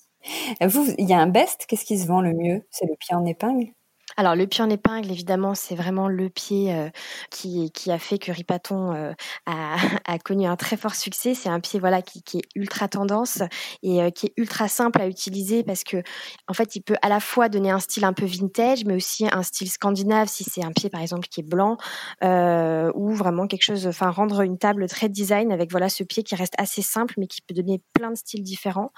Vous, 0.61 0.87
il 0.97 1.09
y 1.09 1.13
a 1.13 1.19
un 1.19 1.27
best, 1.27 1.65
qu'est-ce 1.67 1.85
qui 1.85 1.99
se 1.99 2.07
vend 2.07 2.21
le 2.21 2.33
mieux? 2.33 2.63
C'est 2.71 2.87
le 2.87 2.95
pied 2.99 3.15
en 3.15 3.25
épingle? 3.25 3.73
Alors 4.20 4.36
le 4.36 4.47
pied 4.47 4.61
en 4.61 4.70
épingle, 4.70 5.09
évidemment, 5.09 5.55
c'est 5.55 5.76
vraiment 5.76 6.09
le 6.09 6.30
pied 6.30 6.76
euh, 6.76 6.89
qui, 7.32 7.72
qui, 7.72 7.89
a 7.89 7.97
fait 7.97 8.17
que 8.17 8.34
Ripaton 8.34 8.93
euh, 8.93 9.13
a, 9.45 9.78
a, 10.05 10.20
connu 10.20 10.45
un 10.45 10.57
très 10.57 10.76
fort 10.76 10.93
succès. 10.93 11.34
C'est 11.36 11.47
un 11.47 11.61
pied 11.61 11.80
voilà 11.80 12.01
qui, 12.01 12.22
qui, 12.22 12.39
est 12.39 12.49
ultra 12.53 12.89
tendance 12.89 13.41
et 13.82 14.03
euh, 14.03 14.09
qui 14.09 14.26
est 14.26 14.34
ultra 14.36 14.67
simple 14.67 15.01
à 15.01 15.07
utiliser 15.07 15.63
parce 15.63 15.86
que 15.86 16.03
en 16.49 16.53
fait, 16.53 16.76
il 16.76 16.82
peut 16.82 16.97
à 17.01 17.07
la 17.07 17.22
fois 17.22 17.47
donner 17.47 17.72
un 17.72 17.80
style 17.80 18.03
un 18.03 18.11
peu 18.11 18.26
vintage, 18.26 18.84
mais 18.84 18.93
aussi 18.93 19.26
un 19.32 19.41
style 19.41 19.70
scandinave 19.70 20.28
si 20.28 20.43
c'est 20.43 20.65
un 20.65 20.74
pied 20.74 20.89
par 20.89 20.99
exemple 20.99 21.30
qui 21.30 21.39
est 21.39 21.49
blanc 21.49 21.78
ou 22.22 23.13
vraiment 23.13 23.47
quelque 23.47 23.63
chose, 23.63 23.88
enfin 23.88 24.09
rendre 24.09 24.41
une 24.41 24.57
table 24.57 24.89
très 24.89 25.07
design 25.07 25.53
avec 25.53 25.72
voilà 25.72 25.88
ce 25.88 26.03
pied 26.03 26.24
qui 26.24 26.36
reste 26.36 26.55
assez 26.57 26.82
simple 26.82 27.13
mais 27.17 27.28
qui 27.28 27.41
peut 27.41 27.53
donner 27.53 27.82
plein 27.93 28.11
de 28.11 28.17
styles 28.17 28.43
différents. 28.43 28.91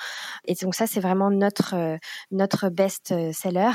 Et 0.46 0.56
donc 0.56 0.74
ça, 0.74 0.88
c'est 0.88 1.00
vraiment 1.00 1.30
notre 1.30 2.00
notre 2.32 2.70
best 2.70 3.14
seller. 3.34 3.70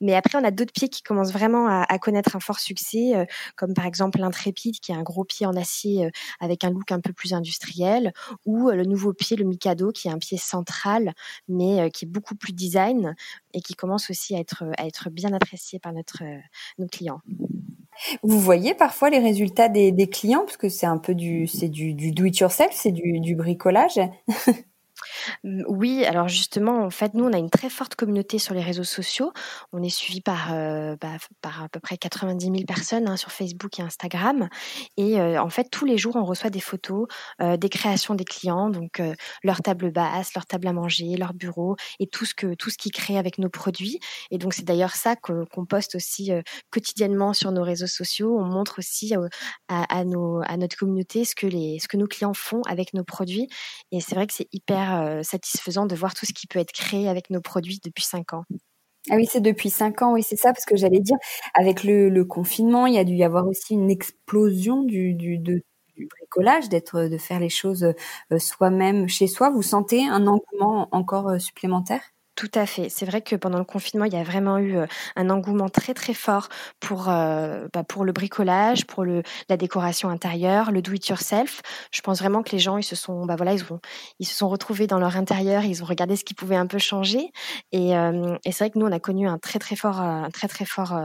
Mais 0.00 0.14
après, 0.14 0.38
on 0.38 0.44
a 0.44 0.50
d'autres 0.50 0.72
qui 0.86 1.02
commencent 1.02 1.32
vraiment 1.32 1.66
à, 1.68 1.98
connaître 1.98 2.36
un 2.36 2.40
fort 2.40 2.60
succès, 2.60 3.16
euh, 3.16 3.24
comme 3.56 3.74
par 3.74 3.86
exemple 3.86 4.18
l'intrépide, 4.18 4.78
qui 4.80 4.92
est 4.92 4.94
un 4.94 5.02
gros 5.02 5.24
pied 5.24 5.46
en 5.46 5.56
acier 5.56 6.06
euh, 6.06 6.10
avec 6.40 6.64
un 6.64 6.70
look 6.70 6.92
un 6.92 7.00
peu 7.00 7.12
plus 7.12 7.32
industriel, 7.32 8.12
ou 8.46 8.68
euh, 8.68 8.74
le 8.74 8.84
nouveau 8.84 9.12
pied, 9.12 9.36
le 9.36 9.44
Mikado, 9.44 9.90
qui 9.90 10.08
est 10.08 10.10
un 10.10 10.18
pied 10.18 10.38
central, 10.38 11.14
mais 11.48 11.90
qui 11.90 12.04
est 12.04 12.08
beaucoup 12.08 12.34
plus 12.34 12.52
design 12.52 13.16
et 13.54 13.60
qui 13.60 13.74
commence 13.74 14.10
aussi 14.10 14.36
à 14.36 14.38
être, 14.38 14.64
à 14.76 14.86
être 14.86 15.10
bien 15.10 15.32
apprécié 15.32 15.78
par 15.78 15.92
notre, 15.92 16.22
nos 16.78 16.86
clients. 16.86 17.20
Vous 18.22 18.38
voyez 18.38 18.74
parfois 18.74 19.10
les 19.10 19.18
résultats 19.18 19.68
des, 19.68 20.10
clients, 20.10 20.44
parce 20.44 20.56
que 20.56 20.68
c'est 20.68 20.86
un 20.86 20.98
peu 20.98 21.14
du, 21.14 21.46
c'est 21.46 21.68
du, 21.68 21.94
do 22.12 22.24
it 22.24 22.38
yourself, 22.38 22.70
c'est 22.72 22.92
du 22.92 23.34
bricolage? 23.34 23.98
Mmh, 25.44 25.62
oui, 25.68 26.04
alors 26.04 26.28
justement, 26.28 26.84
en 26.84 26.90
fait, 26.90 27.14
nous, 27.14 27.24
on 27.24 27.32
a 27.32 27.38
une 27.38 27.50
très 27.50 27.70
forte 27.70 27.94
communauté 27.94 28.38
sur 28.38 28.54
les 28.54 28.62
réseaux 28.62 28.84
sociaux. 28.84 29.32
On 29.72 29.82
est 29.82 29.88
suivi 29.88 30.20
par, 30.20 30.52
euh, 30.52 30.96
bah, 31.00 31.16
par 31.42 31.62
à 31.64 31.68
peu 31.68 31.80
près 31.80 31.96
90 31.98 32.44
000 32.46 32.56
personnes 32.66 33.08
hein, 33.08 33.16
sur 33.16 33.32
Facebook 33.32 33.78
et 33.78 33.82
Instagram. 33.82 34.48
Et 34.96 35.20
euh, 35.20 35.40
en 35.40 35.50
fait, 35.50 35.68
tous 35.70 35.84
les 35.84 35.98
jours, 35.98 36.16
on 36.16 36.24
reçoit 36.24 36.50
des 36.50 36.60
photos 36.60 37.06
euh, 37.42 37.56
des 37.56 37.68
créations 37.68 38.14
des 38.14 38.24
clients, 38.24 38.70
donc 38.70 39.02
leur 39.42 39.62
table 39.62 39.90
basse, 39.90 40.34
leur 40.34 40.46
table 40.46 40.66
à 40.68 40.72
manger, 40.72 41.16
leur 41.16 41.34
bureau 41.34 41.76
et 41.98 42.06
tout 42.06 42.24
ce 42.24 42.34
que 42.34 42.54
tout 42.54 42.70
qu'ils 42.78 42.92
créent 42.92 43.18
avec 43.18 43.38
nos 43.38 43.48
produits. 43.48 43.98
Et 44.30 44.38
donc, 44.38 44.54
c'est 44.54 44.64
d'ailleurs 44.64 44.94
ça 44.94 45.16
qu'on 45.16 45.66
poste 45.66 45.94
aussi 45.94 46.30
quotidiennement 46.70 47.32
sur 47.32 47.52
nos 47.52 47.62
réseaux 47.62 47.86
sociaux. 47.86 48.36
On 48.38 48.44
montre 48.44 48.78
aussi 48.78 49.14
à, 49.68 49.98
à, 49.98 50.04
nos, 50.04 50.40
à 50.44 50.56
notre 50.56 50.76
communauté 50.76 51.24
ce 51.24 51.34
que 51.34 51.46
les 51.46 51.78
ce 51.80 51.88
que 51.88 51.96
nos 51.96 52.06
clients 52.06 52.34
font 52.34 52.62
avec 52.68 52.94
nos 52.94 53.04
produits. 53.04 53.48
Et 53.92 54.00
c'est 54.00 54.14
vrai 54.14 54.26
que 54.26 54.34
c'est 54.34 54.48
hyper 54.52 54.87
euh, 54.96 55.22
satisfaisant 55.22 55.86
de 55.86 55.94
voir 55.94 56.14
tout 56.14 56.26
ce 56.26 56.32
qui 56.32 56.46
peut 56.46 56.58
être 56.58 56.72
créé 56.72 57.08
avec 57.08 57.30
nos 57.30 57.40
produits 57.40 57.80
depuis 57.84 58.04
cinq 58.04 58.32
ans. 58.32 58.44
Ah 59.10 59.16
oui, 59.16 59.26
c'est 59.30 59.40
depuis 59.40 59.70
cinq 59.70 60.02
ans, 60.02 60.12
oui, 60.12 60.22
c'est 60.22 60.36
ça, 60.36 60.52
parce 60.52 60.64
que 60.64 60.76
j'allais 60.76 61.00
dire, 61.00 61.16
avec 61.54 61.82
le, 61.84 62.22
confinement, 62.24 62.86
il 62.86 62.94
y 62.94 62.98
a 62.98 63.04
dû 63.04 63.14
y 63.14 63.24
avoir 63.24 63.46
aussi 63.46 63.74
une 63.74 63.90
explosion 63.90 64.82
du, 64.82 65.14
du, 65.14 65.38
bricolage, 65.96 66.68
d'être, 66.68 67.02
de 67.02 67.18
faire 67.18 67.40
les 67.40 67.48
choses 67.48 67.84
euh, 68.32 68.38
soi-même 68.38 69.08
chez 69.08 69.26
soi. 69.26 69.50
Vous 69.50 69.62
sentez 69.62 70.06
un 70.06 70.26
engouement 70.26 70.88
encore 70.92 71.28
euh, 71.28 71.38
supplémentaire? 71.38 72.02
Tout 72.38 72.50
à 72.54 72.66
fait. 72.66 72.88
C'est 72.88 73.04
vrai 73.04 73.20
que 73.20 73.34
pendant 73.34 73.58
le 73.58 73.64
confinement, 73.64 74.04
il 74.04 74.12
y 74.12 74.16
a 74.16 74.22
vraiment 74.22 74.58
eu 74.58 74.76
un 75.16 75.28
engouement 75.28 75.68
très 75.68 75.92
très 75.92 76.14
fort 76.14 76.48
pour 76.78 77.06
bah, 77.06 77.82
pour 77.88 78.04
le 78.04 78.12
bricolage, 78.12 78.86
pour 78.86 79.02
le 79.04 79.24
la 79.48 79.56
décoration 79.56 80.08
intérieure, 80.08 80.70
le 80.70 80.80
do 80.80 80.92
it 80.92 81.08
yourself. 81.08 81.62
Je 81.90 82.00
pense 82.00 82.20
vraiment 82.20 82.44
que 82.44 82.52
les 82.52 82.60
gens 82.60 82.76
ils 82.76 82.84
se 82.84 82.94
sont 82.94 83.26
bah 83.26 83.34
voilà 83.34 83.54
ils 83.54 83.64
ils 84.20 84.26
se 84.26 84.36
sont 84.36 84.48
retrouvés 84.48 84.86
dans 84.86 85.00
leur 85.00 85.16
intérieur, 85.16 85.64
ils 85.64 85.82
ont 85.82 85.86
regardé 85.86 86.14
ce 86.14 86.22
qui 86.22 86.34
pouvait 86.34 86.54
un 86.54 86.68
peu 86.68 86.78
changer 86.78 87.32
et, 87.72 87.90
et 87.90 88.52
c'est 88.52 88.58
vrai 88.58 88.70
que 88.70 88.78
nous 88.78 88.86
on 88.86 88.92
a 88.92 89.00
connu 89.00 89.26
un 89.26 89.38
très 89.38 89.58
très 89.58 89.74
fort 89.74 89.98
un 89.98 90.30
très 90.30 90.46
très 90.46 90.64
fort 90.64 90.96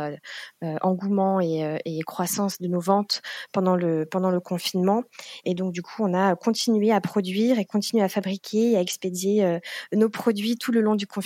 engouement 0.81 1.41
et, 1.41 1.79
et 1.85 1.99
croissance 2.01 2.59
de 2.59 2.67
nos 2.67 2.79
ventes 2.79 3.23
pendant 3.53 3.75
le 3.75 4.05
pendant 4.05 4.29
le 4.29 4.39
confinement 4.39 5.01
et 5.45 5.55
donc 5.55 5.73
du 5.73 5.81
coup 5.81 6.03
on 6.03 6.13
a 6.13 6.35
continué 6.35 6.91
à 6.91 7.01
produire 7.01 7.57
et 7.57 7.65
continué 7.65 8.03
à 8.03 8.09
fabriquer 8.09 8.73
et 8.73 8.77
à 8.77 8.81
expédier 8.81 9.59
nos 9.93 10.09
produits 10.09 10.57
tout 10.57 10.71
le 10.71 10.81
long 10.81 10.93
du 10.93 11.07
confinement 11.07 11.22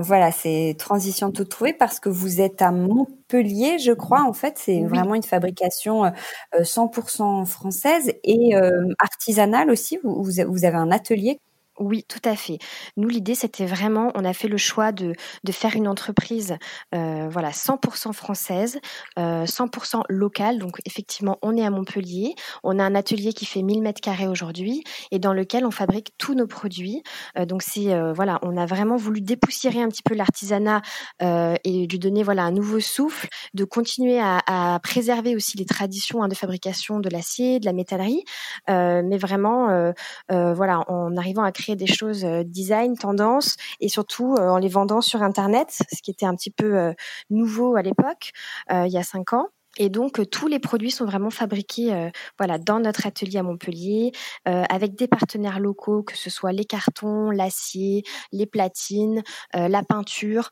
voilà, 0.00 0.32
c'est 0.32 0.74
transition 0.78 1.30
toute 1.30 1.48
trouvée 1.48 1.72
parce 1.72 2.00
que 2.00 2.08
vous 2.08 2.40
êtes 2.40 2.60
à 2.60 2.72
Montpellier, 2.72 3.78
je 3.78 3.92
crois. 3.92 4.24
En 4.24 4.32
fait, 4.32 4.58
c'est 4.58 4.82
vraiment 4.82 5.14
une 5.14 5.22
fabrication 5.22 6.12
100% 6.58 7.42
euh, 7.42 7.44
française 7.44 8.12
et 8.24 8.56
euh, 8.56 8.70
artisanale 8.98 9.70
aussi. 9.70 9.98
vous 10.02 10.40
avez 10.40 10.76
un 10.76 10.90
atelier 10.90 11.38
oui, 11.80 12.04
tout 12.08 12.20
à 12.24 12.36
fait. 12.36 12.58
Nous, 12.96 13.08
l'idée, 13.08 13.34
c'était 13.34 13.66
vraiment, 13.66 14.12
on 14.14 14.24
a 14.24 14.32
fait 14.32 14.46
le 14.46 14.56
choix 14.56 14.92
de, 14.92 15.14
de 15.42 15.52
faire 15.52 15.74
une 15.74 15.88
entreprise, 15.88 16.56
euh, 16.94 17.28
voilà, 17.28 17.50
100% 17.50 18.12
française, 18.12 18.78
euh, 19.18 19.44
100% 19.44 20.02
locale. 20.08 20.58
Donc, 20.58 20.80
effectivement, 20.84 21.36
on 21.42 21.56
est 21.56 21.64
à 21.64 21.70
Montpellier. 21.70 22.36
On 22.62 22.78
a 22.78 22.84
un 22.84 22.94
atelier 22.94 23.32
qui 23.32 23.44
fait 23.44 23.62
1000 23.62 23.82
mètres 23.82 24.00
carrés 24.00 24.28
aujourd'hui 24.28 24.84
et 25.10 25.18
dans 25.18 25.32
lequel 25.32 25.66
on 25.66 25.72
fabrique 25.72 26.12
tous 26.16 26.34
nos 26.34 26.46
produits. 26.46 27.02
Euh, 27.38 27.44
donc, 27.44 27.62
c'est, 27.62 27.92
euh, 27.92 28.12
voilà, 28.12 28.38
on 28.42 28.56
a 28.56 28.66
vraiment 28.66 28.96
voulu 28.96 29.20
dépoussiérer 29.20 29.82
un 29.82 29.88
petit 29.88 30.02
peu 30.04 30.14
l'artisanat 30.14 30.80
euh, 31.22 31.56
et 31.64 31.88
lui 31.88 31.98
donner, 31.98 32.22
voilà, 32.22 32.44
un 32.44 32.52
nouveau 32.52 32.78
souffle, 32.78 33.28
de 33.54 33.64
continuer 33.64 34.20
à, 34.20 34.78
préserver 34.82 35.34
aussi 35.34 35.56
les 35.56 35.64
traditions 35.64 36.22
hein, 36.22 36.28
de 36.28 36.34
fabrication 36.34 37.00
de 37.00 37.08
l'acier, 37.08 37.58
de 37.58 37.64
la 37.64 37.72
métallerie, 37.72 38.24
euh, 38.68 39.02
mais 39.04 39.18
vraiment, 39.18 39.92
voilà, 40.28 40.84
en 40.88 41.16
arrivant 41.16 41.42
à 41.42 41.52
créer 41.52 41.63
des 41.72 41.86
choses 41.86 42.24
euh, 42.24 42.42
design, 42.44 42.96
tendance, 42.96 43.56
et 43.80 43.88
surtout 43.88 44.34
euh, 44.34 44.48
en 44.48 44.58
les 44.58 44.68
vendant 44.68 45.00
sur 45.00 45.22
Internet, 45.22 45.68
ce 45.70 46.02
qui 46.02 46.10
était 46.10 46.26
un 46.26 46.34
petit 46.34 46.50
peu 46.50 46.76
euh, 46.76 46.92
nouveau 47.30 47.76
à 47.76 47.82
l'époque, 47.82 48.32
il 48.70 48.92
y 48.92 48.98
a 48.98 49.02
cinq 49.02 49.32
ans. 49.32 49.48
Et 49.76 49.88
donc 49.88 50.20
tous 50.30 50.46
les 50.46 50.60
produits 50.60 50.92
sont 50.92 51.04
vraiment 51.04 51.30
fabriqués, 51.30 52.10
voilà, 52.38 52.58
dans 52.58 52.78
notre 52.78 53.06
atelier 53.06 53.38
à 53.38 53.42
Montpellier, 53.42 54.12
avec 54.44 54.94
des 54.94 55.08
partenaires 55.08 55.58
locaux, 55.58 56.04
que 56.04 56.16
ce 56.16 56.30
soit 56.30 56.52
les 56.52 56.64
cartons, 56.64 57.30
l'acier, 57.30 58.04
les 58.30 58.46
platines, 58.46 59.22
la 59.52 59.82
peinture, 59.82 60.50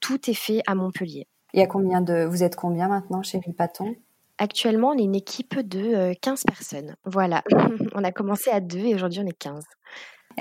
tout 0.00 0.30
est 0.30 0.34
fait 0.34 0.62
à 0.68 0.76
Montpellier. 0.76 1.26
Il 1.52 1.58
y 1.58 1.62
a 1.64 1.66
combien 1.66 2.00
de, 2.00 2.24
vous 2.24 2.44
êtes 2.44 2.54
combien 2.54 2.86
maintenant 2.86 3.24
chez 3.24 3.38
Ripaton 3.38 3.96
Actuellement, 4.40 4.92
on 4.92 4.98
est 4.98 5.02
une 5.02 5.14
équipe 5.14 5.60
de 5.60 6.14
15 6.14 6.44
personnes. 6.44 6.96
Voilà, 7.04 7.42
on 7.94 8.02
a 8.02 8.10
commencé 8.10 8.50
à 8.50 8.60
deux 8.60 8.78
et 8.78 8.94
aujourd'hui 8.94 9.20
on 9.20 9.26
est 9.26 9.38
15. 9.38 9.62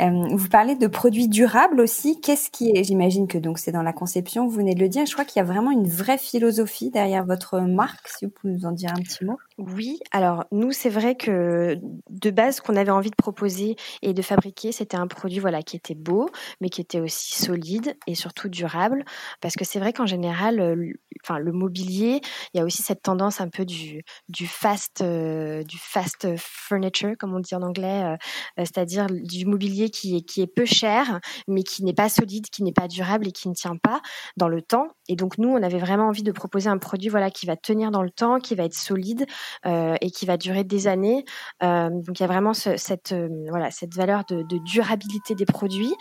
Euh, 0.01 0.27
vous 0.31 0.49
parlez 0.49 0.75
de 0.75 0.87
produits 0.87 1.27
durables 1.27 1.81
aussi. 1.81 2.21
Qu'est-ce 2.21 2.49
qui 2.49 2.71
est 2.71 2.83
J'imagine 2.83 3.27
que 3.27 3.37
donc 3.37 3.59
c'est 3.59 3.71
dans 3.71 3.81
la 3.81 3.93
conception. 3.93 4.47
Vous 4.47 4.55
venez 4.55 4.75
de 4.75 4.79
le 4.79 4.89
dire. 4.89 5.05
Je 5.05 5.13
crois 5.13 5.25
qu'il 5.25 5.39
y 5.39 5.43
a 5.43 5.45
vraiment 5.45 5.71
une 5.71 5.87
vraie 5.87 6.17
philosophie 6.17 6.89
derrière 6.89 7.25
votre 7.25 7.59
marque. 7.59 8.07
Si 8.07 8.25
vous 8.25 8.31
pouvez 8.31 8.53
nous 8.53 8.65
en 8.65 8.71
dire 8.71 8.91
un 8.91 9.01
petit 9.01 9.25
mot. 9.25 9.37
Oui. 9.59 9.99
Alors 10.11 10.45
nous, 10.53 10.71
c'est 10.71 10.89
vrai 10.89 11.15
que 11.15 11.77
de 12.09 12.29
base, 12.31 12.57
ce 12.57 12.61
qu'on 12.61 12.77
avait 12.77 12.91
envie 12.91 13.09
de 13.09 13.15
proposer 13.15 13.75
et 14.01 14.13
de 14.13 14.21
fabriquer, 14.21 14.71
c'était 14.71 14.95
un 14.95 15.07
produit 15.07 15.39
voilà 15.39 15.63
qui 15.63 15.75
était 15.75 15.95
beau, 15.95 16.29
mais 16.61 16.69
qui 16.69 16.79
était 16.79 17.01
aussi 17.01 17.33
solide 17.35 17.97
et 18.07 18.15
surtout 18.15 18.47
durable. 18.47 19.03
Parce 19.41 19.55
que 19.55 19.65
c'est 19.65 19.79
vrai 19.79 19.91
qu'en 19.91 20.05
général, 20.05 20.55
le, 20.55 20.93
enfin 21.25 21.39
le 21.39 21.51
mobilier, 21.51 22.21
il 22.53 22.57
y 22.57 22.61
a 22.61 22.63
aussi 22.63 22.81
cette 22.83 23.01
tendance 23.01 23.41
un 23.41 23.49
peu 23.49 23.65
du 23.65 24.01
du 24.29 24.47
fast 24.47 25.01
euh, 25.01 25.61
du 25.63 25.77
fast 25.77 26.37
furniture, 26.37 27.15
comme 27.19 27.33
on 27.35 27.41
dit 27.41 27.53
en 27.53 27.61
anglais, 27.61 28.03
euh, 28.05 28.15
c'est-à-dire 28.59 29.07
du 29.09 29.45
mobilier 29.45 29.89
qui 29.89 30.15
est, 30.17 30.21
qui 30.21 30.41
est 30.41 30.47
peu 30.47 30.65
cher, 30.65 31.19
mais 31.49 31.63
qui 31.63 31.83
n'est 31.83 31.93
pas 31.93 32.07
solide, 32.07 32.45
qui 32.49 32.63
n'est 32.63 32.71
pas 32.71 32.87
durable 32.87 33.27
et 33.27 33.31
qui 33.33 33.49
ne 33.49 33.53
tient 33.53 33.75
pas 33.75 34.01
dans 34.37 34.47
le 34.47 34.61
temps. 34.61 34.87
Et 35.09 35.17
donc 35.17 35.37
nous, 35.37 35.49
on 35.49 35.61
avait 35.61 35.79
vraiment 35.79 36.07
envie 36.07 36.23
de 36.23 36.31
proposer 36.31 36.69
un 36.69 36.77
produit 36.77 37.09
voilà 37.09 37.29
qui 37.29 37.45
va 37.45 37.57
tenir 37.57 37.91
dans 37.91 38.03
le 38.03 38.09
temps, 38.11 38.39
qui 38.39 38.55
va 38.55 38.63
être 38.63 38.73
solide 38.73 39.25
et 39.65 40.11
qui 40.11 40.25
va 40.25 40.37
durer 40.37 40.63
des 40.63 40.87
années. 40.87 41.25
Euh, 41.63 41.89
donc 41.89 42.19
il 42.19 42.21
y 42.21 42.23
a 42.23 42.27
vraiment 42.27 42.53
cette 42.53 43.11
euh, 43.11 43.27
voilà 43.49 43.71
cette 43.71 43.95
valeur 43.95 44.23
de, 44.25 44.43
de 44.43 44.57
durabilité 44.59 45.35
des 45.35 45.45
produits, 45.45 45.93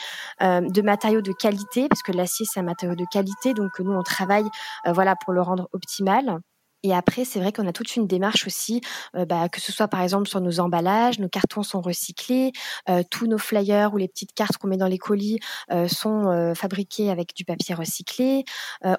euh, 0.43 0.61
de 0.61 0.83
matériaux 0.83 1.21
de 1.23 1.33
qualité 1.33 1.89
parce 1.89 2.03
que 2.03 2.13
l'acier 2.13 2.47
c'est 2.51 2.61
un 2.61 2.65
matériau 2.65 2.95
de 2.95 3.05
qualité, 3.11 3.55
donc 3.55 3.79
nous 3.81 3.93
on 3.93 4.03
travaille 4.03 4.49
euh, 4.87 4.93
voilà 4.93 5.15
pour 5.17 5.33
le 5.33 5.43
rendre 5.43 5.69
optimal. 5.73 6.39
Et 6.85 6.95
après, 6.95 7.25
c'est 7.25 7.41
vrai 7.41 7.53
qu'on 7.53 7.67
a 7.67 7.73
toute 7.73 7.97
une 7.97 8.07
démarche 8.07 8.47
aussi, 8.47 8.81
euh, 9.17 9.25
bah, 9.25 9.49
que 9.49 9.61
ce 9.61 9.73
soit 9.73 9.89
par 9.89 10.01
exemple 10.01 10.29
sur 10.29 10.41
nos 10.41 10.61
emballages, 10.61 11.19
nos 11.19 11.29
cartons 11.29 11.65
sont 11.65 11.81
recyclés, 11.81 12.53
euh, 12.89 13.03
tous 13.11 13.27
nos 13.27 13.39
flyers 13.39 13.93
ou 13.95 13.97
les 13.97 14.07
petites 14.07 14.33
cartes 14.33 14.59
qu'on 14.59 14.69
met 14.69 14.77
dans 14.77 14.87
les 14.87 14.99
colis 14.99 15.39
euh, 15.73 15.89
sont 15.89 16.09
fabriqués 16.55 17.11
avec 17.11 17.35
du 17.35 17.45
papier 17.45 17.75
recyclé. 17.75 18.45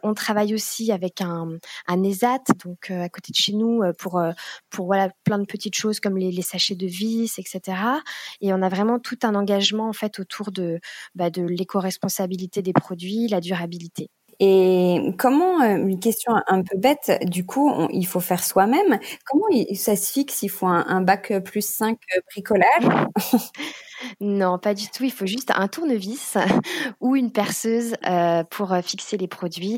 On 0.04 0.14
travaille 0.14 0.54
aussi 0.54 0.92
avec 0.92 1.22
un, 1.22 1.48
un 1.88 2.04
ESAT, 2.04 2.44
donc 2.64 2.92
à 2.92 3.10
côté 3.10 3.32
de 3.32 3.38
chez 3.38 3.54
nous, 3.54 3.82
pour 3.98 4.22
pour 4.70 4.86
voilà 4.88 5.10
plein 5.24 5.40
de 5.40 5.46
petites 5.46 5.76
choses 5.76 6.00
comme 6.00 6.18
les, 6.18 6.32
les, 6.32 6.42
sachets 6.42 6.76
de 6.76 6.88
vis, 6.88 7.38
etc. 7.40 7.78
Et 8.42 8.54
on 8.54 8.62
a 8.62 8.70
vraiment 8.70 9.00
tout 9.00 9.20
un 9.24 9.36
engagement 9.36 9.88
en 9.88 9.94
fait 9.94 10.20
autour 10.20 10.52
de 10.52 10.80
bah, 11.16 11.30
de 11.30 11.44
l'éco-responsabilité 11.44 12.62
des 12.62 12.74
produits, 12.74 13.28
la 13.28 13.42
durabilité. 13.42 14.10
Et 14.40 15.14
comment, 15.18 15.62
euh, 15.62 15.76
une 15.76 16.00
question 16.00 16.34
un 16.48 16.64
peu 16.64 16.78
bête, 16.78 17.20
du 17.26 17.46
coup, 17.46 17.74
il 17.92 18.06
faut 18.08 18.22
faire 18.22 18.44
soi-même. 18.44 19.00
Comment 19.26 19.46
ça 19.76 19.98
se 19.98 20.12
fixe 20.12 20.44
Il 20.44 20.50
faut 20.50 20.68
un, 20.68 21.02
bac 21.02 21.34
plus 21.44 21.66
5 21.66 21.98
euh, 22.16 22.22
bricolage? 22.32 23.08
Non, 24.22 24.58
pas 24.60 24.74
du 24.74 24.88
tout. 24.88 25.04
Il 25.04 25.12
faut 25.12 25.26
juste 25.26 25.52
un 25.54 25.68
tournevis 25.68 26.38
ou 27.02 27.18
une 27.18 27.34
perceuse 27.34 27.96
euh, 28.08 28.46
pour 28.46 28.74
fixer 28.82 29.18
les 29.18 29.28
produits. 29.28 29.78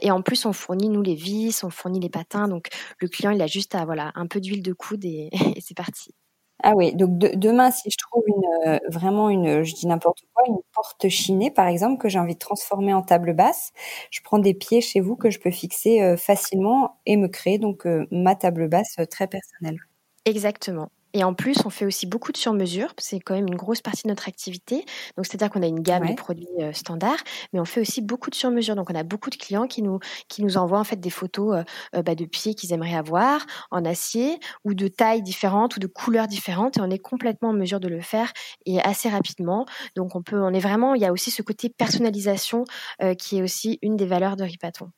et 0.00 0.10
en 0.10 0.22
plus, 0.22 0.46
on 0.46 0.54
fournit 0.54 0.88
nous 0.88 1.02
les 1.02 1.14
vis, 1.14 1.62
on 1.62 1.70
fournit 1.70 2.00
les 2.00 2.08
patins. 2.08 2.48
Donc 2.48 2.68
le 3.00 3.08
client, 3.08 3.30
il 3.30 3.42
a 3.42 3.46
juste 3.46 3.76
voilà 3.84 4.12
un 4.14 4.26
peu 4.26 4.40
d'huile 4.40 4.62
de 4.62 4.72
coude 4.72 5.04
et 5.04 5.28
c'est 5.60 5.76
parti. 5.76 6.14
Ah 6.62 6.74
oui, 6.76 6.94
donc 6.94 7.16
demain, 7.18 7.70
si 7.70 7.90
je 7.90 7.96
trouve 7.96 8.22
une 8.26 8.68
euh, 8.74 8.78
vraiment 8.88 9.30
une, 9.30 9.62
je 9.62 9.74
dis 9.74 9.86
n'importe 9.86 10.20
quoi, 10.34 10.44
une 10.46 10.58
porte 10.74 11.08
chinée 11.08 11.50
par 11.50 11.66
exemple 11.66 11.98
que 12.00 12.08
j'ai 12.08 12.18
envie 12.18 12.34
de 12.34 12.38
transformer 12.38 12.92
en 12.92 13.02
table 13.02 13.32
basse, 13.34 13.72
je 14.10 14.20
prends 14.22 14.38
des 14.38 14.52
pieds 14.54 14.80
chez 14.80 15.00
vous 15.00 15.16
que 15.16 15.30
je 15.30 15.38
peux 15.40 15.50
fixer 15.50 16.02
euh, 16.02 16.16
facilement 16.16 17.00
et 17.06 17.16
me 17.16 17.28
créer 17.28 17.58
donc 17.58 17.86
euh, 17.86 18.06
ma 18.10 18.34
table 18.34 18.68
basse 18.68 18.96
très 19.10 19.26
personnelle. 19.26 19.78
Exactement. 20.26 20.90
Et 21.12 21.24
en 21.24 21.34
plus, 21.34 21.56
on 21.64 21.70
fait 21.70 21.84
aussi 21.84 22.06
beaucoup 22.06 22.32
de 22.32 22.36
sur-mesure. 22.36 22.92
C'est 22.98 23.20
quand 23.20 23.34
même 23.34 23.48
une 23.48 23.56
grosse 23.56 23.80
partie 23.80 24.02
de 24.04 24.08
notre 24.08 24.28
activité. 24.28 24.84
Donc, 25.16 25.26
c'est-à-dire 25.26 25.50
qu'on 25.50 25.62
a 25.62 25.66
une 25.66 25.80
gamme 25.80 26.06
de 26.06 26.14
produits 26.14 26.46
euh, 26.60 26.72
standards, 26.72 27.18
mais 27.52 27.60
on 27.60 27.64
fait 27.64 27.80
aussi 27.80 28.00
beaucoup 28.00 28.30
de 28.30 28.34
sur-mesure. 28.34 28.76
Donc, 28.76 28.90
on 28.90 28.94
a 28.94 29.02
beaucoup 29.02 29.30
de 29.30 29.36
clients 29.36 29.66
qui 29.66 29.82
nous 29.82 29.98
qui 30.28 30.42
nous 30.42 30.56
envoient 30.56 30.78
en 30.78 30.84
fait 30.84 31.00
des 31.00 31.10
photos 31.10 31.56
euh, 31.56 31.62
euh, 31.96 32.02
bah, 32.02 32.14
de 32.14 32.24
pieds 32.24 32.54
qu'ils 32.54 32.72
aimeraient 32.72 32.94
avoir 32.94 33.44
en 33.70 33.84
acier 33.84 34.38
ou 34.64 34.74
de 34.74 34.88
tailles 34.88 35.22
différentes 35.22 35.76
ou 35.76 35.80
de 35.80 35.86
couleurs 35.86 36.28
différentes. 36.28 36.78
Et 36.78 36.80
on 36.80 36.90
est 36.90 36.98
complètement 36.98 37.48
en 37.48 37.54
mesure 37.54 37.80
de 37.80 37.88
le 37.88 38.00
faire 38.00 38.32
et 38.66 38.80
assez 38.80 39.08
rapidement. 39.08 39.66
Donc, 39.96 40.14
on 40.14 40.22
peut, 40.22 40.40
on 40.40 40.52
est 40.52 40.60
vraiment. 40.60 40.94
Il 40.94 41.02
y 41.02 41.06
a 41.06 41.12
aussi 41.12 41.30
ce 41.30 41.42
côté 41.42 41.68
personnalisation 41.68 42.64
qui 43.18 43.38
est 43.38 43.42
aussi 43.42 43.78
une 43.82 43.96
des 43.96 44.06
valeurs 44.06 44.36
de 44.36 44.44
Ripaton. 44.44 44.90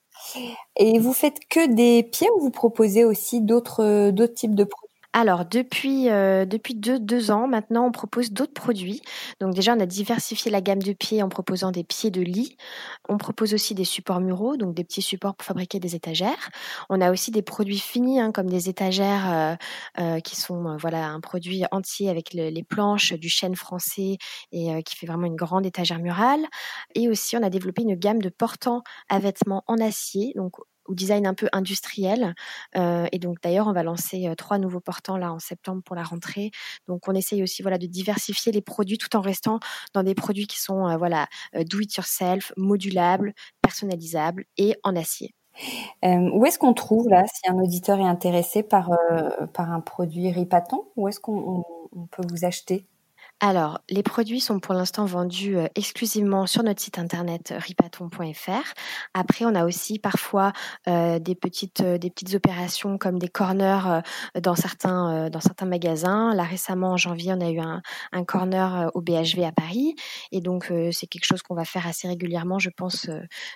Et 0.76 0.98
vous 0.98 1.12
faites 1.12 1.38
que 1.48 1.74
des 1.74 2.02
pieds 2.02 2.28
ou 2.36 2.40
vous 2.40 2.50
proposez 2.50 3.04
aussi 3.04 3.40
d'autres 3.40 4.10
d'autres 4.10 4.34
types 4.34 4.54
de 4.54 4.64
produits? 4.64 4.91
Alors, 5.14 5.44
depuis, 5.44 6.08
euh, 6.08 6.46
deux, 6.46 7.30
ans, 7.30 7.46
maintenant, 7.46 7.86
on 7.86 7.92
propose 7.92 8.32
d'autres 8.32 8.54
produits. 8.54 9.02
Donc 9.40 9.54
déjà, 9.54 9.74
on 9.74 9.80
a 9.80 9.84
diversifié 9.84 10.50
la 10.50 10.62
gamme 10.62 10.82
de 10.82 10.94
pieds 10.94 11.22
en 11.22 11.28
proposant 11.28 11.70
des 11.70 11.84
pieds 11.84 12.10
de 12.10 12.22
lit. 12.22 12.56
On 13.10 13.18
propose 13.18 13.52
aussi 13.52 13.74
des 13.74 13.84
supports 13.84 14.20
muraux, 14.20 14.56
donc 14.56 14.74
des 14.74 14.84
petits 14.84 15.02
supports 15.02 15.34
pour 15.34 15.44
fabriquer 15.44 15.80
des 15.80 15.94
étagères. 15.94 16.48
On 16.88 17.02
a 17.02 17.12
aussi 17.12 17.30
des 17.30 17.42
produits 17.42 17.78
finis, 17.78 18.20
hein, 18.20 18.32
comme 18.32 18.48
des 18.48 18.70
étagères 18.70 19.30
euh, 19.30 19.54
euh, 20.00 20.20
qui 20.20 20.36
sont 20.36 20.78
voilà 20.78 21.08
un 21.08 21.20
produit 21.20 21.64
entier 21.72 22.08
avec 22.08 22.32
les 22.32 22.64
planches 22.64 23.12
du 23.12 23.28
chêne 23.28 23.54
français 23.54 24.16
et 24.52 24.82
qui 24.82 24.96
fait 24.96 25.06
vraiment 25.06 25.26
une 25.26 25.36
grande 25.36 25.66
étagère 25.66 25.98
murale. 25.98 26.40
Et 26.94 27.08
aussi, 27.10 27.36
on 27.36 27.42
a 27.42 27.50
développé 27.50 27.82
une 27.82 27.96
gamme 27.96 28.22
de 28.22 28.30
portants 28.30 28.82
à 29.10 29.18
vêtements 29.18 29.62
en 29.66 29.76
acier, 29.78 30.32
au 30.86 30.94
design 30.94 31.26
un 31.26 31.34
peu 31.34 31.48
industriel. 31.52 32.34
Euh, 32.76 33.06
et 33.12 33.18
donc 33.18 33.40
d'ailleurs, 33.42 33.66
on 33.68 33.72
va 33.72 33.82
lancer 33.82 34.28
euh, 34.28 34.34
trois 34.34 34.58
nouveaux 34.58 34.80
portants 34.80 35.16
là 35.16 35.32
en 35.32 35.38
septembre 35.38 35.82
pour 35.84 35.96
la 35.96 36.02
rentrée. 36.02 36.50
Donc 36.88 37.08
on 37.08 37.14
essaye 37.14 37.42
aussi 37.42 37.62
voilà 37.62 37.78
de 37.78 37.86
diversifier 37.86 38.52
les 38.52 38.62
produits 38.62 38.98
tout 38.98 39.14
en 39.16 39.20
restant 39.20 39.60
dans 39.94 40.02
des 40.02 40.14
produits 40.14 40.46
qui 40.46 40.60
sont 40.60 40.88
euh, 40.88 40.96
voilà 40.96 41.26
do 41.54 41.80
it 41.80 41.94
yourself, 41.94 42.52
modulables, 42.56 43.34
personnalisables 43.60 44.44
et 44.56 44.76
en 44.82 44.96
acier. 44.96 45.34
où 46.02 46.46
est-ce 46.46 46.58
qu'on 46.58 46.74
trouve 46.74 47.08
là, 47.08 47.24
si 47.26 47.50
un 47.50 47.56
auditeur 47.58 47.98
est 48.00 48.04
intéressé 48.06 48.62
par, 48.62 48.90
par 49.52 49.70
un 49.70 49.80
produit 49.80 50.30
Ripaton, 50.30 50.84
où 50.96 51.08
est-ce 51.08 51.20
qu'on 51.20 51.64
peut 52.10 52.22
vous 52.30 52.44
acheter? 52.44 52.86
Alors, 53.44 53.80
les 53.90 54.04
produits 54.04 54.38
sont 54.38 54.60
pour 54.60 54.72
l'instant 54.72 55.04
vendus 55.04 55.56
euh, 55.56 55.66
exclusivement 55.74 56.46
sur 56.46 56.62
notre 56.62 56.80
site 56.80 57.00
internet 57.00 57.50
euh, 57.50 57.58
ripaton.fr. 57.58 58.72
Après, 59.14 59.44
on 59.44 59.56
a 59.56 59.64
aussi 59.64 59.98
parfois 59.98 60.52
euh, 60.86 61.18
des 61.18 61.34
petites 61.34 61.82
des 61.82 62.08
petites 62.08 62.34
opérations 62.36 62.98
comme 62.98 63.18
des 63.18 63.26
corners 63.26 64.00
dans 64.40 64.54
certains 64.54 65.28
dans 65.28 65.40
certains 65.40 65.66
magasins. 65.66 66.32
Là 66.34 66.44
récemment 66.44 66.92
en 66.92 66.96
janvier, 66.96 67.32
on 67.36 67.40
a 67.40 67.50
eu 67.50 67.58
un, 67.58 67.82
un 68.12 68.24
corner 68.24 68.90
au 68.94 69.00
BHV 69.00 69.44
à 69.44 69.50
Paris 69.50 69.96
et 70.30 70.40
donc 70.40 70.72
c'est 70.92 71.08
quelque 71.08 71.24
chose 71.24 71.42
qu'on 71.42 71.56
va 71.56 71.64
faire 71.64 71.86
assez 71.88 72.06
régulièrement, 72.06 72.60
je 72.60 72.70
pense, 72.70 73.08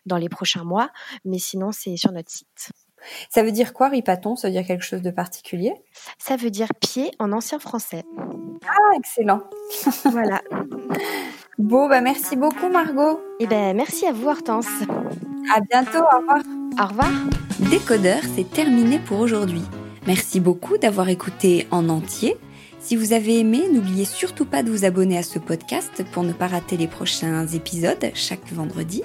dans 0.05 0.17
les 0.17 0.29
prochains 0.29 0.65
mois. 0.65 0.91
Mais 1.25 1.39
sinon, 1.39 1.71
c'est 1.71 1.97
sur 1.97 2.11
notre 2.11 2.31
site. 2.31 2.73
Ça 3.31 3.43
veut 3.43 3.53
dire 3.53 3.73
quoi, 3.73 3.89
ripaton? 3.89 4.37
Ça 4.37 4.49
veut 4.49 4.53
dire 4.53 4.67
quelque 4.67 4.85
chose 4.85 5.03
de 5.03 5.11
particulier? 5.11 5.75
Ça 6.19 6.37
veut 6.37 6.51
dire 6.51 6.69
pied 6.81 7.11
en 7.19 7.33
ancien 7.33 7.59
français. 7.59 8.05
Ah, 8.67 8.97
excellent. 8.97 9.43
voilà. 10.05 10.43
Bon, 11.59 11.89
bah 11.89 12.03
merci 12.03 12.37
beaucoup, 12.37 12.69
Margot. 12.69 13.19
Et 13.41 13.45
eh 13.45 13.47
ben, 13.47 13.75
merci 13.75 14.05
à 14.05 14.13
vous, 14.13 14.29
Hortense. 14.29 14.69
À 15.55 15.61
bientôt, 15.63 16.05
au 16.13 16.19
revoir. 16.19 16.41
Au 16.79 16.87
revoir. 16.87 17.11
Décodeur, 17.71 18.21
c'est 18.35 18.51
terminé 18.51 18.99
pour 18.99 19.21
aujourd'hui. 19.21 19.63
Merci 20.07 20.39
beaucoup 20.39 20.77
d'avoir 20.77 21.09
écouté 21.09 21.67
en 21.71 21.89
entier. 21.89 22.37
Si 22.79 22.95
vous 22.95 23.15
avez 23.15 23.41
aimé, 23.41 23.65
n'oubliez 23.73 24.05
surtout 24.05 24.45
pas 24.45 24.63
de 24.63 24.71
vous 24.71 24.85
abonner 24.85 25.17
à 25.17 25.23
ce 25.23 25.39
podcast 25.39 26.05
pour 26.13 26.25
ne 26.25 26.35
pas 26.35 26.47
rater 26.47 26.77
les 26.77 26.87
prochains 26.89 27.47
épisodes 27.47 28.11
chaque 28.13 28.53
vendredi. 28.53 29.03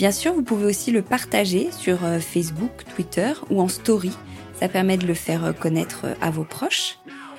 Bien 0.00 0.12
sûr, 0.12 0.32
vous 0.32 0.42
pouvez 0.42 0.64
aussi 0.64 0.92
le 0.92 1.02
partager 1.02 1.70
sur 1.72 2.06
euh, 2.06 2.20
Facebook, 2.20 2.70
Twitter 2.94 3.34
ou 3.50 3.60
en 3.60 3.68
story. 3.68 4.12
Ça 4.58 4.66
permet 4.66 4.96
de 4.96 5.06
le 5.06 5.12
faire 5.12 5.44
euh, 5.44 5.52
connaître 5.52 6.06
euh, 6.06 6.14
à 6.22 6.30
vos 6.30 6.44
proches. 6.44 6.96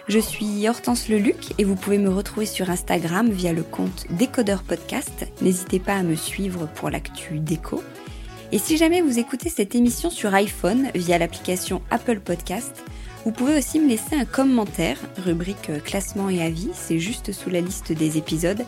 Je 0.07 0.19
suis 0.19 0.69
Hortense 0.69 1.09
Leluc 1.09 1.53
et 1.57 1.63
vous 1.63 1.75
pouvez 1.75 1.97
me 1.97 2.11
retrouver 2.11 2.45
sur 2.45 2.69
Instagram 2.69 3.31
via 3.31 3.51
le 3.51 3.63
compte 3.63 4.05
Décodeur 4.11 4.61
Podcast. 4.61 5.25
N'hésitez 5.41 5.79
pas 5.79 5.95
à 5.95 6.03
me 6.03 6.13
suivre 6.13 6.67
pour 6.75 6.91
l'actu 6.91 7.39
déco. 7.39 7.83
Et 8.51 8.59
si 8.59 8.77
jamais 8.77 9.01
vous 9.01 9.17
écoutez 9.17 9.49
cette 9.49 9.73
émission 9.73 10.11
sur 10.11 10.31
iPhone 10.35 10.91
via 10.93 11.17
l'application 11.17 11.81
Apple 11.89 12.19
Podcast, 12.19 12.83
vous 13.25 13.31
pouvez 13.31 13.57
aussi 13.57 13.79
me 13.79 13.89
laisser 13.89 14.15
un 14.15 14.25
commentaire, 14.25 14.99
rubrique 15.25 15.83
classement 15.83 16.29
et 16.29 16.43
avis, 16.43 16.69
c'est 16.75 16.99
juste 16.99 17.31
sous 17.31 17.49
la 17.49 17.61
liste 17.61 17.91
des 17.91 18.19
épisodes, 18.19 18.63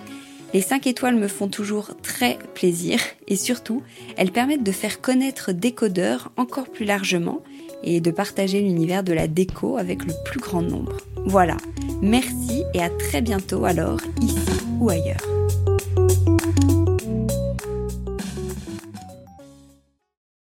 les 0.54 0.62
5 0.62 0.88
étoiles 0.88 1.16
me 1.16 1.28
font 1.28 1.48
toujours 1.48 1.92
très 2.02 2.38
plaisir 2.54 3.00
et 3.28 3.36
surtout, 3.36 3.82
elles 4.18 4.32
permettent 4.32 4.64
de 4.64 4.72
faire 4.72 5.02
connaître 5.02 5.52
Décodeur 5.52 6.32
encore 6.38 6.70
plus 6.70 6.86
largement 6.86 7.42
et 7.84 8.00
de 8.00 8.12
partager 8.12 8.62
l'univers 8.62 9.04
de 9.04 9.14
la 9.14 9.28
déco 9.28 9.78
avec 9.78 10.06
le 10.06 10.14
plus 10.26 10.40
grand 10.40 10.62
nombre. 10.62 10.98
Voilà, 11.26 11.58
merci 12.02 12.64
et 12.74 12.82
à 12.82 12.90
très 12.90 13.22
bientôt 13.22 13.66
alors, 13.66 14.00
ici 14.22 14.38
ou 14.80 14.90
ailleurs. 14.90 15.43